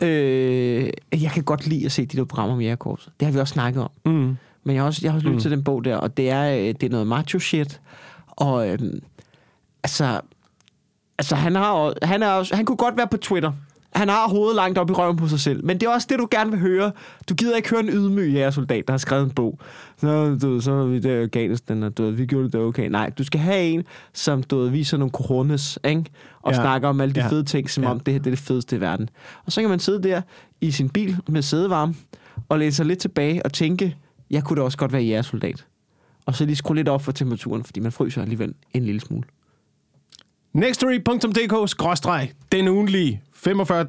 Øh, 0.00 0.88
jeg 1.22 1.30
kan 1.30 1.42
godt 1.42 1.66
lide 1.66 1.84
at 1.86 1.92
se 1.92 2.06
de 2.06 2.16
der 2.16 2.24
programmer 2.24 2.54
om 2.54 2.60
jægerkorpset. 2.60 3.12
Det 3.20 3.26
har 3.26 3.32
vi 3.32 3.38
også 3.38 3.52
snakket 3.52 3.82
om. 3.82 3.90
Mm. 4.04 4.36
Men 4.66 4.74
jeg 4.74 4.82
har 4.82 4.86
også, 4.86 5.00
jeg 5.02 5.12
har 5.12 5.16
også 5.16 5.24
lyttet 5.26 5.36
mm. 5.36 5.42
til 5.42 5.50
den 5.50 5.64
bog 5.64 5.84
der, 5.84 5.96
og 5.96 6.16
det 6.16 6.30
er, 6.30 6.50
øh, 6.58 6.58
det 6.80 6.82
er 6.82 6.88
noget 6.90 7.06
macho 7.06 7.38
shit. 7.38 7.80
Og 8.26 8.68
øhm, 8.68 9.00
altså, 9.84 10.20
altså 11.18 11.34
han, 11.34 11.54
har, 11.54 11.94
han, 12.06 12.22
er, 12.22 12.28
også- 12.28 12.56
han 12.56 12.64
kunne 12.64 12.76
godt 12.76 12.96
være 12.96 13.08
på 13.08 13.16
Twitter. 13.16 13.52
Han 13.94 14.08
har 14.08 14.28
hovedet 14.28 14.56
langt 14.56 14.78
op 14.78 14.90
i 14.90 14.92
røven 14.92 15.16
på 15.16 15.28
sig 15.28 15.40
selv. 15.40 15.64
Men 15.64 15.80
det 15.80 15.86
er 15.86 15.90
også 15.90 16.06
det, 16.10 16.18
du 16.18 16.28
gerne 16.30 16.50
vil 16.50 16.60
høre. 16.60 16.92
Du 17.28 17.34
gider 17.34 17.56
ikke 17.56 17.70
høre 17.70 17.80
en 17.80 17.88
ydmyg 17.88 18.32
jægersoldat, 18.32 18.84
der 18.86 18.92
har 18.92 18.98
skrevet 18.98 19.24
en 19.24 19.30
bog. 19.30 19.58
Så, 20.00 20.38
du, 20.42 20.60
så 20.60 20.72
var 20.72 20.84
vi 20.84 20.98
der 20.98 21.14
i 21.14 21.22
Afghanistan, 21.22 21.82
og 21.82 21.98
du, 21.98 22.10
vi 22.10 22.26
gjorde 22.26 22.44
det 22.50 22.60
okay. 22.60 22.88
Nej, 22.88 23.10
du 23.18 23.24
skal 23.24 23.40
have 23.40 23.62
en, 23.62 23.82
som 24.12 24.42
du, 24.42 24.68
viser 24.68 24.96
nogle 24.96 25.10
coronas, 25.12 25.78
ikke? 25.84 26.04
og 26.42 26.52
Ja. 26.52 26.56
snakker 26.60 26.88
om 26.88 27.00
alle 27.00 27.14
de 27.14 27.20
Ja. 27.20 27.28
fede 27.28 27.44
ting, 27.44 27.70
som 27.70 27.82
Ja. 27.84 27.88
ja. 27.88 27.94
om 27.94 28.00
det 28.00 28.14
her 28.14 28.18
det 28.18 28.26
er 28.26 28.30
det 28.30 28.38
fedeste 28.44 28.76
i 28.76 28.80
verden. 28.80 29.08
Og 29.46 29.52
så 29.52 29.60
kan 29.60 29.70
man 29.70 29.78
sidde 29.78 30.02
der 30.08 30.20
i 30.60 30.70
sin 30.70 30.88
bil 30.90 31.16
med 31.28 31.42
sædevarme, 31.42 31.94
og 32.48 32.58
læne 32.58 32.72
sig 32.72 32.86
lidt 32.86 32.98
tilbage 32.98 33.44
og 33.44 33.52
tænke, 33.52 33.96
jeg 34.30 34.44
kunne 34.44 34.60
da 34.60 34.64
også 34.64 34.78
godt 34.78 34.92
være 34.92 35.02
jægersoldat. 35.02 35.66
Og 36.26 36.34
så 36.34 36.44
lige 36.44 36.56
skrue 36.56 36.76
lidt 36.76 36.88
op 36.88 37.02
for 37.02 37.12
temperaturen, 37.12 37.64
fordi 37.64 37.80
man 37.80 37.92
fryser 37.92 38.22
alligevel 38.22 38.54
en 38.74 38.84
lille 38.84 39.00
smule. 39.00 39.24
Nextory.dk 40.52 41.70
den 42.52 42.68
ugentlige 42.68 43.22
45 43.34 43.86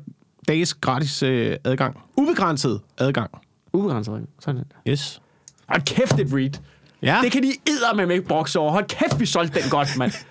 dages 0.47 0.73
gratis 0.73 1.23
øh, 1.23 1.55
adgang. 1.63 1.99
Ubegrænset 2.17 2.81
adgang. 2.97 3.31
Ubegrænset. 3.73 4.25
Sådan 4.39 4.57
der. 4.57 4.91
Yes. 4.91 5.21
Og 5.67 5.81
kæft 5.85 6.19
et 6.19 6.33
read. 6.33 6.61
Ja. 7.01 7.19
Det 7.23 7.31
kan 7.31 7.43
de 7.43 7.51
med 8.05 8.15
ikke 8.15 8.27
brokse 8.27 8.59
over. 8.59 8.71
Hold 8.71 8.85
kæft, 8.85 9.19
vi 9.19 9.25
solgte 9.25 9.61
den 9.61 9.69
godt, 9.69 9.97
mand. 9.97 10.11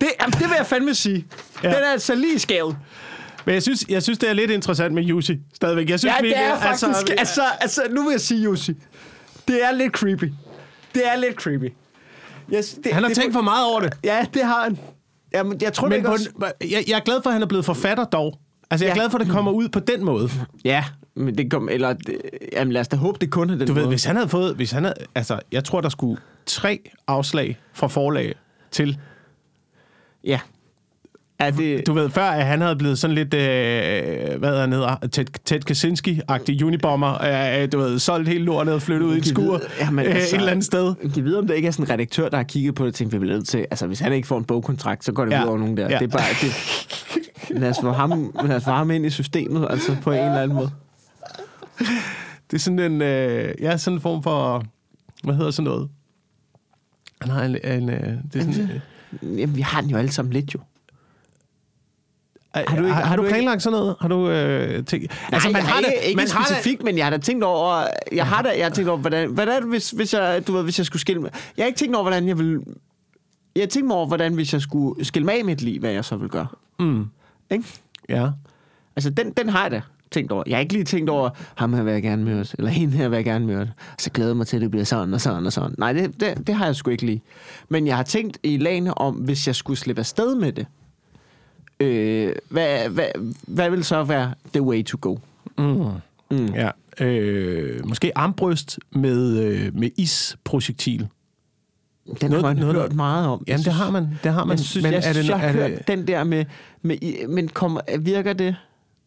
Det, 0.00 0.08
jamen, 0.20 0.32
det 0.32 0.40
vil 0.40 0.54
jeg 0.56 0.66
fandme 0.66 0.94
sige. 0.94 1.26
Ja. 1.62 1.68
Den 1.68 1.76
er 1.76 1.92
altså 1.92 2.14
lige 2.14 2.38
skævet. 2.38 2.76
Men 3.48 3.54
jeg 3.54 3.62
synes, 3.62 3.84
jeg 3.88 4.02
synes, 4.02 4.18
det 4.18 4.28
er 4.28 4.32
lidt 4.32 4.50
interessant 4.50 4.94
med 4.94 5.02
Jussi 5.02 5.38
stadigvæk. 5.54 5.90
Jeg 5.90 5.98
synes, 5.98 6.14
Ja, 6.16 6.22
vi, 6.22 6.28
det 6.28 6.38
er 6.38 6.60
faktisk... 6.60 6.84
Altså, 6.86 7.14
Altså, 7.18 7.42
altså, 7.60 7.82
nu 7.90 8.02
vil 8.02 8.10
jeg 8.10 8.20
sige, 8.20 8.42
Jussi. 8.44 8.72
Det 9.48 9.64
er 9.64 9.72
lidt 9.72 9.92
creepy. 9.92 10.32
Det 10.94 11.02
er 11.06 11.16
lidt 11.16 11.34
creepy. 11.36 11.72
Yes, 12.54 12.78
det, 12.84 12.92
han 12.92 13.02
har 13.02 13.08
det, 13.08 13.16
tænkt 13.16 13.32
for 13.34 13.40
meget 13.42 13.66
over 13.70 13.80
det. 13.80 13.92
Ja, 14.04 14.26
det 14.34 14.42
har 14.44 14.64
han. 14.64 14.78
Jamen, 15.34 15.58
jeg 15.62 15.72
tror 15.72 15.86
det 15.86 15.90
Men 15.90 15.96
ikke 15.96 16.06
på, 16.06 16.12
også... 16.12 16.30
en- 16.62 16.70
jeg, 16.70 16.84
jeg 16.88 16.96
er 16.96 17.00
glad 17.00 17.22
for, 17.22 17.30
at 17.30 17.34
han 17.34 17.42
er 17.42 17.46
blevet 17.46 17.64
forfatter 17.64 18.04
dog. 18.04 18.38
Altså, 18.70 18.84
jeg 18.84 18.90
er 18.90 18.94
Ja. 18.94 19.00
glad 19.00 19.10
for, 19.10 19.18
at 19.18 19.24
det 19.26 19.32
kommer 19.32 19.52
ud 19.52 19.68
på 19.68 19.80
den 19.80 20.04
måde. 20.04 20.30
Ja, 20.64 20.84
men 21.14 21.38
det 21.38 21.50
kom... 21.50 21.68
Eller, 21.68 21.92
det, 21.92 22.16
jamen, 22.52 22.72
lad 22.72 22.80
os 22.80 22.88
da 22.88 22.96
håbe, 22.96 23.18
det 23.20 23.30
kun 23.30 23.50
er 23.50 23.54
den 23.56 23.66
Du 23.66 23.72
ved, 23.72 23.82
måde. 23.82 23.88
hvis 23.88 24.04
han 24.04 24.16
havde 24.16 24.28
fået... 24.28 24.54
Hvis 24.56 24.70
han 24.70 24.84
havde, 24.84 24.96
altså, 25.14 25.38
jeg 25.52 25.64
tror, 25.64 25.80
der 25.80 25.88
skulle 25.88 26.20
tre 26.46 26.80
afslag 27.06 27.58
fra 27.72 27.86
forlag 27.86 28.34
til. 28.70 28.98
Ja. 30.24 30.40
Ja, 31.40 31.50
det... 31.50 31.86
Du 31.86 31.92
ved, 31.92 32.10
før 32.10 32.22
at 32.22 32.46
han 32.46 32.60
havde 32.60 32.76
blevet 32.76 32.98
sådan 32.98 33.14
lidt, 33.14 33.34
øh, 33.34 34.38
hvad 34.38 34.60
han 34.60 34.72
hedder, 34.72 34.96
Ted, 35.12 35.24
Ted 35.44 35.60
Kaczynski-agtig 35.70 36.64
unibomber. 36.64 37.24
Øh, 37.62 37.72
du 37.72 37.78
ved, 37.78 37.98
solgt 37.98 38.28
hele 38.28 38.44
lortet 38.44 38.74
og 38.74 38.82
flyttet 38.82 39.06
ud 39.06 39.14
i 39.14 39.18
et 39.18 39.26
skur 39.26 39.60
Jamen, 39.80 40.06
øh, 40.06 40.14
altså- 40.14 40.36
et 40.36 40.38
eller 40.38 40.50
andet 40.50 40.64
sted. 40.64 40.94
Kan 41.14 41.24
vide, 41.24 41.38
om 41.38 41.46
der 41.46 41.54
ikke 41.54 41.68
er 41.68 41.72
sådan 41.72 41.84
en 41.84 41.90
redaktør, 41.90 42.28
der 42.28 42.36
har 42.36 42.44
kigget 42.44 42.74
på 42.74 42.84
det 42.84 42.88
og 42.88 42.94
tænkt, 42.94 43.12
vi 43.12 43.18
bliver 43.18 43.34
nødt 43.34 43.48
til... 43.48 43.58
Altså, 43.70 43.86
hvis 43.86 44.00
han 44.00 44.12
ikke 44.12 44.28
får 44.28 44.38
en 44.38 44.44
bogkontrakt, 44.44 45.04
så 45.04 45.12
går 45.12 45.24
det 45.24 45.32
ja. 45.32 45.42
ud 45.42 45.48
over 45.48 45.58
nogen 45.58 45.76
der. 45.76 45.90
Ja. 45.90 45.98
Det 45.98 46.04
er 46.04 46.18
bare... 46.18 46.26
Det, 46.40 47.60
lad, 47.60 47.70
os 47.70 47.76
få 47.80 47.92
ham, 47.92 48.34
lad 48.44 48.56
os 48.56 48.64
få 48.64 48.70
ham 48.70 48.90
ind 48.90 49.06
i 49.06 49.10
systemet, 49.10 49.66
altså 49.70 49.96
på 50.02 50.12
en 50.12 50.18
eller 50.18 50.42
anden 50.42 50.56
måde. 50.56 50.70
Det 52.50 52.56
er 52.56 52.58
sådan 52.58 52.78
en, 52.78 53.02
øh, 53.02 53.54
ja, 53.60 53.76
sådan 53.76 53.96
en 53.96 54.00
form 54.00 54.22
for, 54.22 54.64
hvad 55.24 55.34
hedder 55.34 55.50
sådan 55.50 55.64
noget? 55.64 55.88
Han 57.20 57.30
har 57.30 57.44
en, 57.44 57.56
en 57.64 57.88
øh, 57.88 57.98
det 58.32 58.40
er 58.40 58.52
sådan, 58.52 58.70
øh, 59.22 59.40
Jamen, 59.40 59.56
vi 59.56 59.60
har 59.60 59.80
den 59.80 59.90
jo 59.90 59.96
alle 59.96 60.12
sammen 60.12 60.32
lidt, 60.32 60.54
jo. 60.54 60.58
Har, 62.54 62.64
du 62.76 62.82
ikke- 62.82 62.92
har, 62.94 63.04
har 63.04 63.16
du 63.16 63.22
du 63.22 63.26
ikke- 63.26 63.34
planlagt 63.34 63.62
sådan 63.62 63.78
noget? 63.78 63.96
Har 64.00 64.08
du 64.08 64.28
øh, 64.30 64.84
tænkt? 64.84 65.12
Altså, 65.32 65.50
man 65.50 65.62
har 65.62 65.80
det- 65.80 65.86
ikke, 65.96 66.06
ikke 66.06 66.16
man 66.16 66.28
har 66.30 66.38
det- 66.44 66.48
specifikt, 66.56 66.82
men 66.82 66.96
jeg 66.98 67.06
har 67.06 67.10
da 67.10 67.18
tænkt 67.18 67.44
over, 67.44 67.86
jeg 68.12 68.26
har 68.26 68.42
da, 68.42 68.48
jeg 68.58 68.64
har 68.64 68.70
tænkt 68.70 68.88
over, 68.90 68.98
hvordan, 68.98 69.30
hvordan 69.30 69.68
hvis, 69.68 69.90
hvis 69.90 70.14
jeg, 70.14 70.46
du 70.46 70.52
ved, 70.52 70.62
hvis 70.62 70.78
jeg 70.78 70.86
skulle 70.86 71.00
skille 71.00 71.22
mig. 71.22 71.30
Jeg 71.56 71.62
har 71.64 71.66
ikke 71.66 71.78
tænkt 71.78 71.94
over, 71.94 72.02
hvordan 72.04 72.28
jeg 72.28 72.38
vil, 72.38 72.58
jeg 73.56 73.62
har 73.62 73.66
tænkt 73.68 73.92
over, 73.92 74.06
hvordan 74.06 74.34
hvis 74.34 74.52
jeg 74.52 74.60
skulle 74.60 75.04
skille 75.04 75.26
mig 75.26 75.34
af 75.48 75.52
et 75.52 75.62
liv, 75.62 75.80
hvad 75.80 75.90
jeg 75.90 76.04
så 76.04 76.16
vil 76.16 76.28
gøre. 76.28 76.46
Mm, 76.78 77.04
Ikke? 77.50 77.64
ja. 78.08 78.28
Altså, 78.96 79.10
den, 79.10 79.30
den 79.32 79.48
har 79.48 79.62
jeg 79.62 79.70
da 79.70 79.80
tænkt 80.10 80.32
over. 80.32 80.42
Jeg 80.46 80.56
har 80.56 80.60
ikke 80.60 80.72
lige 80.72 80.84
tænkt 80.84 81.10
over, 81.10 81.30
ham 81.54 81.72
her 81.72 81.82
vil 81.82 81.92
jeg 81.92 82.02
gerne 82.02 82.24
møde, 82.24 82.46
eller 82.58 82.70
hende 82.70 82.96
her 82.96 83.08
vil 83.08 83.16
jeg 83.16 83.24
gerne 83.24 83.46
møde. 83.46 83.70
Så 83.98 84.10
glæder 84.10 84.30
jeg 84.30 84.36
mig 84.36 84.46
til, 84.46 84.56
at 84.56 84.62
det 84.62 84.70
bliver 84.70 84.84
sådan 84.84 85.14
og 85.14 85.20
sådan 85.20 85.46
og 85.46 85.52
sådan. 85.52 85.74
Nej, 85.78 85.92
det, 85.92 86.20
det, 86.20 86.46
det 86.46 86.54
har 86.54 86.64
jeg 86.66 86.76
sgu 86.76 86.90
ikke 86.90 87.06
lige. 87.06 87.22
Men 87.68 87.86
jeg 87.86 87.96
har 87.96 88.02
tænkt 88.02 88.38
i 88.42 88.56
lagene 88.56 88.98
om, 88.98 89.14
hvis 89.14 89.46
jeg 89.46 89.54
skulle 89.54 89.78
slippe 89.78 90.00
afsted 90.00 90.34
med 90.34 90.52
det, 90.52 90.66
øh, 91.80 92.32
hvad, 92.48 92.88
hvad, 92.88 93.06
hvad 93.42 93.70
vil 93.70 93.84
så 93.84 94.04
være 94.04 94.34
the 94.52 94.62
way 94.62 94.84
to 94.84 94.98
go? 95.00 95.16
Mm. 95.58 95.84
Mm. 96.30 96.54
ja. 96.54 96.70
Øh, 97.00 97.86
måske 97.86 98.18
armbryst 98.18 98.78
med, 98.90 99.38
øh, 99.38 99.74
med 99.76 99.90
isprojektil. 99.96 101.08
Den 102.20 102.30
Noget- 102.30 102.44
har 102.44 102.52
man 102.54 102.56
noget, 102.56 102.74
hørt 102.76 102.94
meget 102.94 103.26
om. 103.26 103.44
Jamen, 103.48 103.64
det 103.64 103.72
har 103.72 103.90
man. 103.90 104.08
Det 104.24 104.32
har 104.32 104.44
man. 104.44 104.56
Jeg 104.58 104.64
synes, 104.64 104.82
men 104.84 104.92
jeg, 104.92 105.02
er 105.04 105.12
det, 105.12 105.28
jeg 105.28 105.34
er 105.46 105.52
har 105.62 105.68
det, 105.68 105.88
den 105.88 106.06
der 106.06 106.24
med, 106.24 106.44
med 106.82 107.28
men 107.28 107.48
kommer, 107.48 107.80
virker 107.98 108.32
det? 108.32 108.56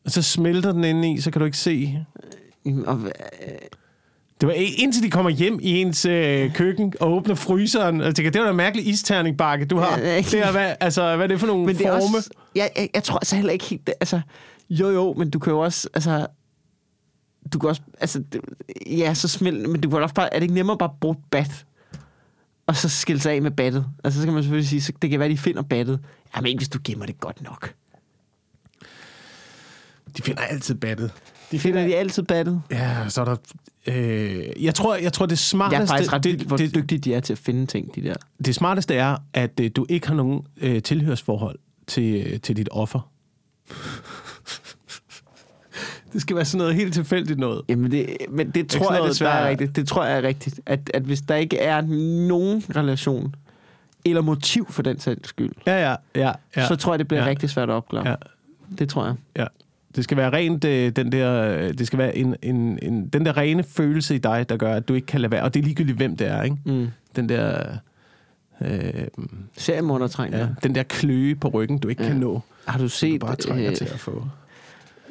så 0.07 0.21
smelter 0.21 0.71
den 0.71 0.83
inde 0.83 1.11
i, 1.13 1.21
så 1.21 1.31
kan 1.31 1.39
du 1.39 1.45
ikke 1.45 1.57
se. 1.57 2.05
Og, 2.85 2.99
Det 4.41 4.47
var 4.47 4.53
indtil 4.53 5.03
de 5.03 5.09
kommer 5.09 5.31
hjem 5.31 5.59
i 5.61 5.81
ens 5.81 6.05
øh, 6.05 6.53
køkken 6.53 6.93
og 6.99 7.11
åbner 7.11 7.35
fryseren. 7.35 8.01
Og 8.01 8.15
tænker, 8.15 8.31
det 8.31 8.41
var 8.41 8.45
da 8.45 8.51
en 8.51 8.57
mærkelig 8.57 8.87
isterning-bakke, 8.87 9.65
du 9.65 9.77
har. 9.77 9.95
Det 9.95 10.33
er, 10.33 10.51
hvad, 10.51 10.75
altså, 10.79 11.15
hvad 11.15 11.25
er 11.25 11.27
det 11.27 11.39
for 11.39 11.47
nogle 11.47 11.65
men 11.65 11.77
det 11.77 11.85
er 11.85 11.99
forme? 11.99 12.17
også, 12.17 12.29
jeg, 12.55 12.69
jeg, 12.75 12.89
jeg 12.93 13.03
tror 13.03 13.17
altså 13.17 13.35
heller 13.35 13.51
ikke 13.53 13.65
helt, 13.65 13.89
altså, 13.99 14.21
jo 14.69 14.89
jo, 14.89 15.13
men 15.13 15.29
du 15.29 15.39
kan 15.39 15.53
jo 15.53 15.59
også, 15.59 15.89
altså, 15.93 16.27
du 17.53 17.59
kan 17.59 17.69
også, 17.69 17.81
altså, 17.99 18.23
ja, 18.87 19.13
så 19.13 19.27
smelt, 19.27 19.69
men 19.69 19.81
du 19.81 19.89
kan 19.89 20.01
også 20.01 20.15
bare, 20.15 20.33
er 20.33 20.39
det 20.39 20.43
ikke 20.43 20.55
nemmere 20.55 20.77
bare 20.77 20.89
at 20.89 20.99
bruge 21.01 21.15
bat, 21.31 21.65
og 22.67 22.75
så 22.75 22.89
skille 22.89 23.21
sig 23.21 23.33
af 23.33 23.41
med 23.41 23.51
battet? 23.51 23.85
Altså, 24.03 24.19
så 24.19 24.25
kan 24.25 24.33
man 24.33 24.43
selvfølgelig 24.43 24.69
sige, 24.69 24.81
så 24.81 24.93
det 25.01 25.09
kan 25.09 25.19
være, 25.19 25.29
de 25.29 25.37
finder 25.37 25.61
battet. 25.61 25.99
Jamen, 26.35 26.47
ikke 26.47 26.59
hvis 26.59 26.69
du 26.69 26.79
gemmer 26.83 27.05
det 27.05 27.19
godt 27.19 27.41
nok. 27.41 27.73
De 30.17 30.21
finder 30.21 30.41
altid 30.41 30.75
battet. 30.75 31.11
De 31.51 31.59
finder 31.59 31.87
de 31.87 31.95
altid 31.95 32.23
battet. 32.23 32.61
Ja, 32.71 33.09
så 33.09 33.21
er 33.21 33.25
der... 33.25 33.35
Øh, 33.87 34.63
jeg, 34.63 34.75
tror, 34.75 34.95
jeg 34.95 35.13
tror, 35.13 35.25
det 35.25 35.31
Jeg 35.31 35.37
smarteste... 35.37 35.81
er 35.83 35.87
faktisk 35.87 36.13
ret 36.13 36.23
det, 36.23 36.31
vildt, 36.31 36.47
hvor 36.47 36.57
det, 36.57 36.75
dygtige 36.75 36.99
de 36.99 37.13
er 37.13 37.19
til 37.19 37.33
at 37.33 37.39
finde 37.39 37.65
ting, 37.65 37.95
de 37.95 38.01
der. 38.03 38.13
det 38.45 38.55
smarteste 38.55 38.95
er, 38.95 39.17
at 39.33 39.59
øh, 39.59 39.71
du 39.75 39.85
ikke 39.89 40.07
har 40.07 40.15
nogen 40.15 40.41
øh, 40.57 40.81
tilhørsforhold 40.81 41.59
til, 41.87 42.27
øh, 42.27 42.39
til 42.39 42.57
dit 42.57 42.69
offer. 42.71 43.09
det 46.13 46.21
skal 46.21 46.35
være 46.35 46.45
sådan 46.45 46.57
noget 46.57 46.75
helt 46.75 46.93
tilfældigt 46.93 47.39
noget. 47.39 47.61
Jamen 47.69 47.91
det, 47.91 48.17
men 48.29 48.51
det 48.51 48.69
tror 48.69 48.91
jeg 48.91 48.99
noget, 48.99 49.11
desværre 49.11 49.37
der- 49.37 49.45
er 49.45 49.49
rigtigt. 49.49 49.75
Det 49.75 49.87
tror 49.87 50.05
jeg 50.05 50.17
er 50.17 50.21
rigtigt. 50.21 50.59
At, 50.65 50.91
at 50.93 51.01
hvis 51.03 51.21
der 51.21 51.35
ikke 51.35 51.57
er 51.57 51.81
nogen 52.27 52.63
relation, 52.75 53.35
eller 54.05 54.21
motiv 54.21 54.67
for 54.71 54.81
den 54.81 54.99
sags 54.99 55.29
skyld, 55.29 55.51
Ja, 55.67 55.89
ja, 55.89 55.95
ja. 56.15 56.31
ja. 56.55 56.67
så 56.67 56.75
tror 56.75 56.93
jeg, 56.93 56.99
det 56.99 57.07
bliver 57.07 57.23
Ja. 57.23 57.29
rigtig 57.29 57.49
svært 57.49 57.69
at 57.69 57.73
opklare. 57.73 58.09
Ja. 58.09 58.15
Det 58.79 58.89
tror 58.89 59.05
jeg. 59.05 59.15
ja. 59.37 59.45
Det 59.95 60.03
skal 60.03 60.17
være 60.17 60.29
rent 60.33 60.65
øh, 60.65 60.91
den 60.91 61.11
der, 61.11 61.57
øh, 61.57 61.73
det 61.73 61.87
skal 61.87 61.99
være 61.99 62.17
en, 62.17 62.35
en, 62.41 62.79
en, 62.81 63.07
den 63.07 63.25
der 63.25 63.37
rene 63.37 63.63
følelse 63.63 64.15
i 64.15 64.17
dig, 64.17 64.45
der 64.49 64.57
gør, 64.57 64.73
at 64.75 64.87
du 64.87 64.93
ikke 64.93 65.07
kan 65.07 65.21
lade 65.21 65.31
være. 65.31 65.43
Og 65.43 65.53
det 65.53 65.59
er 65.59 65.63
ligegyldigt, 65.63 65.97
hvem 65.97 66.17
det 66.17 66.27
er, 66.27 66.43
ikke? 66.43 66.57
Mm. 66.65 66.87
Den 67.15 67.29
der, 67.29 67.63
øh, 68.61 68.93
Seriemordertræng, 69.57 70.33
ja, 70.33 70.39
ja. 70.39 70.47
den 70.63 70.75
der 70.75 70.83
kløe 70.83 71.35
på 71.35 71.47
ryggen, 71.47 71.77
du 71.77 71.87
ikke 71.87 72.03
Ja. 72.03 72.09
kan 72.09 72.17
nå. 72.17 72.41
Har 72.65 72.77
du 72.77 72.83
Du 72.83 72.89
set... 72.89 73.19
bare 73.19 73.35
trænger 73.35 73.69
øh, 73.69 73.75
til 73.75 73.85
at 73.85 73.99
få. 73.99 74.25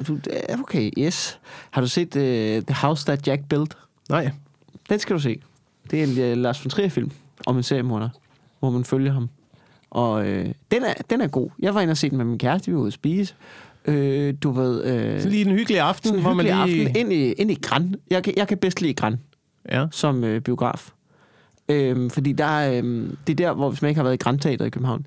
du, 0.07 0.17
okay, 0.59 0.91
yes. 0.97 1.39
Har 1.71 1.81
du 1.81 1.87
set 1.87 2.15
uh, 2.15 2.21
The 2.65 2.73
House 2.75 3.05
That 3.05 3.27
Jack 3.27 3.41
Built? 3.49 3.77
Nej. 4.09 4.31
Den 4.89 4.99
skal 4.99 5.15
du 5.15 5.19
se. 5.21 5.41
Det 5.91 5.99
er 5.99 6.03
en 6.27 6.31
uh, 6.37 6.41
Lars 6.41 6.65
von 6.65 6.69
Trier-film 6.69 7.11
om 7.45 7.57
en 7.57 7.63
seriemorder, 7.63 8.09
hvor 8.59 8.69
man 8.69 8.83
følger 8.83 9.11
ham. 9.13 9.29
Og 9.89 10.25
øh, 10.27 10.45
den, 10.71 10.83
er, 10.83 10.93
den 11.09 11.21
er 11.21 11.27
god. 11.27 11.49
Jeg 11.59 11.75
var 11.75 11.81
inde 11.81 11.91
og 11.91 11.97
se 11.97 12.09
den 12.09 12.17
med 12.17 12.25
min 12.25 12.37
kæreste, 12.37 12.67
vi 12.71 12.75
var 12.75 12.79
ude 12.81 12.87
at 12.87 12.93
spise. 12.93 13.33
Øh, 13.85 14.33
du 14.43 14.51
ved... 14.51 14.83
Øh, 14.85 15.21
Så 15.21 15.29
lige 15.29 15.45
en 15.45 15.51
hyggelig 15.51 15.79
aften, 15.79 16.07
sådan 16.07 16.19
en 16.19 16.23
hvor 16.25 16.33
man 16.33 16.45
lige... 16.45 16.55
aften 16.55 16.95
ind 16.95 17.13
i, 17.13 17.31
ind 17.31 17.51
i 17.51 17.57
Gran. 17.61 17.95
Jeg, 18.09 18.23
kan- 18.23 18.33
jeg 18.37 18.47
kan 18.47 18.57
bedst 18.57 18.81
lide 18.81 18.93
Gran. 18.93 19.19
Ja. 19.71 19.87
som 19.91 20.23
øh, 20.23 20.41
biograf. 20.41 20.91
Øhm, 21.69 22.09
fordi 22.09 22.31
der 22.31 22.45
er, 22.45 22.77
øhm, 22.77 23.17
det 23.27 23.33
er 23.33 23.35
der, 23.47 23.53
hvor 23.53 23.69
hvis 23.69 23.81
man 23.81 23.89
ikke 23.89 23.99
har 23.99 24.03
været 24.03 24.13
i 24.13 24.17
Grand 24.17 24.39
Teater 24.39 24.65
i 24.65 24.69
København, 24.69 25.05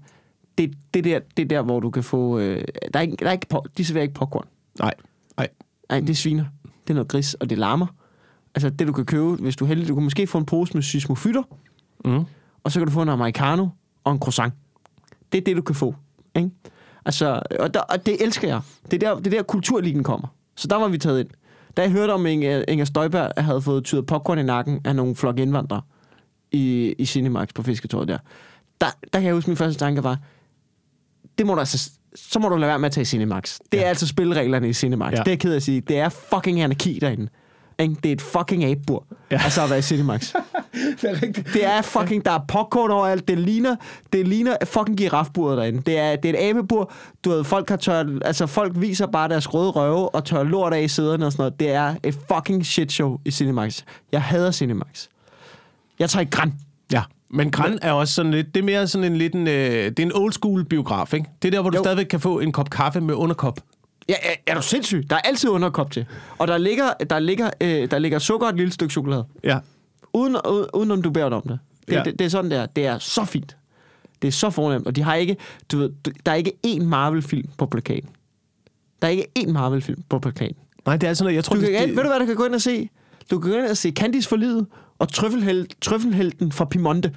det, 0.58 0.74
det, 0.94 1.04
der, 1.04 1.18
det 1.36 1.42
er 1.42 1.46
der, 1.48 1.62
hvor 1.62 1.80
du 1.80 1.90
kan 1.90 2.02
få... 2.02 2.38
Øh, 2.38 2.64
der 2.94 2.98
er 2.98 3.02
ikke, 3.02 3.16
der 3.20 3.26
er 3.26 3.32
ikke, 3.32 3.46
de 3.78 3.84
serverer 3.84 4.02
ikke 4.02 4.14
popcorn. 4.14 4.46
Nej. 4.78 4.94
Nej. 5.36 5.48
Nej, 5.90 6.00
det 6.00 6.16
sviner. 6.16 6.44
Det 6.84 6.90
er 6.90 6.94
noget 6.94 7.08
gris, 7.08 7.34
og 7.34 7.50
det 7.50 7.58
larmer. 7.58 7.86
Altså 8.54 8.70
det, 8.70 8.86
du 8.86 8.92
kan 8.92 9.04
købe, 9.04 9.30
hvis 9.34 9.56
du 9.56 9.64
er 9.64 9.68
heldig, 9.68 9.88
du 9.88 9.94
kan 9.94 10.04
måske 10.04 10.26
få 10.26 10.38
en 10.38 10.44
pose 10.46 10.74
med 10.74 10.82
sysmofytter, 10.82 11.42
Mm. 12.04 12.24
og 12.64 12.72
så 12.72 12.80
kan 12.80 12.86
du 12.86 12.92
få 12.92 13.02
en 13.02 13.08
americano 13.08 13.68
og 14.04 14.12
en 14.12 14.18
croissant. 14.18 14.54
Det 15.32 15.38
er 15.40 15.44
det, 15.44 15.56
du 15.56 15.62
kan 15.62 15.74
få. 15.74 15.94
Ikke? 16.36 16.50
Altså, 17.06 17.42
og, 17.60 17.74
der, 17.74 17.80
og 17.80 18.06
det 18.06 18.22
elsker 18.24 18.48
jeg. 18.48 18.60
Det 18.90 19.02
er, 19.02 19.08
der, 19.14 19.20
det 19.20 19.26
er 19.26 19.30
der, 19.36 19.42
kulturligen 19.42 20.02
kommer. 20.04 20.28
Så 20.56 20.68
der 20.68 20.76
var 20.76 20.88
vi 20.88 20.98
taget 20.98 21.20
ind. 21.20 21.28
Da 21.76 21.82
jeg 21.82 21.90
hørte 21.90 22.10
om 22.10 22.26
Inger, 22.26 22.64
Inger 22.68 22.84
Støjberg 22.84 23.32
havde 23.38 23.62
fået 23.62 23.84
tyret 23.84 24.06
popcorn 24.06 24.38
i 24.38 24.42
nakken 24.42 24.80
af 24.84 24.96
nogle 24.96 25.16
flok 25.16 25.38
indvandrere 25.38 25.82
i, 26.52 26.94
i 26.98 27.06
Cinemax 27.06 27.48
på 27.54 27.62
Fisketorvet 27.62 28.08
der, 28.08 28.18
der, 28.80 28.86
der 29.12 29.18
kan 29.18 29.24
jeg 29.26 29.34
huske, 29.34 29.50
min 29.50 29.56
første 29.56 29.78
tanke 29.78 30.04
var, 30.04 30.18
det 31.38 31.46
må 31.46 31.54
du 31.54 31.60
altså, 31.60 31.90
så 32.14 32.38
må 32.38 32.48
du 32.48 32.56
lade 32.56 32.68
være 32.68 32.78
med 32.78 32.86
at 32.86 32.92
tage 32.92 33.02
i 33.02 33.04
Cinemax. 33.04 33.58
Det 33.72 33.78
er 33.78 33.82
Ja. 33.82 33.88
altså 33.88 34.06
spilreglerne 34.06 34.68
i 34.68 34.72
Cinemax. 34.72 35.12
Ja. 35.12 35.16
Det 35.16 35.26
er 35.28 35.30
jeg 35.30 35.38
ked 35.40 35.52
af 35.52 35.56
at 35.56 35.62
sige. 35.62 35.80
Det 35.80 35.98
er 35.98 36.08
fucking 36.08 36.60
anarki 36.60 36.98
derinde. 37.00 37.28
Ikke? 37.78 37.94
Det 38.02 38.08
er 38.08 38.12
et 38.12 38.22
fucking 38.22 38.64
abebur, 38.64 39.04
Ja. 39.30 39.40
altså 39.44 39.62
at 39.62 39.70
være 39.70 39.78
i 39.78 39.82
Cinemax. 39.82 40.32
Det 41.00 41.10
er 41.10 41.22
rigtigt. 41.22 41.48
Det 41.52 41.66
er 41.66 41.82
fucking, 41.82 42.24
der 42.24 42.30
er 42.30 42.40
popcorn 42.48 42.90
overalt. 42.90 43.28
Det 43.28 43.38
ligner, 43.38 43.76
det 44.12 44.28
ligner 44.28 44.56
fucking 44.64 44.98
girafburet 44.98 45.58
derinde. 45.58 45.80
Det 45.86 45.98
er, 45.98 46.16
det 46.16 46.30
er 46.30 46.34
et 46.44 46.48
abebur. 46.48 46.92
Du 47.24 47.30
ved, 47.30 47.44
folk 47.44 47.68
har 47.68 47.76
tørt, 47.76 48.06
altså 48.24 48.46
folk 48.46 48.72
viser 48.76 49.06
bare 49.06 49.28
deres 49.28 49.54
røde 49.54 49.70
røve 49.70 50.14
og 50.14 50.24
tør 50.24 50.42
lort 50.42 50.72
af 50.74 50.82
i 50.82 50.88
sæderne 50.88 51.26
og 51.26 51.32
sådan 51.32 51.40
noget. 51.42 51.60
Det 51.60 51.70
er 51.70 51.94
et 52.02 52.18
fucking 52.34 52.66
shit 52.66 52.92
show 52.92 53.18
i 53.24 53.30
Cinemax. 53.30 53.82
Jeg 54.12 54.22
hader 54.22 54.50
Cinemax. 54.50 55.06
Jeg 55.98 56.10
tager 56.10 56.22
i 56.26 56.28
græn. 56.30 56.52
Ja, 56.92 57.02
men 57.30 57.50
Gran 57.50 57.78
er 57.82 57.92
også 57.92 58.14
sådan 58.14 58.30
lidt, 58.32 58.54
det 58.54 58.60
er 58.60 58.64
mere 58.64 58.86
sådan 58.86 59.12
en 59.12 59.18
lidt 59.18 59.34
en, 59.34 59.46
øh, 59.48 59.54
det 59.84 59.98
er 59.98 60.02
en 60.02 60.12
old 60.14 60.32
school 60.32 60.64
biograf, 60.64 61.14
ikke? 61.14 61.26
Det 61.42 61.48
er 61.48 61.52
der, 61.52 61.60
hvor 61.60 61.70
du 61.70 61.76
Jo. 61.76 61.82
stadigvæk 61.82 62.06
kan 62.06 62.20
få 62.20 62.38
en 62.40 62.52
kop 62.52 62.70
kaffe 62.70 63.00
med 63.00 63.14
underkop. 63.14 63.60
Ja, 64.08 64.14
er, 64.22 64.34
er 64.46 64.54
du 64.54 64.62
sindssyg? 64.62 65.10
Der 65.10 65.16
er 65.16 65.20
altid 65.20 65.48
underkop 65.50 65.90
til. 65.90 66.06
Og 66.38 66.48
der 66.48 66.58
ligger, 66.58 66.92
der 67.10 67.18
ligger, 67.18 67.50
øh, 67.60 67.90
der 67.90 67.98
ligger 67.98 68.18
sukker 68.18 68.46
og 68.46 68.50
et 68.50 68.56
lille 68.56 68.72
stykke 68.72 68.92
chokolade. 68.92 69.24
Ja. 69.44 69.58
Uden, 70.12 70.36
uden, 70.50 70.66
uden 70.74 70.90
om 70.90 71.02
du 71.02 71.10
beder 71.10 71.26
om 71.26 71.42
det. 71.42 71.58
Det, 71.88 71.94
Ja. 71.94 72.02
det. 72.02 72.18
det 72.18 72.24
er 72.24 72.28
sådan 72.28 72.50
der. 72.50 72.66
Det 72.66 72.86
er 72.86 72.98
så 72.98 73.24
fint. 73.24 73.56
Det 74.22 74.28
er 74.28 74.32
så 74.32 74.50
fornemt. 74.50 74.86
Og 74.86 74.96
de 74.96 75.02
har 75.02 75.14
ikke, 75.14 75.36
du 75.72 75.78
ved, 75.78 75.90
der 76.26 76.32
er 76.32 76.36
ikke 76.36 76.52
én 76.66 76.82
Marvel-film 76.84 77.48
på 77.58 77.66
plakaten. 77.66 78.08
Der 79.02 79.08
er 79.08 79.12
ikke 79.12 79.26
én 79.38 79.50
Marvel-film 79.52 80.02
på 80.08 80.18
plakaten. 80.18 80.56
Nej, 80.86 80.96
det 80.96 81.08
er 81.08 81.14
sådan 81.14 81.24
noget, 81.24 81.36
jeg 81.36 81.44
tror, 81.44 81.54
Du 81.54 81.60
kan, 81.60 81.72
det, 81.72 81.80
det, 81.88 81.96
ved 81.96 82.02
du 82.02 82.08
hvad, 82.08 82.20
du 82.20 82.26
kan 82.26 82.36
gå 82.36 82.44
ind 82.44 82.54
og 82.54 82.60
se? 82.62 82.88
Du 83.30 83.38
kan 83.38 83.50
gå 83.50 83.56
ind 83.56 83.66
og 83.66 83.76
se 83.76 83.90
Candice 83.96 84.28
for 84.28 84.36
livet, 84.36 84.66
og 84.98 85.12
trøffelhel, 85.12 85.66
trøffelhelten 85.80 86.52
fra 86.52 86.64
Piemonte. 86.64 87.12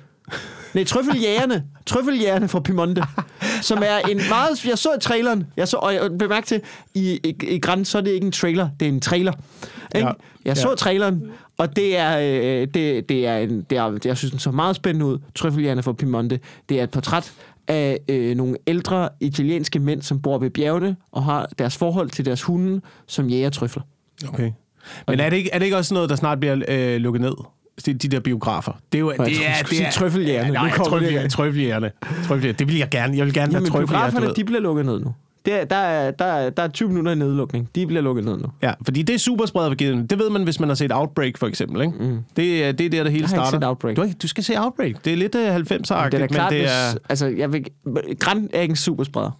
Nej, 0.74 0.84
trøffeljægerne. 0.84 1.64
Trøffeljægerne 1.86 2.48
fra 2.48 2.60
Piemonte. 2.60 3.04
Som 3.68 3.78
er 3.86 3.98
en 4.10 4.18
meget... 4.30 4.66
Jeg 4.66 4.78
så 4.78 4.90
i 4.98 5.00
traileren. 5.02 5.48
Jeg 5.58 5.68
så, 5.68 5.78
og 5.78 5.94
jeg 5.94 6.12
bemærk 6.20 6.46
til, 6.46 6.62
i, 6.94 7.20
i, 7.24 7.36
i 7.56 7.60
Grand, 7.60 7.86
så 7.86 7.98
er 7.98 8.02
det 8.02 8.12
ikke 8.12 8.26
en 8.26 8.32
trailer. 8.32 8.70
Det 8.80 8.86
er 8.86 8.90
en 8.90 9.00
trailer. 9.02 9.34
Ikke? 9.96 10.08
Ja. 10.08 10.14
Jeg 10.46 10.58
så 10.58 10.70
Ja. 10.70 10.76
traileren, 10.76 11.24
og 11.58 11.76
det 11.76 11.98
er, 11.98 12.18
øh, 12.20 12.68
det, 12.74 13.10
det 13.10 13.28
er 13.28 13.38
en, 13.38 13.62
det 13.70 13.78
er, 13.78 13.90
det, 13.90 14.06
jeg 14.06 14.18
synes, 14.18 14.32
den 14.32 14.40
så 14.40 14.52
meget 14.52 14.76
spændende 14.76 15.06
ud. 15.06 15.18
Trøffeljægerne 15.36 15.84
fra 15.84 15.94
Piemonte. 15.94 16.40
Det 16.70 16.80
er 16.80 16.84
et 16.84 16.90
portræt 16.92 17.34
af 17.68 18.00
øh, 18.10 18.38
nogle 18.38 18.58
ældre 18.68 19.10
italienske 19.20 19.80
mænd, 19.80 20.02
som 20.02 20.22
bor 20.22 20.38
ved 20.38 20.50
bjergene, 20.50 20.96
og 21.12 21.24
har 21.24 21.50
deres 21.60 21.78
forhold 21.78 22.10
til 22.10 22.26
deres 22.26 22.44
hunde, 22.44 22.82
som 23.08 23.28
jæger 23.30 23.50
trøfler. 23.50 23.84
Okay. 24.28 24.52
Men 25.08 25.20
er 25.20 25.30
det, 25.30 25.38
ikke, 25.38 25.50
er 25.54 25.60
det 25.60 25.66
ikke 25.66 25.78
også 25.78 25.94
noget, 25.94 26.10
der 26.10 26.16
snart 26.16 26.40
bliver 26.40 26.62
øh, 26.68 26.96
lukket 26.98 27.22
ned? 27.22 27.34
De, 27.86 27.94
de 27.94 28.08
der 28.08 28.20
biografer. 28.20 28.72
Det 28.92 28.98
er 28.98 29.00
jo... 29.00 29.12
det 29.12 29.20
er, 29.20 29.24
det 29.24 29.68
sige 29.70 30.36
er. 30.36 30.52
Nej, 30.52 30.70
kommer 30.70 31.00
det 31.00 31.10
trøffeljægerne. 31.10 31.20
igen. 31.20 31.30
Trøffeljægerne. 31.30 31.92
Trøffeljægerne. 32.28 32.58
Det 32.60 32.68
vil 32.68 32.78
jeg 32.78 32.90
gerne. 32.90 33.18
Jeg 33.18 33.26
vil 33.26 33.34
gerne 33.34 33.54
Jamen, 33.54 33.72
have 33.72 33.80
trøffeljægerne. 33.80 34.12
du 34.12 34.12
biograferne, 34.12 34.34
de 34.36 34.44
bliver 34.44 34.62
lukket 34.62 34.86
ned 34.86 35.00
nu. 35.00 35.14
Det 35.46 35.62
er, 35.62 35.66
der, 35.66 35.76
er, 35.76 36.12
der, 36.12 36.26
er, 36.26 36.50
der 36.50 36.64
er 36.64 36.68
20 36.68 36.90
minutter 36.90 37.12
i 37.12 37.16
nedlukning. 37.16 37.70
De 37.76 37.88
bliver 37.88 38.02
lukket 38.02 38.26
ned 38.26 38.38
nu. 38.38 38.46
Ja, 38.62 38.72
fordi 38.86 39.02
det 39.02 39.14
er 39.14 39.20
super 39.20 39.46
spredt 39.46 39.72
Det 40.08 40.20
ved 40.20 40.30
man, 40.30 40.44
hvis 40.44 40.60
man 40.60 40.70
har 40.70 40.76
set 40.76 40.92
Outbreak, 40.92 41.38
for 41.38 41.48
eksempel. 41.48 41.82
Ikke? 41.82 41.94
Mm. 42.00 42.18
Det, 42.36 42.66
er, 42.66 42.72
det 42.72 42.86
er 42.86 42.90
der, 42.90 43.04
det 43.04 43.12
hele 43.12 43.14
Jeg 43.14 43.16
ikke 43.16 43.30
starter. 43.30 43.52
set 43.52 43.64
Outbreak. 43.68 43.96
Du, 43.98 44.04
ikke- 44.04 44.16
du 44.22 44.28
skal 44.28 44.44
se 44.44 44.54
Outbreak. 44.64 45.06
Det 45.06 45.14
er 45.14 45.18
lidt 45.18 45.36
uh, 45.36 45.42
90'er-agtigt, 45.42 46.06
Det 46.06 46.14
er 46.14 46.18
da 46.20 46.28
klart, 46.28 46.52
men 46.52 46.60
det 46.62 46.62
hvis, 46.62 46.72
er... 46.94 46.98
altså, 47.10 47.26
jeg 47.28 47.54
vil, 47.54 47.66
Grand 48.20 48.50
er 48.54 48.62
ikke 48.62 48.72
en 48.72 48.76
superspreder. 48.76 49.32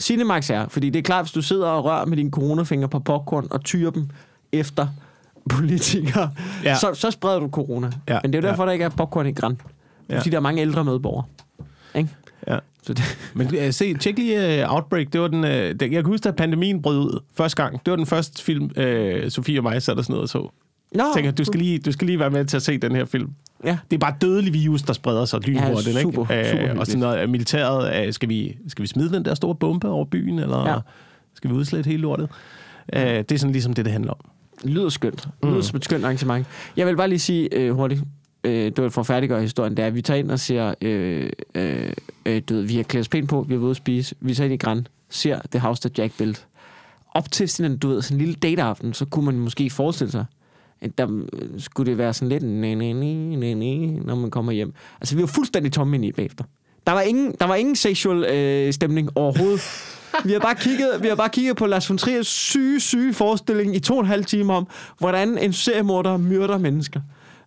Cinemax 0.00 0.50
er, 0.50 0.66
fordi 0.68 0.90
det 0.90 0.98
er 0.98 1.02
klart, 1.02 1.24
hvis 1.24 1.32
du 1.32 1.42
sidder 1.42 1.66
og 1.66 1.84
rører 1.84 2.04
med 2.06 2.16
dine 2.16 2.30
coronafinger 2.30 2.86
på 2.86 2.98
popcorn 2.98 3.46
og 3.50 3.64
tyrer 3.64 3.90
dem 3.90 4.08
efter 4.52 4.86
politikere, 5.50 6.30
Ja. 6.64 6.76
så, 6.76 6.90
så 6.94 7.10
spreder 7.10 7.38
du 7.40 7.48
corona. 7.48 7.90
Ja, 8.08 8.18
Men 8.22 8.32
det 8.32 8.38
er 8.38 8.42
jo 8.42 8.48
derfor, 8.48 8.62
ja. 8.62 8.66
der 8.66 8.72
ikke 8.72 8.84
er 8.84 8.88
popcorn 8.88 9.26
i 9.26 9.32
Grand. 9.32 9.56
Ja. 10.10 10.18
Fordi 10.18 10.30
der 10.30 10.36
er 10.36 10.40
mange 10.40 10.60
ældre 10.62 10.84
medborgere. 10.84 11.24
Ikke? 11.94 12.08
Ja. 12.48 12.58
Så 12.82 12.92
det, 12.94 13.18
Men 13.34 13.46
uh, 13.46 13.52
se, 13.70 13.94
tjek 13.94 14.18
lige 14.18 14.64
uh, 14.66 14.74
Outbreak. 14.74 15.06
Det 15.12 15.20
var 15.20 15.28
den, 15.28 15.44
uh, 15.44 15.50
det, 15.50 15.82
jeg 15.82 15.90
kan 15.90 16.04
huske, 16.04 16.24
da 16.24 16.30
pandemien 16.30 16.82
brød 16.82 16.98
ud 16.98 17.20
første 17.34 17.62
gang. 17.62 17.80
Det 17.86 17.90
var 17.90 17.96
den 17.96 18.06
første 18.06 18.42
film, 18.44 18.64
uh, 18.64 19.28
Sofie 19.28 19.58
og 19.58 19.62
mig 19.62 19.82
satte 19.82 20.00
os 20.00 20.08
ned 20.08 20.18
og 20.18 20.28
så. 20.28 20.38
Nå, 20.38 20.50
Jeg 20.94 21.10
tænker, 21.14 21.30
du 21.30 21.44
skal, 21.44 21.60
lige, 21.60 21.78
du 21.78 21.92
skal 21.92 22.06
lige 22.06 22.18
være 22.18 22.30
med 22.30 22.44
til 22.44 22.56
at 22.56 22.62
se 22.62 22.78
den 22.78 22.96
her 22.96 23.04
film. 23.04 23.30
Ja. 23.64 23.78
Det 23.90 23.96
er 23.96 24.00
bare 24.00 24.14
dødelig 24.20 24.52
virus, 24.54 24.82
der 24.82 24.92
spreder 24.92 25.24
sig 25.24 25.40
lynhurtigt, 25.40 25.94
Ja, 25.94 25.98
ikke? 26.00 26.00
super, 26.00 26.24
super 26.50 26.70
Øh, 26.72 26.78
og 26.78 26.86
sådan 26.86 27.00
noget 27.00 27.16
af 27.16 27.28
militæret. 27.28 28.06
Øh, 28.06 28.12
skal, 28.12 28.28
vi, 28.28 28.56
skal 28.68 28.82
vi 28.82 28.86
smide 28.86 29.12
den 29.12 29.24
der 29.24 29.34
store 29.34 29.54
bombe 29.54 29.88
over 29.88 30.04
byen, 30.04 30.38
eller 30.38 30.68
Ja. 30.70 30.76
skal 31.34 31.50
vi 31.50 31.54
udslette 31.54 31.90
hele 31.90 32.02
lortet? 32.02 32.28
Øh, 32.92 33.02
det 33.02 33.32
er 33.32 33.38
sådan 33.38 33.52
ligesom 33.52 33.72
det, 33.72 33.84
det 33.84 33.92
handler 33.92 34.12
om. 34.12 34.30
Lyder 34.64 34.88
skønt. 34.88 35.28
Det 35.42 35.50
lyder 35.50 35.62
som 35.62 35.76
et 35.76 35.84
skønt 35.84 36.04
arrangement. 36.04 36.46
Jeg 36.76 36.86
vil 36.86 36.96
bare 36.96 37.08
lige 37.08 37.18
sige 37.18 37.54
øh, 37.54 37.74
hurtigt, 37.74 38.02
øh, 38.44 38.52
det 38.52 38.82
var 38.82 38.88
for 38.88 39.00
at 39.00 39.06
færdiggøre 39.06 39.40
historien, 39.40 39.76
det 39.76 39.82
er, 39.82 39.86
at 39.86 39.94
vi 39.94 40.02
tager 40.02 40.18
ind 40.18 40.30
og 40.30 40.40
ser, 40.40 40.74
øh, 40.82 41.30
øh, 41.54 41.92
øh, 42.26 42.42
du 42.48 42.54
ved, 42.54 42.62
vi 42.62 42.76
har 42.76 42.82
klædt 42.82 43.00
os 43.00 43.08
pænt 43.08 43.28
på, 43.28 43.42
vi 43.42 43.54
har 43.54 43.58
været 43.58 43.64
ude 43.64 43.70
at 43.70 43.76
spise, 43.76 44.14
vi 44.20 44.34
tager 44.34 44.44
ind 44.44 44.54
i 44.54 44.56
Grand, 44.56 44.84
ser 45.10 45.40
The 45.50 45.60
House 45.60 45.80
That 45.82 45.98
Jack 45.98 46.18
Built. 46.18 46.46
Op 47.14 47.32
til 47.32 47.48
sådan 47.48 47.76
du 47.76 47.88
ved, 47.88 48.02
sådan 48.02 48.16
en 48.16 48.18
lille 48.18 48.34
dateaften, 48.34 48.94
så 48.94 49.04
kunne 49.04 49.24
man 49.24 49.38
måske 49.38 49.70
forestille 49.70 50.10
sig, 50.10 50.24
at 50.80 50.98
der 50.98 51.06
øh, 51.32 51.48
skulle 51.58 51.90
det 51.90 51.98
være 51.98 52.14
sådan 52.14 52.28
lidt, 52.28 52.42
næ, 52.42 52.74
næ, 52.74 52.92
næ, 52.92 53.14
næ, 53.36 53.54
næ, 53.54 53.86
når 54.04 54.14
man 54.14 54.30
kommer 54.30 54.52
hjem. 54.52 54.74
Altså, 55.00 55.16
vi 55.16 55.20
var 55.20 55.26
fuldstændig 55.26 55.72
tomme 55.72 55.96
ind 55.96 56.04
i 56.04 56.12
bagefter. 56.12 56.44
Der 56.86 56.92
var 56.92 57.00
ingen, 57.00 57.34
der 57.40 57.46
var 57.46 57.54
ingen 57.54 57.76
sexual 57.76 58.24
øh, 58.24 58.72
stemning 58.72 59.10
overhovedet. 59.14 59.60
Vi 60.24 60.32
har 60.32 60.40
bare 60.40 60.54
kigget, 60.54 61.02
vi 61.02 61.08
har 61.08 61.14
bare 61.14 61.28
kigget 61.28 61.56
på 61.56 61.66
Lars 61.66 61.90
von 61.90 61.98
Triers 61.98 62.26
syge, 62.26 62.80
syge 62.80 63.14
forestilling 63.14 63.76
i 63.76 63.78
to 63.78 63.94
og 63.94 64.00
en 64.00 64.06
halv 64.06 64.24
time 64.24 64.52
om, 64.52 64.68
hvordan 64.98 65.38
en 65.38 65.52
seriemorder 65.52 66.16
myrder 66.16 66.58
mennesker. 66.58 67.00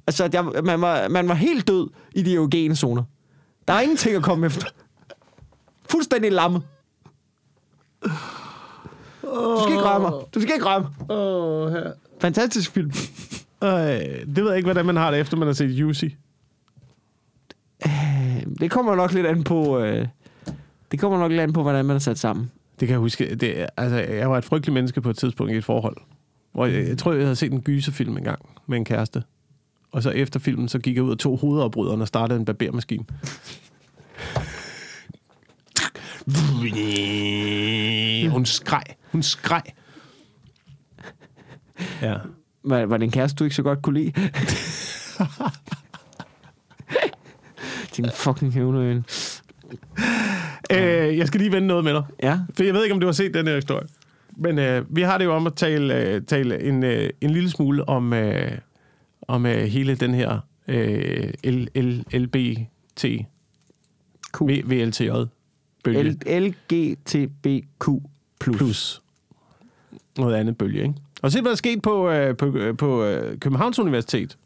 Altså, 0.07 0.27
der, 0.27 0.61
man, 0.61 0.81
var, 0.81 1.07
man 1.07 1.27
var 1.27 1.33
helt 1.33 1.67
død 1.67 1.89
i 2.15 2.21
de 2.21 2.33
eugene 2.33 2.75
zoner. 2.75 3.03
Der 3.67 3.73
er 3.73 3.81
ingenting 3.81 4.15
at 4.15 4.23
komme 4.23 4.45
efter. 4.45 4.67
Fuldstændig 5.89 6.31
lammet. 6.31 6.61
Du 8.03 9.57
skal 9.63 9.71
ikke 9.71 9.83
røre 9.83 9.99
mig. 9.99 10.11
Du 10.33 10.41
skal 10.41 10.53
ikke 10.53 10.65
røre 10.65 10.79
mig. 10.79 11.17
Oh, 11.17 11.71
her. 11.71 11.91
Fantastisk 12.21 12.71
film. 12.71 12.91
Øh, 13.63 13.69
det 13.69 14.35
ved 14.35 14.47
jeg 14.47 14.57
ikke, 14.57 14.67
hvordan 14.67 14.85
man 14.85 14.95
har 14.95 15.11
det, 15.11 15.19
efter 15.19 15.37
man 15.37 15.47
har 15.47 15.53
set 15.53 15.69
Juicy. 15.69 16.05
Det 18.59 18.71
kommer 18.71 18.95
nok 18.95 19.13
lidt 19.13 19.25
an 19.25 19.43
på... 19.43 19.79
Øh, 19.79 20.07
det 20.91 20.99
kommer 20.99 21.19
nok 21.19 21.31
lidt 21.31 21.41
an 21.41 21.53
på, 21.53 21.61
hvordan 21.61 21.85
man 21.85 21.95
er 21.95 21.99
sat 21.99 22.19
sammen. 22.19 22.51
Det 22.79 22.87
kan 22.87 22.93
jeg 22.93 22.99
huske. 22.99 23.35
Det, 23.35 23.67
altså, 23.77 23.97
jeg 23.97 24.29
var 24.29 24.37
et 24.37 24.45
frygteligt 24.45 24.73
menneske 24.73 25.01
på 25.01 25.09
et 25.09 25.17
tidspunkt 25.17 25.53
i 25.53 25.55
et 25.55 25.65
forhold. 25.65 25.97
Hvor 26.51 26.65
jeg, 26.65 26.87
jeg 26.87 26.97
tror, 26.97 27.13
jeg 27.13 27.23
havde 27.23 27.35
set 27.35 27.51
en 27.51 27.61
gyserfilm 27.61 28.17
engang 28.17 28.39
med 28.67 28.77
en 28.77 28.85
kæreste. 28.85 29.23
Og 29.91 30.03
så 30.03 30.09
efter 30.09 30.39
filmen, 30.39 30.67
så 30.69 30.79
gik 30.79 30.95
jeg 30.95 31.03
ud 31.03 31.11
og 31.11 31.19
tog 31.19 31.37
hovedopbryderen 31.37 32.01
og 32.01 32.07
startede 32.07 32.39
en 32.39 32.45
barbermaskine. 32.45 33.05
Hun 38.31 38.45
skreg. 38.45 38.83
Hun 39.11 39.23
skreg. 39.23 39.63
Ja. 42.01 42.15
Var, 42.63 42.85
var 42.85 42.97
det 42.97 43.03
en 43.03 43.11
kæreste, 43.11 43.35
du 43.35 43.43
ikke 43.43 43.55
så 43.55 43.63
godt 43.63 43.81
kunne 43.81 43.99
lide? 43.99 44.11
Din 47.97 48.09
fucking 48.13 48.53
hævnøen. 48.53 49.05
Øh, 50.73 51.17
jeg 51.17 51.27
skal 51.27 51.39
lige 51.39 51.51
vende 51.51 51.67
noget 51.67 51.83
med 51.83 51.93
dig. 51.93 52.03
Ja. 52.23 52.39
For 52.53 52.63
jeg 52.63 52.73
ved 52.73 52.83
ikke, 52.83 52.93
om 52.93 52.99
du 52.99 53.07
har 53.07 53.11
set 53.11 53.33
den 53.33 53.47
her 53.47 53.55
historie. 53.55 53.87
Men 54.37 54.59
øh, 54.59 54.95
vi 54.95 55.01
har 55.01 55.17
det 55.17 55.25
jo 55.25 55.33
om 55.35 55.47
at 55.47 55.53
tale, 55.55 55.95
øh, 56.05 56.21
tale 56.21 56.63
en, 56.63 56.83
øh, 56.83 57.09
en 57.21 57.29
lille 57.29 57.49
smule 57.49 57.89
om, 57.89 58.13
øh, 58.13 58.51
om 59.27 59.45
øh, 59.45 59.63
hele 59.63 59.95
den 59.95 60.13
her 60.13 60.39
øh, 60.67 61.33
L, 61.43 61.67
L, 61.81 62.17
LBT, 62.17 63.05
Q. 64.33 64.41
V- 64.41 64.63
VLTJ 64.73 65.09
bølge 65.83 66.01
L- 66.25 66.29
LGTBQ+. 66.39 67.89
plus 68.39 69.01
noget 70.17 70.35
andet 70.35 70.57
bølge, 70.57 70.81
ikke? 70.81 70.93
Og 71.21 71.31
se, 71.31 71.41
hvad 71.41 71.49
der 71.49 71.53
er 71.53 71.55
sket 71.57 71.81
på, 71.81 72.09
øh, 72.09 72.37
på, 72.37 72.45
øh, 72.57 72.77
på 72.77 73.03
øh, 73.03 73.37
Københavns 73.39 73.79
Universitet. 73.79 74.37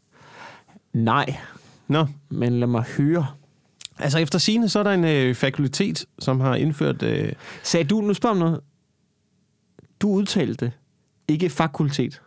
Nej, 0.92 1.36
Nå, 1.88 2.06
men 2.30 2.60
lad 2.60 2.68
mig 2.68 2.82
høre. 2.96 3.26
Altså 3.98 4.18
efter 4.18 4.38
sine 4.38 4.68
så 4.68 4.78
er 4.78 4.82
der 4.82 4.90
en 4.92 5.04
øh, 5.04 5.34
fakultet, 5.34 6.04
som 6.18 6.40
har 6.40 6.54
indført... 6.54 7.02
Øh, 7.02 7.32
Sagde 7.62 7.84
du, 7.84 8.00
nu 8.00 8.14
spørg 8.14 8.30
om 8.30 8.36
noget. 8.36 8.60
Du 10.00 10.08
udtalte 10.08 10.72
ikke 11.28 11.50
fakultet. 11.50 12.22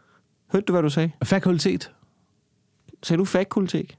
Hørte 0.51 0.65
du, 0.65 0.73
hvad 0.73 0.81
du 0.83 0.89
sagde? 0.89 1.11
fakultet. 1.23 1.91
Sagde 3.03 3.19
du 3.19 3.25
fakultet? 3.25 3.97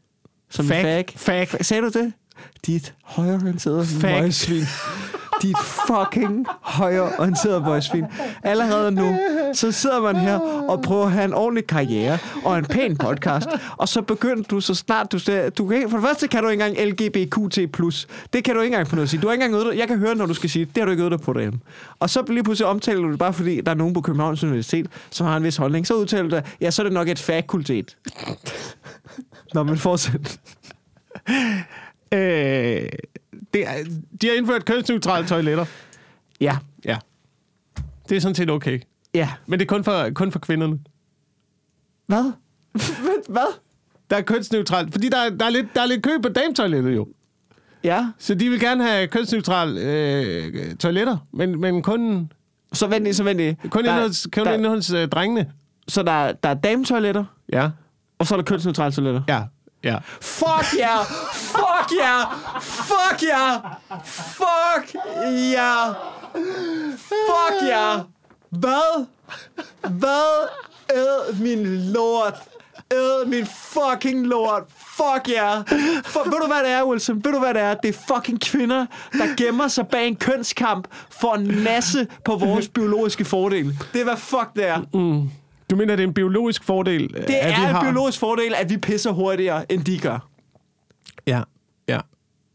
Som 0.50 0.66
Fag. 0.66 0.82
fag? 0.82 1.06
Fag. 1.16 1.54
Fa- 1.54 1.62
Sagde 1.62 1.82
du 1.82 1.88
det? 1.98 2.12
Dit 2.66 2.94
højreorienterede 3.04 3.86
møgsvin. 4.02 4.62
Dit 5.42 5.56
fucking 5.86 6.46
højreorienterede 6.60 7.60
møgsvin. 7.60 8.04
Allerede 8.42 8.90
nu, 8.90 9.18
så 9.52 9.72
sidder 9.72 10.00
man 10.00 10.16
her 10.16 10.38
og 10.68 10.82
prøver 10.82 11.04
at 11.06 11.12
have 11.12 11.24
en 11.24 11.34
ordentlig 11.34 11.66
karriere 11.66 12.18
og 12.44 12.58
en 12.58 12.64
pæn 12.64 12.96
podcast, 12.96 13.48
og 13.76 13.88
så 13.88 14.02
begynder 14.02 14.42
du 14.42 14.60
så 14.60 14.74
snart, 14.74 15.12
du 15.12 15.18
du 15.58 15.68
kan, 15.68 15.90
for 15.90 15.96
det 15.96 16.06
første 16.06 16.28
kan 16.28 16.42
du 16.42 16.48
ikke 16.48 16.64
engang 16.64 16.88
LGBTQ+. 16.88 17.78
Det 18.32 18.44
kan 18.44 18.54
du 18.54 18.60
ikke 18.60 18.74
engang 18.74 18.88
få 18.88 18.96
noget 18.96 19.06
at 19.06 19.10
sige. 19.10 19.20
Du 19.20 19.26
har 19.26 19.32
ikke 19.32 19.44
engang 19.44 19.62
øvet 19.62 19.72
dig. 19.72 19.80
Jeg 19.80 19.88
kan 19.88 19.98
høre, 19.98 20.14
når 20.14 20.26
du 20.26 20.34
skal 20.34 20.50
sige 20.50 20.64
det. 20.64 20.74
Det 20.74 20.80
har 20.80 20.84
du 20.84 20.90
ikke 20.90 21.00
øvet 21.00 21.12
dig 21.12 21.20
på 21.20 21.32
derhjemme. 21.32 21.60
Og 22.00 22.10
så 22.10 22.24
lige 22.28 22.42
pludselig 22.42 22.66
omtaler 22.66 23.02
du 23.02 23.10
det 23.10 23.18
bare, 23.18 23.32
fordi 23.32 23.60
der 23.60 23.70
er 23.70 23.74
nogen 23.74 23.94
på 23.94 24.00
Københavns 24.00 24.44
Universitet, 24.44 24.86
som 25.10 25.26
har 25.26 25.36
en 25.36 25.44
vis 25.44 25.56
holdning. 25.56 25.86
Så 25.86 25.94
udtaler 25.94 26.22
du 26.22 26.30
dig, 26.30 26.44
ja, 26.60 26.70
så 26.70 26.82
er 26.82 26.84
det 26.84 26.92
nok 26.92 27.08
et 27.08 27.18
fakultet. 27.18 27.96
Nå, 29.54 29.62
men 29.62 29.78
fortsæt. 29.78 30.40
Øh, 32.14 32.88
det 33.54 33.66
er, 33.68 33.72
de 34.22 34.26
har 34.26 34.34
indført 34.34 34.64
kønsneutrale 34.64 35.26
toiletter. 35.26 35.64
Ja, 36.40 36.56
Ja. 36.84 36.98
Det 38.08 38.16
er 38.16 38.20
sådan 38.20 38.34
set 38.34 38.50
okay. 38.50 38.80
ja. 39.14 39.30
Men 39.46 39.58
det 39.58 39.64
er 39.64 39.68
kun 39.68 39.84
for, 39.84 40.10
kun 40.14 40.32
for 40.32 40.38
kvinderne. 40.38 40.78
Hvad? 42.06 42.32
Hvad? 43.28 43.54
Der 44.10 44.16
er 44.16 44.20
kønsneutralt, 44.20 44.92
fordi 44.92 45.08
der 45.08 45.18
er, 45.18 45.30
der 45.30 45.44
er, 45.46 45.50
lidt, 45.50 45.66
der 45.74 45.82
er 45.82 45.86
lidt 45.86 46.02
kø 46.02 46.10
på 46.22 46.28
dametoilettet 46.28 46.96
jo. 46.96 47.08
Ja. 47.84 48.06
Så 48.18 48.34
de 48.34 48.50
vil 48.50 48.60
gerne 48.60 48.84
have 48.88 49.06
kønsneutrale 49.08 49.80
øh, 49.80 50.74
toiletter, 50.76 51.16
men, 51.32 51.60
men 51.60 51.82
kun, 51.82 52.32
Så 52.72 52.86
vent 52.86 53.04
lige, 53.04 53.14
så 53.14 53.24
vent 53.24 53.36
lige. 53.38 53.56
kun 53.70 53.86
hos, 53.88 54.28
kun 54.32 54.44
der, 54.46 54.68
hos 54.68 54.90
øh, 54.92 55.08
drengene. 55.08 55.52
Så 55.88 56.02
der, 56.02 56.32
der 56.32 56.48
er 56.48 56.54
dametoiletter, 56.54 57.24
Ja. 57.52 57.70
og 58.18 58.26
så 58.26 58.34
er 58.34 58.36
der 58.36 58.44
kønsneutrale 58.44 58.92
toiletter. 58.92 59.22
Ja. 59.28 59.42
Ja. 59.82 59.98
Fuck 60.20 60.74
ja! 60.78 60.96
Yeah! 60.96 61.06
Fuck 61.32 61.92
ja! 62.00 62.18
Yeah! 62.18 62.50
Fuck 62.52 63.22
ja! 63.22 63.60
Yeah! 63.62 64.04
Fuck 64.04 64.94
ja! 65.52 65.92
Fuck 66.96 67.62
ja! 67.68 68.00
Hvad? 68.50 69.06
Hvad? 69.90 70.48
Æd 70.94 71.34
min 71.40 71.92
lort! 71.92 72.34
Æd 72.92 73.26
min 73.26 73.46
fucking 73.46 74.26
lort! 74.26 74.62
Fuck 74.68 75.28
ja! 75.28 75.54
Yeah. 75.54 76.04
For, 76.04 76.24
ved 76.24 76.40
du 76.40 76.46
hvad 76.46 76.64
det 76.64 76.70
er, 76.70 76.84
Wilson? 76.84 77.24
Ved 77.24 77.32
du 77.32 77.38
hvad 77.38 77.54
det 77.54 77.62
er? 77.62 77.74
Det 77.74 77.88
er 77.88 78.14
fucking 78.14 78.40
kvinder, 78.40 78.86
der 79.12 79.36
gemmer 79.36 79.68
sig 79.68 79.86
bag 79.88 80.08
en 80.08 80.16
kønskamp 80.16 80.88
for 81.10 81.32
at 81.32 81.40
nasse 81.40 82.06
på 82.24 82.36
vores 82.36 82.68
biologiske 82.68 83.24
fordel. 83.24 83.78
Det 83.92 84.00
er 84.00 84.04
hvad 84.04 84.16
fuck 84.16 84.48
det 84.56 84.66
er. 84.68 84.80
Du 85.70 85.76
mener, 85.76 85.96
det 85.96 86.02
er 86.02 86.06
en 86.08 86.14
biologisk 86.14 86.64
fordel, 86.64 87.08
Det 87.08 87.16
at 87.16 87.30
er 87.30 87.46
vi 87.46 87.62
en 87.62 87.68
har... 87.68 87.82
biologisk 87.82 88.18
fordel, 88.18 88.54
at 88.54 88.70
vi 88.70 88.76
pisser 88.76 89.10
hurtigere, 89.10 89.72
end 89.72 89.84
de 89.84 89.98
gør. 89.98 90.28
Ja, 91.26 91.42
ja. 91.88 91.98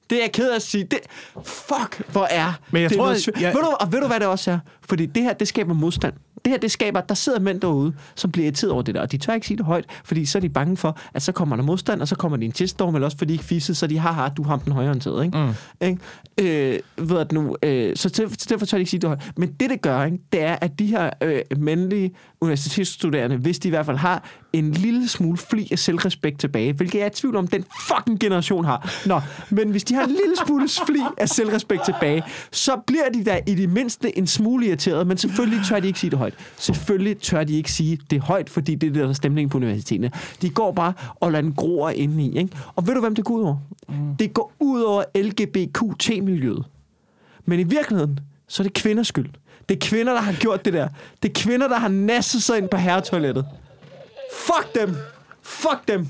Det 0.09 0.17
er 0.17 0.21
jeg 0.23 0.31
ked 0.31 0.49
af 0.51 0.55
at 0.55 0.61
sige. 0.61 0.83
Det, 0.83 0.99
fuck, 1.43 2.11
hvor 2.11 2.27
er 2.29 2.53
Men 2.71 2.81
jeg 2.81 2.89
det 2.89 2.97
tror, 2.97 3.05
noget 3.05 3.17
svæ- 3.27 3.41
jeg- 3.41 3.53
ved 3.53 3.61
du, 3.61 3.67
Og 3.79 3.91
ved 3.91 4.01
du, 4.01 4.07
hvad 4.07 4.19
det 4.19 4.27
også 4.27 4.51
er? 4.51 4.59
Fordi 4.89 5.05
det 5.05 5.23
her, 5.23 5.33
det 5.33 5.47
skaber 5.47 5.73
modstand. 5.73 6.13
Det 6.45 6.51
her, 6.51 6.57
det 6.59 6.71
skaber, 6.71 7.01
der 7.01 7.15
sidder 7.15 7.39
mænd 7.39 7.61
derude, 7.61 7.93
som 8.15 8.31
bliver 8.31 8.45
irriteret 8.45 8.71
over 8.73 8.81
det 8.81 8.95
der, 8.95 9.01
og 9.01 9.11
de 9.11 9.17
tør 9.17 9.33
ikke 9.33 9.47
sige 9.47 9.57
det 9.57 9.65
højt, 9.65 9.85
fordi 10.05 10.25
så 10.25 10.37
er 10.37 10.39
de 10.39 10.49
bange 10.49 10.77
for, 10.77 10.97
at 11.13 11.21
så 11.21 11.31
kommer 11.31 11.55
der 11.55 11.63
modstand, 11.63 12.01
og 12.01 12.07
så 12.07 12.15
kommer 12.15 12.37
de 12.37 12.45
en 12.45 12.51
tilstorm, 12.51 12.95
eller 12.95 13.05
også 13.05 13.17
fordi 13.17 13.27
de 13.29 13.33
ikke 13.33 13.43
fissede, 13.45 13.77
så 13.77 13.87
de 13.87 13.97
har, 13.97 14.11
har 14.11 14.29
du 14.29 14.43
ham 14.43 14.59
den 14.59 14.71
højreorienterede, 14.73 15.25
ikke? 15.25 15.37
Mm. 15.37 15.87
ikke? 15.87 16.73
Øh, 16.73 17.09
ved 17.09 17.17
at 17.19 17.31
nu, 17.31 17.55
øh, 17.63 17.95
så, 17.95 18.09
til, 18.09 18.29
så 18.39 18.45
derfor 18.49 18.65
tør 18.65 18.77
de 18.77 18.81
ikke 18.81 18.89
sige 18.91 18.99
det 18.99 19.09
højt. 19.09 19.31
Men 19.37 19.51
det, 19.59 19.69
det 19.69 19.81
gør, 19.81 20.03
ikke, 20.03 20.17
det 20.33 20.41
er, 20.43 20.57
at 20.61 20.79
de 20.79 20.85
her 20.85 21.09
øh, 21.21 21.41
mandlige 21.57 22.11
universitetsstuderende, 22.43 23.37
hvis 23.37 23.59
de 23.59 23.67
i 23.67 23.69
hvert 23.69 23.85
fald 23.85 23.97
har 23.97 24.23
en 24.53 24.71
lille 24.71 25.07
smule 25.07 25.37
fli 25.37 25.67
af 25.71 25.79
selvrespekt 25.79 26.39
tilbage, 26.39 26.73
hvilket 26.73 26.99
jeg 26.99 27.05
er 27.05 27.09
i 27.09 27.13
tvivl 27.13 27.35
om, 27.35 27.47
den 27.47 27.65
fucking 27.87 28.19
generation 28.19 28.65
har. 28.65 29.03
Nå, 29.05 29.21
men 29.49 29.71
hvis 29.71 29.83
de 29.83 29.95
har 29.95 30.03
en 30.03 30.09
lille 30.09 30.35
smule 30.45 30.67
fli 30.85 30.99
af 31.17 31.29
selvrespekt 31.29 31.85
tilbage, 31.85 32.23
så 32.51 32.77
bliver 32.87 33.09
de 33.13 33.25
der 33.25 33.39
i 33.47 33.55
det 33.55 33.69
mindste 33.69 34.17
en 34.17 34.27
smule 34.27 34.67
irriteret, 34.67 35.07
men 35.07 35.17
selvfølgelig 35.17 35.65
tør 35.65 35.79
de 35.79 35.87
ikke 35.87 35.99
sige 35.99 36.09
det 36.09 36.19
højt. 36.19 36.33
Selvfølgelig 36.57 37.17
tør 37.17 37.43
de 37.43 37.53
ikke 37.53 37.71
sige 37.71 37.99
det 38.09 38.21
højt, 38.21 38.49
fordi 38.49 38.75
det 38.75 38.87
er 38.87 38.93
det, 38.93 39.01
der 39.01 39.09
er 39.09 39.13
stemningen 39.13 39.49
på 39.49 39.57
universiteterne. 39.57 40.11
De 40.41 40.49
går 40.49 40.71
bare 40.71 40.93
og 41.15 41.31
lader 41.31 41.41
den 41.41 41.53
gro 41.53 41.87
inde 41.87 42.23
i. 42.23 42.37
Ikke? 42.37 42.57
Og 42.75 42.87
ved 42.87 42.93
du, 42.93 42.99
hvem 42.99 43.15
det 43.15 43.25
går 43.25 43.33
ud 43.33 43.43
over? 43.43 43.57
Mm. 43.89 44.15
Det 44.19 44.33
går 44.33 44.53
ud 44.59 44.81
over 44.81 45.03
LGBTQ-miljøet. 45.15 46.65
Men 47.45 47.59
i 47.59 47.63
virkeligheden, 47.63 48.19
så 48.47 48.63
er 48.63 48.65
det 48.65 48.73
kvinders 48.73 49.07
skyld. 49.07 49.29
Det 49.69 49.75
er 49.83 49.87
kvinder, 49.87 50.13
der 50.13 50.21
har 50.21 50.33
gjort 50.33 50.65
det 50.65 50.73
der. 50.73 50.87
Det 51.23 51.29
er 51.29 51.33
kvinder, 51.41 51.67
der 51.67 51.77
har 51.79 51.87
nasset 51.87 52.43
sig 52.43 52.57
ind 52.57 52.69
på 52.69 52.77
herretoilettet. 52.77 53.45
Fuck 54.37 54.75
dem! 54.75 54.95
Fuck 55.41 55.87
dem! 55.87 56.07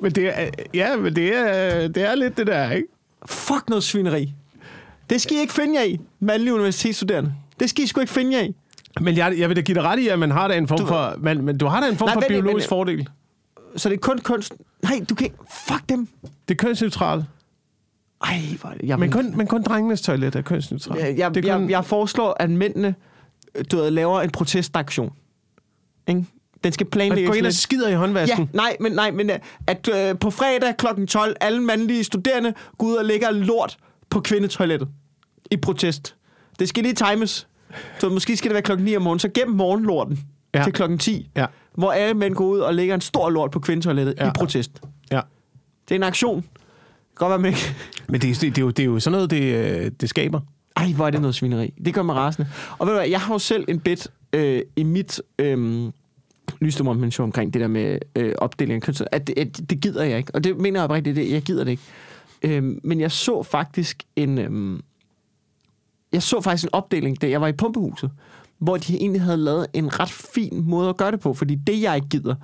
Men 0.00 0.12
det 0.12 0.38
er, 0.38 0.48
ja, 0.74 0.96
men 0.96 1.16
det 1.16 1.36
er, 1.36 1.88
det 1.88 2.02
er 2.02 2.14
lidt 2.14 2.36
det 2.36 2.46
der, 2.46 2.70
ikke? 2.70 2.88
Fuck 3.26 3.68
noget 3.68 3.84
svineri. 3.84 4.34
Det 5.10 5.22
skal 5.22 5.36
I 5.36 5.40
ikke 5.40 5.52
finde 5.52 5.74
jer 5.78 5.84
i, 5.84 6.00
mandlige 6.20 6.54
universitetsstuderende. 6.54 7.34
Det 7.60 7.70
skal 7.70 7.84
I 7.84 7.86
sgu 7.86 8.00
ikke 8.00 8.12
finde 8.12 8.36
jer 8.36 8.42
i. 8.42 8.54
Men 9.00 9.16
jeg, 9.16 9.38
jeg 9.38 9.48
vil 9.48 9.56
da 9.56 9.60
give 9.60 9.74
dig 9.74 9.82
ret 9.84 9.98
i, 9.98 10.08
at 10.08 10.18
man 10.18 10.30
har 10.30 10.48
da 10.48 10.54
en 10.56 10.68
form 10.68 10.78
Du- 10.78 10.86
for... 10.86 11.14
Man, 11.18 11.42
men 11.44 11.58
du 11.58 11.66
har 11.66 11.80
da 11.80 11.88
en 11.88 11.96
form 11.96 12.06
Nej, 12.08 12.14
for 12.14 12.20
biologisk 12.28 12.64
vent 12.64 12.68
fordel. 12.68 13.08
Så 13.76 13.88
det 13.88 13.94
er 13.94 14.00
kun 14.00 14.18
kunst... 14.18 14.54
Nej, 14.82 15.00
du 15.10 15.14
kan 15.14 15.24
ikke... 15.24 15.36
Fuck 15.68 15.88
dem! 15.88 16.08
Det 16.48 16.54
er 16.54 16.58
kønsneutralt. 16.58 17.24
Ej, 18.22 18.40
hvor. 18.60 18.74
Jeg, 18.82 18.98
Men 18.98 19.10
kun, 19.10 19.36
men 19.36 19.46
kun 19.46 19.62
drengenes 19.62 20.00
toilet 20.02 20.36
er 20.36 20.42
kønsneutralt. 20.42 21.00
jeg, 21.00 21.18
jeg, 21.18 21.34
det 21.34 21.44
kun, 21.44 21.62
jeg, 21.62 21.70
jeg 21.70 21.84
foreslår, 21.84 22.36
at 22.40 22.50
mændene 22.50 22.94
du 23.72 23.76
ved, 23.76 23.90
laver 23.90 24.20
en 24.20 24.30
protestaktion. 24.30 25.12
Ikke? 26.08 26.24
Den 26.64 26.72
skal 26.72 26.86
planlægges 26.86 27.28
gå 27.28 27.34
ind 27.34 27.46
og 27.46 27.52
skider 27.52 27.88
i 27.88 27.94
håndvasken. 27.94 28.38
Ja, 28.52 28.56
nej, 28.56 28.76
men, 28.80 28.92
nej, 28.92 29.10
men 29.10 29.30
øh, 29.30 29.38
at 29.66 29.88
øh, 29.88 30.18
på 30.18 30.30
fredag 30.30 30.76
kl. 30.76 30.86
12, 31.06 31.36
alle 31.40 31.60
mandlige 31.62 32.04
studerende 32.04 32.54
går 32.78 32.86
ud 32.86 32.94
og 32.94 33.04
lægger 33.04 33.30
lort 33.30 33.76
på 34.10 34.20
kvindetoilettet 34.20 34.88
i 35.50 35.56
protest. 35.56 36.16
Det 36.58 36.68
skal 36.68 36.82
lige 36.82 36.94
times. 36.94 37.48
Så 38.00 38.08
måske 38.08 38.36
skal 38.36 38.48
det 38.48 38.54
være 38.54 38.62
klokken 38.62 38.84
9 38.84 38.96
om 38.96 39.02
morgenen, 39.02 39.18
så 39.18 39.28
gem 39.34 39.48
morgenlorten 39.48 40.18
Ja. 40.54 40.64
til 40.64 40.72
klokken 40.72 40.98
10, 40.98 41.30
Ja. 41.36 41.46
hvor 41.74 41.92
alle 41.92 42.14
mænd 42.14 42.34
går 42.34 42.44
ud 42.44 42.58
og 42.58 42.74
lægger 42.74 42.94
en 42.94 43.00
stor 43.00 43.30
lort 43.30 43.50
på 43.50 43.60
kvindetoilettet 43.60 44.14
ja. 44.18 44.28
i 44.28 44.30
protest. 44.34 44.70
ja. 45.10 45.20
Det 45.88 45.94
er 45.94 45.98
en 45.98 46.02
aktion. 46.02 46.44
Godt 47.14 47.30
være, 47.30 47.38
man 47.38 47.48
ikke... 47.48 47.74
Men 48.08 48.20
det, 48.20 48.30
er- 48.30 48.34
det, 48.34 48.40
det, 48.42 48.58
er 48.58 48.62
jo, 48.62 48.70
det 48.70 48.82
er 48.82 48.86
jo 48.86 49.00
sådan 49.00 49.12
noget, 49.12 49.30
det, 49.30 49.42
øh, 49.42 49.90
det 50.00 50.08
skaber. 50.08 50.40
Ej, 50.76 50.92
hvor 50.92 51.06
er 51.06 51.10
det 51.10 51.20
noget 51.20 51.34
svineri. 51.34 51.74
Det 51.84 51.94
gør 51.94 52.02
mig 52.02 52.14
rasende. 52.16 52.48
Og 52.78 52.86
ved 52.86 52.94
du 52.94 52.98
hvad, 53.00 53.08
jeg 53.08 53.20
har 53.20 53.34
jo 53.34 53.38
selv 53.38 53.64
en 53.68 53.80
bit 53.80 54.08
øh, 54.32 54.62
i 54.76 54.82
mit 54.82 55.20
øh, 55.38 55.90
lystemormention 56.60 57.24
omkring 57.24 57.52
det 57.54 57.60
der 57.60 57.68
med 57.68 57.98
øh, 58.16 58.34
opdeling 58.38 58.76
af 58.76 58.82
kønsroller, 58.82 59.08
at, 59.12 59.26
det- 59.26 59.38
at 59.38 59.60
det 59.70 59.80
gider 59.80 60.04
jeg 60.04 60.18
ikke. 60.18 60.34
Og 60.34 60.44
det 60.44 60.56
mener 60.60 60.80
jeg 60.80 60.84
oprigtigt, 60.84 61.16
det, 61.16 61.30
jeg 61.30 61.42
gider 61.42 61.64
det 61.64 61.70
ikke. 61.70 61.82
Øh, 62.42 62.62
men 62.84 63.00
jeg 63.00 63.12
så 63.12 63.42
faktisk 63.42 64.02
en... 64.16 64.38
Øh, 64.38 64.80
jeg 66.12 66.22
så 66.22 66.40
faktisk 66.40 66.64
en 66.64 66.70
opdeling, 66.72 67.20
da 67.22 67.28
jeg 67.28 67.40
var 67.40 67.46
i 67.48 67.52
pumpehuset, 67.52 68.10
hvor 68.58 68.76
de 68.76 68.96
egentlig 68.96 69.22
havde 69.22 69.36
lavet 69.36 69.66
en 69.72 70.00
ret 70.00 70.10
fin 70.10 70.62
måde 70.64 70.88
at 70.88 70.96
gøre 70.96 71.10
det 71.12 71.20
på. 71.20 71.34
Fordi 71.34 71.54
det, 71.54 71.82
jeg 71.82 71.94
ikke 71.96 72.08
gider, 72.08 72.34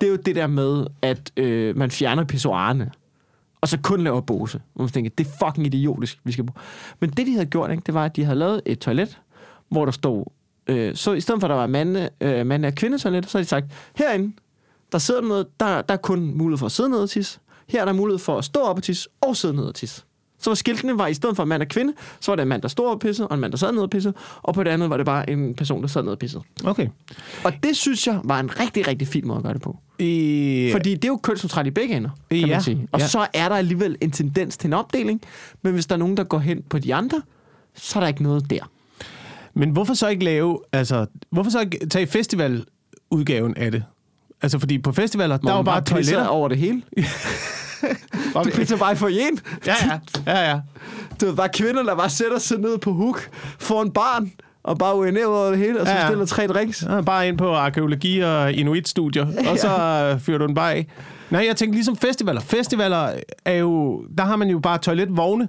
det 0.00 0.06
er 0.06 0.10
jo 0.10 0.16
det 0.16 0.36
der 0.36 0.46
med, 0.46 0.86
at 1.02 1.30
øh, 1.36 1.76
man 1.76 1.90
fjerner 1.90 2.24
pissoirerne 2.24 2.90
og 3.60 3.68
så 3.68 3.78
kun 3.82 4.04
laver 4.04 4.20
Bose. 4.20 4.60
Og 4.74 4.80
man 4.82 4.88
tænker, 4.88 5.10
det 5.18 5.26
er 5.26 5.46
fucking 5.46 5.66
idiotisk, 5.66 6.18
vi 6.24 6.32
skal 6.32 6.44
bruge. 6.46 6.62
Men 7.00 7.10
det, 7.10 7.26
de 7.26 7.32
havde 7.32 7.46
gjort, 7.46 7.70
ikke, 7.70 7.82
det 7.86 7.94
var, 7.94 8.04
at 8.04 8.16
de 8.16 8.24
havde 8.24 8.38
lavet 8.38 8.62
et 8.66 8.78
toilet, 8.78 9.20
hvor 9.68 9.84
der 9.84 9.92
stod, 9.92 10.24
øh, 10.66 10.96
så 10.96 11.12
i 11.12 11.20
stedet 11.20 11.40
for, 11.40 11.46
at 11.46 11.50
der 11.50 11.56
var 11.56 11.66
mande, 11.66 12.08
øh, 12.20 12.46
mande 12.46 12.68
og 12.68 12.74
kvindetoilet, 12.74 13.30
så 13.30 13.38
har 13.38 13.42
de 13.42 13.48
sagt, 13.48 13.66
herinde, 13.96 14.32
der 14.92 14.98
sidder 14.98 15.20
noget, 15.20 15.46
der, 15.60 15.82
der 15.82 15.94
er 15.94 15.98
kun 15.98 16.34
mulighed 16.34 16.58
for 16.58 16.66
at 16.66 16.72
sidde 16.72 16.90
ned 16.90 16.98
og 16.98 17.10
tisse. 17.10 17.40
Her 17.68 17.80
er 17.80 17.84
der 17.84 17.92
mulighed 17.92 18.18
for 18.18 18.38
at 18.38 18.44
stå 18.44 18.60
op 18.60 18.76
og 18.76 18.82
tisse, 18.82 19.08
og 19.20 19.36
sidde 19.36 19.56
ned 19.56 19.64
og 19.64 19.74
tisse. 19.74 20.02
Så 20.38 20.50
var 20.50 20.54
skiltene 20.54 20.98
var 20.98 21.06
i 21.06 21.14
stedet 21.14 21.36
for 21.36 21.44
mand 21.44 21.62
og 21.62 21.68
kvinde, 21.68 21.92
så 22.20 22.30
var 22.30 22.36
der 22.36 22.42
en 22.42 22.48
mand, 22.48 22.62
der 22.62 22.68
stod 22.68 22.86
og 22.86 23.00
pissede, 23.00 23.28
og 23.28 23.34
en 23.34 23.40
mand, 23.40 23.52
der 23.52 23.58
sad 23.58 23.72
ned 23.72 23.82
og 23.82 23.90
pissede, 23.90 24.14
og 24.42 24.54
på 24.54 24.64
det 24.64 24.70
andet 24.70 24.90
var 24.90 24.96
det 24.96 25.06
bare 25.06 25.30
en 25.30 25.54
person, 25.54 25.82
der 25.82 25.88
sad 25.88 26.02
ned 26.02 26.12
og 26.12 26.18
pissede. 26.18 26.42
Okay. 26.64 26.88
Og 27.44 27.52
det 27.62 27.76
synes 27.76 28.06
jeg 28.06 28.20
var 28.24 28.40
en 28.40 28.60
rigtig, 28.60 28.88
rigtig 28.88 29.08
fin 29.08 29.26
måde 29.26 29.36
at 29.36 29.42
gøre 29.42 29.54
det 29.54 29.62
på. 29.62 29.78
I, 29.98 30.68
Fordi 30.72 30.94
det 30.94 31.04
er 31.04 31.08
jo 31.08 31.16
kønsneutralt 31.16 31.66
i 31.66 31.70
begge 31.70 31.96
ender, 31.96 32.10
kan 32.30 32.38
Ja, 32.38 32.46
man 32.46 32.62
sige. 32.62 32.88
Og 32.92 33.00
ja. 33.00 33.06
så 33.06 33.26
er 33.34 33.48
der 33.48 33.56
alligevel 33.56 33.96
en 34.00 34.10
tendens 34.10 34.56
til 34.56 34.66
en 34.66 34.72
opdeling, 34.72 35.20
men 35.62 35.72
hvis 35.72 35.86
der 35.86 35.94
er 35.94 35.98
nogen, 35.98 36.16
der 36.16 36.24
går 36.24 36.38
hen 36.38 36.62
på 36.70 36.78
de 36.78 36.94
andre, 36.94 37.22
så 37.74 37.98
er 37.98 38.00
der 38.00 38.08
ikke 38.08 38.22
noget 38.22 38.50
der. 38.50 38.70
Men 39.54 39.70
hvorfor 39.70 39.94
så 39.94 40.08
ikke 40.08 40.24
lave, 40.24 40.58
altså, 40.72 41.06
hvorfor 41.30 41.50
så 41.50 41.60
ikke 41.60 41.86
tage 41.86 42.06
festivaludgaven 42.06 43.54
af 43.56 43.70
det? 43.72 43.84
Altså, 44.42 44.58
fordi 44.58 44.78
på 44.78 44.92
festivaler, 44.92 45.36
der 45.36 45.52
er 45.52 45.56
jo 45.56 45.62
bare 45.62 45.80
toiletter. 45.84 46.26
over 46.26 46.48
det 46.48 46.58
hele. 46.58 46.82
Du 48.44 48.50
pisser 48.54 48.76
bare 48.76 48.96
for 48.96 49.08
en. 49.08 49.38
Ja, 49.66 49.74
ja, 49.86 49.98
ja, 50.32 50.50
ja. 50.50 50.60
Du 51.20 51.26
ved, 51.26 51.36
bare 51.36 51.48
kvinder, 51.48 51.82
der 51.82 51.94
bare 51.96 52.10
sætter 52.10 52.38
sig 52.38 52.58
ned 52.58 52.78
på 52.78 52.92
hook, 52.92 53.28
får 53.58 53.82
en 53.82 53.90
barn, 53.90 54.32
og 54.62 54.78
bare 54.78 54.96
urinerer 54.96 55.26
over 55.26 55.48
det 55.50 55.58
hele, 55.58 55.80
og 55.80 55.86
så 55.86 55.92
Ja, 55.92 56.00
ja. 56.00 56.06
stiller 56.06 56.26
tre 56.26 56.46
drinks. 56.46 56.82
Ja, 56.82 57.00
bare 57.00 57.28
ind 57.28 57.38
på 57.38 57.54
arkeologi 57.54 58.20
og 58.20 58.52
inuit-studier, 58.52 59.26
og 59.50 59.58
så 59.58 59.68
øh, 59.68 60.20
fyrer 60.20 60.38
du 60.38 60.46
den 60.46 60.54
bare 60.54 60.74
af. 60.74 60.86
Nej, 61.30 61.44
jeg 61.46 61.56
tænker 61.56 61.74
ligesom 61.74 61.96
festivaler. 61.96 62.40
Festivaler 62.40 63.10
er 63.44 63.54
jo, 63.54 64.02
der 64.18 64.24
har 64.24 64.36
man 64.36 64.48
jo 64.48 64.58
bare 64.58 64.78
toiletvogne. 64.78 65.48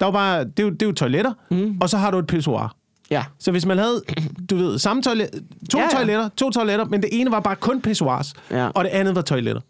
Der 0.00 0.06
er 0.06 0.10
jo 0.10 0.12
bare, 0.12 0.44
det 0.44 0.58
er 0.58 0.62
jo, 0.62 0.70
det 0.70 0.82
er 0.82 0.86
jo 0.86 0.92
toiletter, 0.92 1.32
mm. 1.50 1.78
og 1.80 1.90
så 1.90 1.96
har 1.98 2.10
du 2.10 2.18
et 2.18 2.26
pissoir. 2.26 2.74
Ja. 3.10 3.24
Så 3.38 3.50
hvis 3.50 3.66
man 3.66 3.78
havde, 3.78 4.02
du 4.50 4.56
ved, 4.56 4.78
samme 4.78 5.02
toilet, 5.02 5.28
to 5.70 5.78
Ja, 5.78 5.84
ja, 5.84 5.96
toiletter, 5.96 6.28
to 6.36 6.50
toiletter, 6.50 6.84
men 6.84 7.02
det 7.02 7.08
ene 7.12 7.30
var 7.30 7.40
bare 7.40 7.56
kun 7.56 7.80
pissoirs, 7.80 8.34
Ja. 8.50 8.66
og 8.68 8.84
det 8.84 8.90
andet 8.90 9.14
var 9.14 9.22
toiletter. 9.22 9.62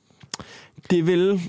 Det 0.90 1.06
vil... 1.06 1.40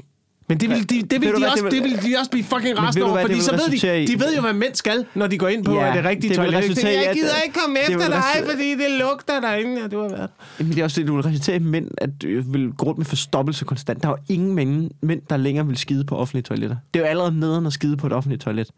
Men 0.49 0.59
det 0.59 0.69
vil, 0.69 0.89
de, 0.89 1.01
det 1.01 1.21
vil, 1.21 1.29
du 1.29 1.35
de, 1.35 1.39
hvad, 1.39 1.49
også, 1.51 1.63
det 1.63 1.71
det 1.71 1.83
vil- 1.83 1.91
vil 2.03 2.11
de 2.13 2.17
også 2.19 2.31
blive 2.31 2.43
fucking 2.43 2.77
rasende 2.79 3.05
over, 3.05 3.21
fordi 3.21 3.41
så 3.41 3.51
vil 3.51 3.59
ved 3.81 4.05
de, 4.07 4.13
de 4.13 4.19
ved 4.19 4.35
jo, 4.35 4.41
hvad 4.41 4.53
mænd 4.53 4.75
skal, 4.75 5.05
når 5.15 5.27
de 5.27 5.37
går 5.37 5.47
ind 5.47 5.65
på 5.65 5.73
Ja, 5.73 5.93
det 5.95 6.05
rigtige 6.05 6.21
det 6.21 6.29
vil 6.29 6.35
toilet. 6.51 6.83
jeg 6.83 7.07
at- 7.09 7.15
gider 7.15 7.41
ikke 7.45 7.59
komme 7.59 7.79
efter 7.79 7.97
vil 7.97 8.05
dig, 8.07 8.15
resultere- 8.17 8.51
fordi 8.55 8.69
det 8.71 8.99
lugter 8.99 9.39
derinde. 9.39 9.81
Ja, 9.81 9.87
det 9.87 9.97
var 9.97 10.09
værd. 10.09 10.29
Men 10.57 10.67
det 10.69 10.77
er 10.79 10.83
også 10.83 11.01
det, 11.01 11.07
du 11.07 11.15
vil 11.15 11.23
resultere 11.23 11.55
i 11.55 11.59
mænd, 11.59 11.87
at 11.97 12.09
du 12.21 12.27
vil 12.51 12.71
gå 12.77 12.85
rundt 12.85 12.97
med 12.97 13.05
forstoppelse 13.05 13.65
konstant. 13.65 14.03
Der 14.03 14.09
er 14.09 14.11
jo 14.13 14.33
ingen 14.33 14.55
mænd, 14.55 14.91
mænd, 15.01 15.21
der 15.29 15.37
længere 15.37 15.67
vil 15.67 15.77
skide 15.77 16.03
på 16.03 16.17
offentlige 16.17 16.43
toiletter. 16.43 16.75
Det 16.93 16.99
er 16.99 17.03
jo 17.03 17.09
allerede 17.09 17.39
nederen 17.39 17.65
at 17.65 17.73
skide 17.73 17.97
på 17.97 18.07
et 18.07 18.13
offentligt 18.13 18.41
toilet. 18.41 18.69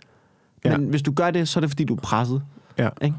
Men 0.63 0.71
Ja. 0.71 0.77
hvis 0.77 1.01
du 1.01 1.11
gør 1.11 1.31
det, 1.31 1.47
så 1.47 1.59
er 1.59 1.61
det, 1.61 1.69
fordi 1.69 1.83
du 1.83 1.95
er 1.95 1.99
presset. 1.99 2.41
Ja. 2.77 2.89
Ikke? 3.01 3.15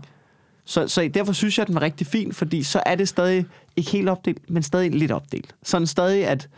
Så, 0.65 0.89
så 0.89 1.11
derfor 1.15 1.33
synes 1.33 1.59
jeg, 1.59 1.63
at 1.63 1.67
den 1.67 1.75
var 1.75 1.83
rigtig 1.83 2.07
fin, 2.07 2.33
fordi 2.33 2.63
så 2.63 2.83
er 2.87 2.95
det 2.95 3.09
stadig 3.09 3.47
ikke 3.77 3.91
helt 3.91 4.09
opdelt, 4.09 4.51
men 4.51 4.63
stadig 4.63 4.91
lidt 4.91 5.13
opdelt. 5.13 5.55
Sådan 5.63 5.87
stadig, 5.87 6.27
at 6.27 6.49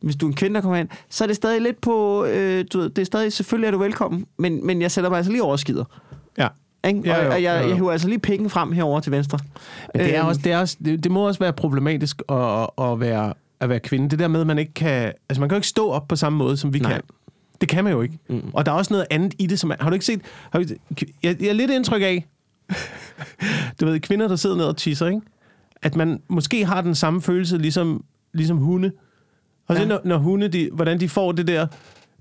hvis 0.00 0.16
du 0.16 0.26
er 0.26 0.30
en 0.30 0.36
kvinde, 0.36 0.54
der 0.54 0.60
kommer 0.60 0.76
ind, 0.76 0.88
så 1.08 1.24
er 1.24 1.26
det 1.26 1.36
stadig 1.36 1.60
lidt 1.62 1.80
på, 1.80 2.24
øh, 2.24 2.64
du 2.72 2.78
ved, 2.78 2.90
det 2.90 3.02
er 3.02 3.06
stadig, 3.06 3.32
selvfølgelig 3.32 3.66
er 3.66 3.70
du 3.70 3.78
velkommen, 3.78 4.26
men, 4.36 4.66
men 4.66 4.82
jeg 4.82 4.90
sætter 4.90 5.10
mig 5.10 5.16
altså 5.16 5.32
lige 5.32 5.42
over 5.42 5.56
skider. 5.56 5.84
Ja. 6.38 6.48
Ikke? 6.86 7.00
Ja, 7.04 7.18
og, 7.18 7.24
jo, 7.24 7.30
og 7.30 7.42
jeg, 7.42 7.56
jo, 7.56 7.62
jo. 7.62 7.68
jeg 7.68 7.76
hiver 7.76 7.92
altså 7.92 8.08
lige 8.08 8.18
penge 8.18 8.50
frem 8.50 8.72
herover 8.72 9.00
til 9.00 9.12
venstre. 9.12 9.38
Men 9.94 10.02
det, 10.04 10.14
er 10.14 10.20
Øhm, 10.20 10.28
også, 10.28 10.40
det, 10.44 10.52
er 10.52 10.58
også, 10.58 10.76
det, 10.84 11.04
det 11.04 11.12
må 11.12 11.26
også 11.26 11.40
være 11.40 11.52
problematisk 11.52 12.22
at, 12.28 12.70
at, 12.80 13.00
være, 13.00 13.34
at 13.60 13.68
være 13.68 13.80
kvinde. 13.80 14.08
Det 14.08 14.18
der 14.18 14.28
med, 14.28 14.40
at 14.40 14.46
man 14.46 14.58
ikke 14.58 14.74
kan... 14.74 15.12
Altså, 15.28 15.40
man 15.40 15.48
kan 15.48 15.56
jo 15.56 15.58
ikke 15.58 15.68
stå 15.68 15.90
op 15.90 16.08
på 16.08 16.16
samme 16.16 16.38
måde, 16.38 16.56
som 16.56 16.74
vi 16.74 16.78
Nej. 16.78 16.92
kan. 16.92 17.02
Det 17.60 17.68
kan 17.68 17.84
man 17.84 17.92
jo 17.92 18.02
ikke. 18.02 18.18
Mm. 18.28 18.42
Og 18.52 18.66
der 18.66 18.72
er 18.72 18.76
også 18.76 18.94
noget 18.94 19.06
andet 19.10 19.34
i 19.38 19.46
det, 19.46 19.60
som 19.60 19.70
er... 19.70 19.74
Har 19.80 19.90
du 19.90 19.94
ikke 19.94 20.06
set... 20.06 20.20
Har 20.52 20.58
du, 20.58 20.64
jeg, 21.22 21.36
jeg 21.40 21.48
er 21.48 21.52
lidt 21.52 21.70
indtryk 21.70 22.02
af... 22.02 22.26
du 23.80 23.86
ved, 23.86 24.00
kvinder, 24.00 24.28
der 24.28 24.36
sidder 24.36 24.56
ned 24.56 24.64
og 24.64 24.76
tisser, 24.76 25.06
ikke? 25.06 25.20
At 25.82 25.96
man 25.96 26.22
måske 26.28 26.64
har 26.64 26.80
den 26.80 26.94
samme 26.94 27.22
følelse, 27.22 27.58
ligesom, 27.58 28.04
ligesom 28.34 28.56
hunde. 28.58 28.92
Og 29.68 29.76
så 29.76 29.82
Ja. 29.82 29.88
når, 29.88 30.00
når 30.04 30.18
hunde, 30.18 30.48
de, 30.48 30.68
hvordan 30.72 31.00
de 31.00 31.08
får 31.08 31.32
det 31.32 31.46
der, 31.46 31.66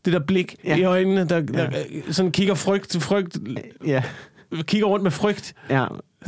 det 0.06 0.14
der 0.14 0.20
blik 0.20 0.56
Ja. 0.64 0.70
ja. 0.70 0.76
i 0.78 0.84
øjnene, 0.84 1.26
der, 1.28 1.39
der 1.41 1.70
sådan 2.12 2.32
kigger 2.32 2.54
frygt, 2.56 3.04
frygt, 3.04 3.38
Ja, 3.86 4.04
kigger 4.62 4.88
rundt 4.88 5.04
med 5.04 5.12
frygt, 5.12 5.54
ja. 5.70 5.86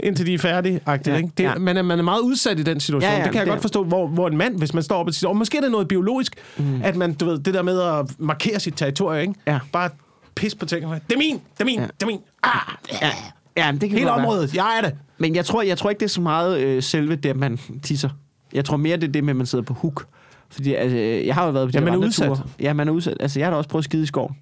indtil 0.00 0.26
de 0.26 0.34
er 0.34 0.38
færdige. 0.38 0.80
Ja, 0.86 0.96
Ja, 1.06 1.16
ikke? 1.16 1.30
Det, 1.38 1.44
ja. 1.44 1.54
man, 1.54 1.76
er, 1.76 1.82
man 1.82 1.98
er 1.98 2.02
meget 2.02 2.20
udsat 2.20 2.58
i 2.58 2.62
den 2.62 2.80
situation. 2.80 3.10
Ja, 3.10 3.10
Ja, 3.10 3.14
ja, 3.14 3.18
ja, 3.18 3.24
det 3.24 3.32
kan 3.32 3.38
jeg 3.38 3.46
det 3.46 3.50
godt 3.52 3.60
forstå, 3.62 3.84
hvor, 3.84 4.06
hvor 4.06 4.28
en 4.28 4.36
mand, 4.36 4.58
hvis 4.58 4.74
man 4.74 4.82
står 4.82 4.96
op 4.96 5.06
og 5.06 5.14
siger, 5.14 5.28
og 5.30 5.36
måske 5.36 5.56
er 5.56 5.60
det 5.62 5.70
noget 5.70 5.88
biologisk, 5.88 6.34
mm. 6.56 6.80
at 6.82 6.96
man, 6.96 7.14
du 7.14 7.24
ved, 7.24 7.38
det 7.38 7.54
der 7.54 7.62
med 7.62 7.80
at 7.80 8.06
markere 8.18 8.60
sit 8.60 8.74
territorium, 8.76 9.20
ikke? 9.20 9.34
Ja. 9.46 9.58
bare 9.72 9.90
pis 10.34 10.54
på 10.54 10.66
tingene. 10.66 11.00
Det 11.08 11.14
er 11.14 11.18
min, 11.18 11.34
det 11.34 11.60
er 11.60 11.64
min, 11.64 11.78
Ja. 11.80 11.84
det 11.86 12.02
er 12.02 12.06
min. 12.06 12.20
Ah, 12.42 12.60
Ja, 13.02 13.10
ja 13.56 13.72
men 13.72 13.80
det 13.80 13.88
kan 13.90 13.98
hele 13.98 14.10
godt 14.10 14.18
være. 14.18 14.26
området, 14.26 14.54
jeg 14.54 14.78
er 14.82 14.88
det. 14.88 14.96
Men 15.18 15.34
jeg 15.34 15.44
tror, 15.44 15.62
jeg 15.62 15.78
tror 15.78 15.90
ikke, 15.90 16.00
det 16.00 16.06
er 16.06 16.10
så 16.10 16.20
meget 16.20 16.60
øh, 16.60 16.82
selve 16.82 17.16
det, 17.16 17.28
at 17.30 17.36
man 17.36 17.58
tisser. 17.82 18.08
Jeg 18.52 18.64
tror 18.64 18.76
mere, 18.76 18.96
det 18.96 19.08
er 19.08 19.12
det 19.12 19.24
med, 19.24 19.30
at 19.32 19.36
man 19.36 19.46
sidder 19.46 19.64
på 19.64 19.74
hook. 19.74 20.06
Fordi 20.50 20.74
altså, 20.74 20.96
jeg 20.98 21.34
har 21.34 21.44
jo 21.46 21.50
været 21.50 21.68
på 21.68 21.72
de 21.72 21.78
Ja, 21.78 21.84
man 21.84 21.94
er 21.94 21.98
udsat. 21.98 22.28
ture. 22.28 22.42
Ja, 22.60 22.72
man 22.72 22.88
er 22.88 22.92
udsat. 22.92 23.16
Altså, 23.20 23.38
jeg 23.40 23.46
har 23.46 23.50
da 23.50 23.56
også 23.56 23.70
prøvet 23.70 23.80
at 23.80 23.84
skide 23.84 24.02
i 24.02 24.06
skoven. 24.06 24.36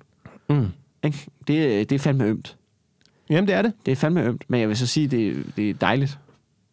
Mm. 0.48 0.66
Ikke? 1.04 1.18
Det, 1.48 1.90
det 1.90 1.94
er 1.94 1.98
fandme 1.98 2.24
ømt. 2.24 2.56
Jamen, 3.30 3.46
det 3.48 3.54
er 3.54 3.62
det. 3.62 3.72
Det 3.86 3.92
er 3.92 3.96
fandme 3.96 4.22
ømt, 4.22 4.44
men 4.48 4.60
jeg 4.60 4.68
vil 4.68 4.76
så 4.76 4.86
sige, 4.86 5.08
det, 5.08 5.44
det 5.56 5.70
er 5.70 5.74
dejligt. 5.74 6.18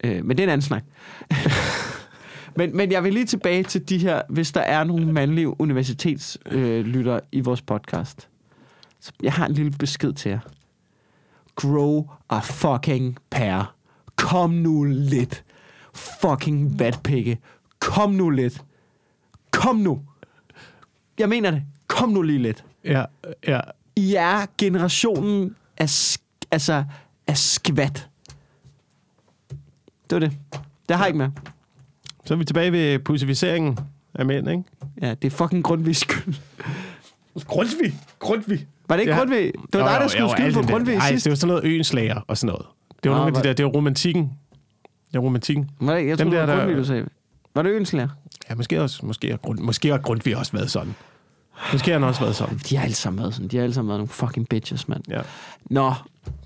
Øh, 0.04 0.26
men 0.26 0.38
det 0.38 0.40
er 0.40 0.48
en 0.48 0.50
anden 0.50 0.62
snak. 0.62 0.84
men, 2.58 2.78
men 2.78 2.92
jeg 2.92 3.04
vil 3.04 3.14
lige 3.14 3.26
tilbage 3.26 3.64
til 3.64 3.90
de 3.90 3.98
her, 3.98 4.22
hvis 4.30 4.52
der 4.52 4.62
er 4.62 4.84
nogle 4.84 5.14
mandlige 5.14 5.62
universitetslytter 5.62 6.70
øh, 6.80 6.86
lytter 6.86 7.20
i 7.32 7.40
vores 7.40 7.62
podcast. 7.62 8.28
Så 9.02 9.12
jeg 9.24 9.34
har 9.34 9.46
en 9.46 9.52
lille 9.54 9.72
besked 9.72 10.14
til 10.14 10.30
jer. 10.30 10.40
Grow 11.56 12.08
a 12.30 12.40
fucking 12.40 13.18
pair. 13.30 13.76
Kom 14.16 14.50
nu 14.50 14.84
lidt. 14.84 15.44
Fucking 15.94 16.80
vatpikke. 16.80 17.38
Kom 17.80 18.12
nu 18.12 18.30
lidt. 18.30 18.64
Kom 19.52 19.76
nu. 19.76 20.02
Jeg 21.20 21.30
mener 21.30 21.52
det. 21.52 21.64
Kom 21.88 22.10
nu 22.10 22.22
lige 22.22 22.40
lidt. 22.40 22.66
Ja, 22.84 23.06
ja. 23.48 23.60
I 23.96 24.16
er 24.16 24.46
generationen 24.58 25.56
af, 25.78 25.86
sk- 25.86 26.48
altså, 26.52 26.84
af 27.28 27.38
skvat. 27.38 28.10
Det 30.10 30.12
var 30.12 30.20
det. 30.20 30.38
Det 30.90 30.98
har 30.98 31.04
jeg 31.04 31.08
ikke 31.08 31.18
med. 31.18 31.30
Så 32.26 32.34
er 32.34 32.38
vi 32.38 32.46
tilbage 32.46 32.72
ved 32.72 33.00
pussificeringen 33.00 33.80
af 34.14 34.26
mænd, 34.26 34.50
ikke? 34.50 34.64
Ja, 35.02 35.14
det 35.14 35.34
er 35.34 35.38
fucking 35.38 35.64
Grundtvigs 35.64 36.00
skyld. 36.00 36.36
Grundtvig. 37.46 37.94
Grundtvig. 38.20 38.68
Var 38.90 38.96
det 38.96 39.02
ikke 39.02 39.12
Ja. 39.14 39.18
Grundtvig? 39.18 39.52
Det 39.74 39.82
var 39.82 39.88
dig, 39.92 40.02
der 40.02 40.08
skulle 40.08 40.30
skylde 40.32 40.54
på 40.54 40.62
Grundtvig 40.62 40.96
Nej, 40.98 41.10
sidst. 41.10 41.24
det 41.26 41.32
var 41.32 41.36
sådan 41.36 41.48
noget 41.48 41.64
øenslager 41.64 42.22
og 42.28 42.38
sådan 42.38 42.48
noget. 42.54 42.66
Det 43.04 43.12
var 43.12 43.18
Nå, 43.18 43.24
nogle 43.24 43.38
af 43.38 43.44
de 43.44 43.48
der, 43.50 43.54
det 43.54 43.66
var 43.66 43.72
romantikken. 43.72 44.24
Det 45.12 45.14
var 45.14 45.20
romantikken. 45.20 45.70
Var 45.82 45.96
det, 45.96 46.08
jeg 46.08 46.18
Dem 46.20 46.28
tror, 46.28 46.32
det 46.32 46.40
var 46.40 46.46
der- 46.46 46.56
Grundtvig, 46.56 46.78
du 46.78 46.84
sagde. 46.84 47.06
Var 47.56 47.62
det 47.62 47.70
Ønslæger? 47.72 48.08
Ja, 48.50 48.56
måske 48.56 48.82
også, 48.82 49.06
måske 49.06 49.30
har, 49.30 49.38
Grund, 49.38 49.60
måske 49.60 49.90
har 49.90 49.98
Grundtvig 49.98 50.38
også 50.38 50.52
været 50.52 50.72
sådan. 50.72 50.96
Måske 51.72 51.92
har 51.92 52.00
han 52.00 52.08
også 52.08 52.22
været 52.22 52.36
sådan. 52.36 52.60
De 52.70 52.76
har 52.76 52.84
alle 52.84 52.96
sammen 52.96 53.20
været 53.20 53.34
sådan. 53.34 53.48
De 53.48 53.58
har 53.58 53.64
alle 53.64 53.74
sammen 53.74 53.90
været 53.90 54.00
nogle 54.00 54.10
fucking 54.10 54.50
bitches, 54.50 54.88
mand. 54.88 55.04
Ja. 55.10 55.20
Nå, 55.66 55.94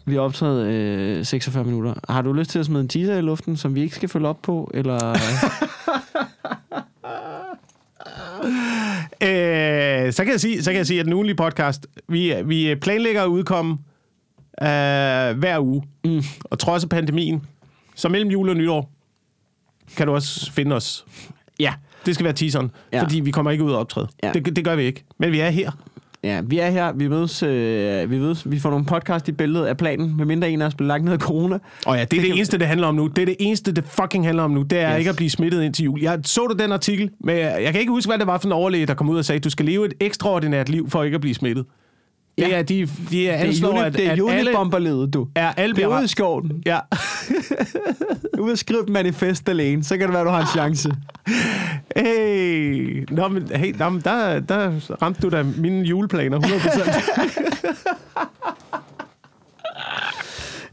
vi 0.06 0.14
har 0.14 0.22
optaget 0.22 0.66
øh, 0.68 1.26
46 1.26 1.64
minutter. 1.64 1.94
Har 2.10 2.22
du 2.22 2.34
lyst 2.34 2.50
til 2.52 2.60
at 2.60 2.66
smide 2.66 2.82
en 2.82 2.88
teaser 2.88 3.18
i 3.18 3.22
luften, 3.22 3.58
som 3.58 3.76
vi 3.76 3.82
ikke 3.82 3.96
skal 3.96 4.10
følge 4.10 4.28
op 4.28 4.42
på? 4.42 4.72
Eller... 4.74 5.16
Øh, 9.22 9.30
så, 10.12 10.24
kan 10.24 10.32
jeg 10.32 10.40
sige, 10.40 10.64
så 10.64 10.72
kan 10.72 10.78
jeg 10.78 10.88
sige, 10.88 11.00
at 11.00 11.06
den 11.06 11.14
ugenlige 11.14 11.36
podcast, 11.36 11.88
vi, 12.08 12.34
vi 12.46 12.76
planlægger 12.82 13.24
at 13.24 13.28
udkomme 13.28 13.72
øh, 14.62 15.38
hver 15.38 15.60
uge. 15.60 15.84
Mm. 16.06 16.22
Og 16.44 16.60
trods 16.60 16.84
af 16.84 16.90
pandemien, 16.90 17.46
så 17.96 18.10
mellem 18.10 18.30
jul 18.32 18.50
og 18.50 18.56
nytår, 18.56 18.92
kan 19.98 20.08
du 20.08 20.14
også 20.14 20.52
finde 20.52 20.76
os. 20.76 21.06
ja. 21.60 21.74
Det 22.06 22.16
skal 22.16 22.24
være 22.24 22.34
teaseren, 22.34 22.72
Ja. 22.94 23.02
fordi 23.04 23.20
vi 23.20 23.32
kommer 23.32 23.52
ikke 23.52 23.64
ud 23.64 23.72
og 23.72 23.80
optræde. 23.80 24.08
Ja. 24.24 24.32
Det, 24.34 24.56
det 24.56 24.66
gør 24.66 24.76
vi 24.76 24.84
ikke. 24.84 25.04
Men 25.18 25.32
vi 25.32 25.40
er 25.40 25.50
her. 25.50 25.72
Ja, 26.24 26.42
vi 26.42 26.60
er 26.60 26.70
her, 26.70 26.92
vi 26.94 27.08
mødes, 27.08 27.44
øh, 27.44 28.12
vi 28.12 28.18
mødes, 28.20 28.52
vi 28.52 28.60
får 28.60 28.70
nogle 28.70 28.86
podcast 28.86 29.28
i 29.30 29.32
billedet 29.32 29.66
af 29.66 29.78
planen, 29.78 30.18
medmindre 30.18 30.50
en 30.50 30.62
af 30.62 30.66
os 30.66 30.76
bliver 30.76 30.88
lagt 30.88 31.04
ned 31.04 31.14
af 31.14 31.20
corona. 31.20 31.58
Og 31.86 31.96
ja, 31.96 32.02
det 32.02 32.18
er 32.18 32.22
det, 32.22 32.22
det 32.22 32.36
eneste, 32.36 32.58
det 32.60 32.68
handler 32.68 32.88
om 32.88 32.96
nu. 32.96 33.08
Det 33.08 33.22
er 33.22 33.26
det 33.26 33.36
eneste, 33.40 33.72
det 33.72 33.84
fucking 33.84 34.26
handler 34.26 34.44
om 34.44 34.52
nu. 34.52 34.62
Det 34.62 34.80
er 34.80 34.92
Yes. 34.92 34.98
ikke 35.00 35.10
at 35.10 35.16
blive 35.16 35.30
smittet 35.30 35.64
ind 35.64 35.74
til 35.74 35.86
jul. 35.86 36.00
Jeg 36.02 36.20
så 36.24 36.42
du 36.48 36.56
den 36.64 36.72
artikel, 36.72 37.10
men 37.20 37.38
jeg, 37.38 37.72
kan 37.72 37.80
ikke 37.80 37.92
huske, 37.92 38.10
hvad 38.10 38.18
det 38.20 38.28
var 38.28 38.38
for 38.38 38.48
en 38.48 38.52
overlæge, 38.52 38.86
der 38.86 38.94
kom 38.94 39.10
ud 39.10 39.18
og 39.18 39.26
sagde, 39.26 39.38
at 39.38 39.44
du 39.44 39.50
skal 39.50 39.66
leve 39.66 39.86
et 39.86 39.94
ekstraordinært 40.00 40.70
liv 40.70 40.90
for 40.90 41.04
ikke 41.04 41.16
at 41.16 41.22
blive 41.22 41.34
smittet. 41.36 41.66
Det 42.38 42.48
Ja. 42.48 42.58
er, 42.60 42.64
de, 42.64 42.88
de 43.12 43.30
er 43.30 43.38
Det 43.38 43.48
anslår, 43.48 43.70
er, 43.70 43.74
uni, 43.74 43.82
at, 43.82 43.94
det 43.94 44.06
er 44.08 44.12
at 44.12 44.12
alle, 44.12 44.24
unibomberledet, 44.24 45.14
du. 45.14 45.28
er 45.36 45.52
alle 45.52 45.68
Det 45.68 45.76
bliver 45.76 45.90
er 45.94 45.98
ude 45.98 46.06
i 46.06 46.08
skoven. 46.08 46.64
Ja. 46.66 46.80
Ude 48.40 48.52
at 48.52 48.60
skrive 48.60 48.84
et 48.84 48.90
manifest 48.90 49.50
alene, 49.50 49.84
så 49.84 49.98
kan 49.98 50.08
det 50.08 50.14
være, 50.14 50.24
du 50.24 50.30
har 50.30 50.42
en 50.42 50.48
chance. 50.48 50.92
Hey, 51.96 53.06
nå, 53.12 53.28
men, 53.28 53.48
hey, 53.56 53.76
nå, 53.80 53.90
men 53.90 54.02
der, 54.02 54.40
der 54.40 54.72
ramte 55.02 55.22
du 55.22 55.30
da 55.30 55.44
mine 55.58 55.86
juleplaner 55.86 56.40
100%. 56.40 58.04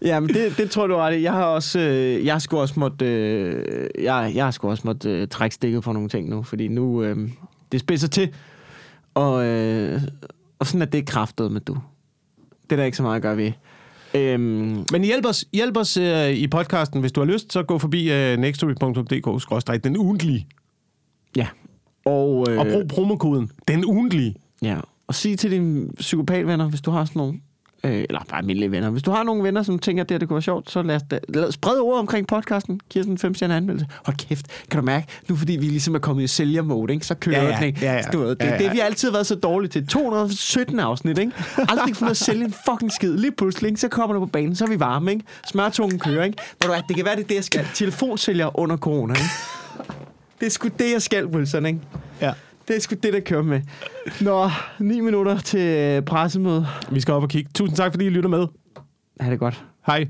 Ja, 0.02 0.20
men 0.20 0.28
det, 0.28 0.54
det 0.58 0.70
tror 0.70 0.86
du 0.86 0.96
ret. 0.96 1.22
Jeg 1.22 1.32
har 1.32 1.44
også, 1.44 1.78
øh, 1.80 2.26
jeg 2.26 2.42
sgu 2.42 2.58
også 2.58 2.74
måtte, 2.80 3.04
øh, 3.06 3.88
jeg, 4.02 4.32
jeg 4.34 4.44
har 4.44 4.50
sgu 4.50 4.70
også 4.70 4.82
måtte 4.86 5.11
øh, 5.11 5.28
trække 5.28 5.54
stikket 5.54 5.82
på 5.82 5.92
nogle 5.92 6.08
ting 6.08 6.28
nu, 6.28 6.42
fordi 6.42 6.68
nu, 6.68 7.02
øh, 7.02 7.16
det 7.72 7.80
spidser 7.80 8.08
til, 8.08 8.28
og, 9.14 9.44
øh, 9.44 10.00
og 10.61 10.66
sådan 10.66 10.82
er 10.82 10.86
det 10.86 11.06
kraftet 11.06 11.52
med 11.52 11.61
du. 11.61 11.76
Det 12.62 12.72
er 12.72 12.76
der 12.76 12.84
ikke 12.84 12.96
så 12.96 13.02
meget 13.02 13.16
at 13.16 13.22
gøre 13.22 13.36
ved. 13.36 13.52
Øhm, 14.14 14.84
Men 14.92 15.04
hjælp 15.04 15.26
os, 15.26 15.44
hjælp 15.52 15.76
os 15.76 15.96
uh, 15.96 16.28
i 16.30 16.46
podcasten. 16.46 17.00
Hvis 17.00 17.12
du 17.12 17.20
har 17.20 17.26
lyst, 17.26 17.52
så 17.52 17.62
gå 17.62 17.78
forbi 17.78 18.11
uh, 18.11 18.38
nextory.dk 18.40 19.42
den 19.84 19.96
ugentlige. 19.96 20.46
ja. 21.36 21.46
Og, 22.04 22.46
øh, 22.50 22.58
Og 22.58 22.66
brug 22.72 22.88
promokoden 22.88 23.50
den 23.68 23.84
ugentlige. 23.84 24.34
Ja, 24.62 24.78
og 25.06 25.14
sig 25.14 25.38
til 25.38 25.50
dine 25.50 25.88
psykopatvenner, 25.92 26.68
hvis 26.68 26.80
du 26.80 26.90
har 26.90 27.04
sådan 27.04 27.20
nogle, 27.20 27.40
øh, 27.85 28.05
eller 28.09 28.20
bare 28.28 28.39
almindelige 28.39 28.70
venner. 28.70 28.91
Hvis 28.91 29.03
du 29.03 29.11
har 29.11 29.22
nogle 29.22 29.43
venner, 29.43 29.62
som 29.62 29.78
tænker, 29.78 30.03
at 30.03 30.09
det, 30.09 30.14
her, 30.14 30.18
det 30.18 30.28
kunne 30.28 30.35
være 30.35 30.43
sjovt, 30.43 30.70
så 30.70 30.83
lad, 30.83 30.97
os 30.97 31.03
da, 31.11 31.18
lad 31.28 31.45
os 31.45 31.55
sprede 31.55 31.81
ordet 31.81 32.01
omkring 32.01 32.26
podcasten. 32.26 32.81
Giv 32.91 33.01
os 33.01 33.07
en 33.07 33.18
5 33.18 33.35
stjerne 33.35 33.57
anmeldelse. 33.57 33.87
Hold 34.05 34.16
kæft, 34.16 34.47
kan 34.70 34.81
du 34.81 34.87
mærke, 34.87 35.07
nu 35.28 35.37
fordi 35.37 35.53
vi 35.57 35.64
ligesom 35.66 35.95
er 35.95 35.99
kommet 35.99 36.22
i 36.22 36.26
sælgermode, 36.26 36.93
ikke, 36.93 37.07
så 37.07 37.14
kører 37.14 37.43
Ja, 37.43 37.49
ja, 37.49 37.64
ja, 37.64 37.72
ja, 37.83 37.93
ja. 37.95 38.03
Du 38.12 38.18
ved, 38.18 38.28
det, 38.31 38.41
Ja, 38.41 38.53
ja. 38.53 38.59
det, 38.59 38.72
vi 38.72 38.78
har 38.78 38.85
altid 38.85 39.11
været 39.11 39.26
så 39.26 39.35
dårlige 39.35 39.70
til. 39.70 39.87
217 39.87 40.81
afsnit, 40.81 41.18
ikke? 41.18 41.33
Aldrig 41.68 41.97
fundet 41.97 42.11
at 42.11 42.16
sælge 42.16 42.45
en 42.45 42.55
fucking 42.70 42.93
skid. 42.93 43.16
Lige 43.16 43.33
pludselig, 43.33 43.68
ikke? 43.68 43.81
så 43.81 43.89
kommer 43.89 44.14
du 44.14 44.20
på 44.20 44.26
banen, 44.26 44.57
så 44.57 44.64
er 44.64 44.68
vi 44.68 44.81
varme, 44.81 45.12
ikke? 45.12 45.24
Smørtungen 45.47 45.99
kører, 45.99 46.24
ikke? 46.24 46.39
Ved 46.39 46.68
du 46.68 46.72
hvad, 46.74 46.83
det 46.89 46.97
kan 46.97 47.05
være, 47.05 47.16
det 47.16 47.22
er 47.22 47.26
det, 47.28 47.35
jeg 47.35 47.45
skal. 47.45 47.66
Telefonsælger 47.74 48.59
under 48.61 48.76
corona, 48.76 49.14
ikke? 49.14 49.24
Det 50.41 50.47
er 50.47 50.51
sgu 50.51 50.68
det, 50.78 50.93
jeg 50.93 51.03
skal, 51.03 51.26
Wilson, 51.26 51.66
ikke? 51.66 51.78
Ja. 52.20 52.33
Det 52.70 52.76
er 52.76 52.80
sgu 52.80 52.96
det, 53.02 53.12
der 53.12 53.20
kører 53.20 53.42
med. 53.42 53.60
Nå, 54.20 54.50
9 54.78 55.00
minutter 55.00 55.38
til 55.38 55.60
øh, 55.60 56.02
pressemøde. 56.02 56.66
Vi 56.90 57.00
skal 57.00 57.14
op 57.14 57.22
og 57.22 57.28
kigge. 57.28 57.50
Tusind 57.54 57.76
tak, 57.76 57.92
fordi 57.92 58.06
I 58.06 58.08
lytter 58.08 58.30
med. 58.30 58.46
Ha' 59.20 59.30
det 59.30 59.38
godt. 59.38 59.64
Hej. 59.86 60.08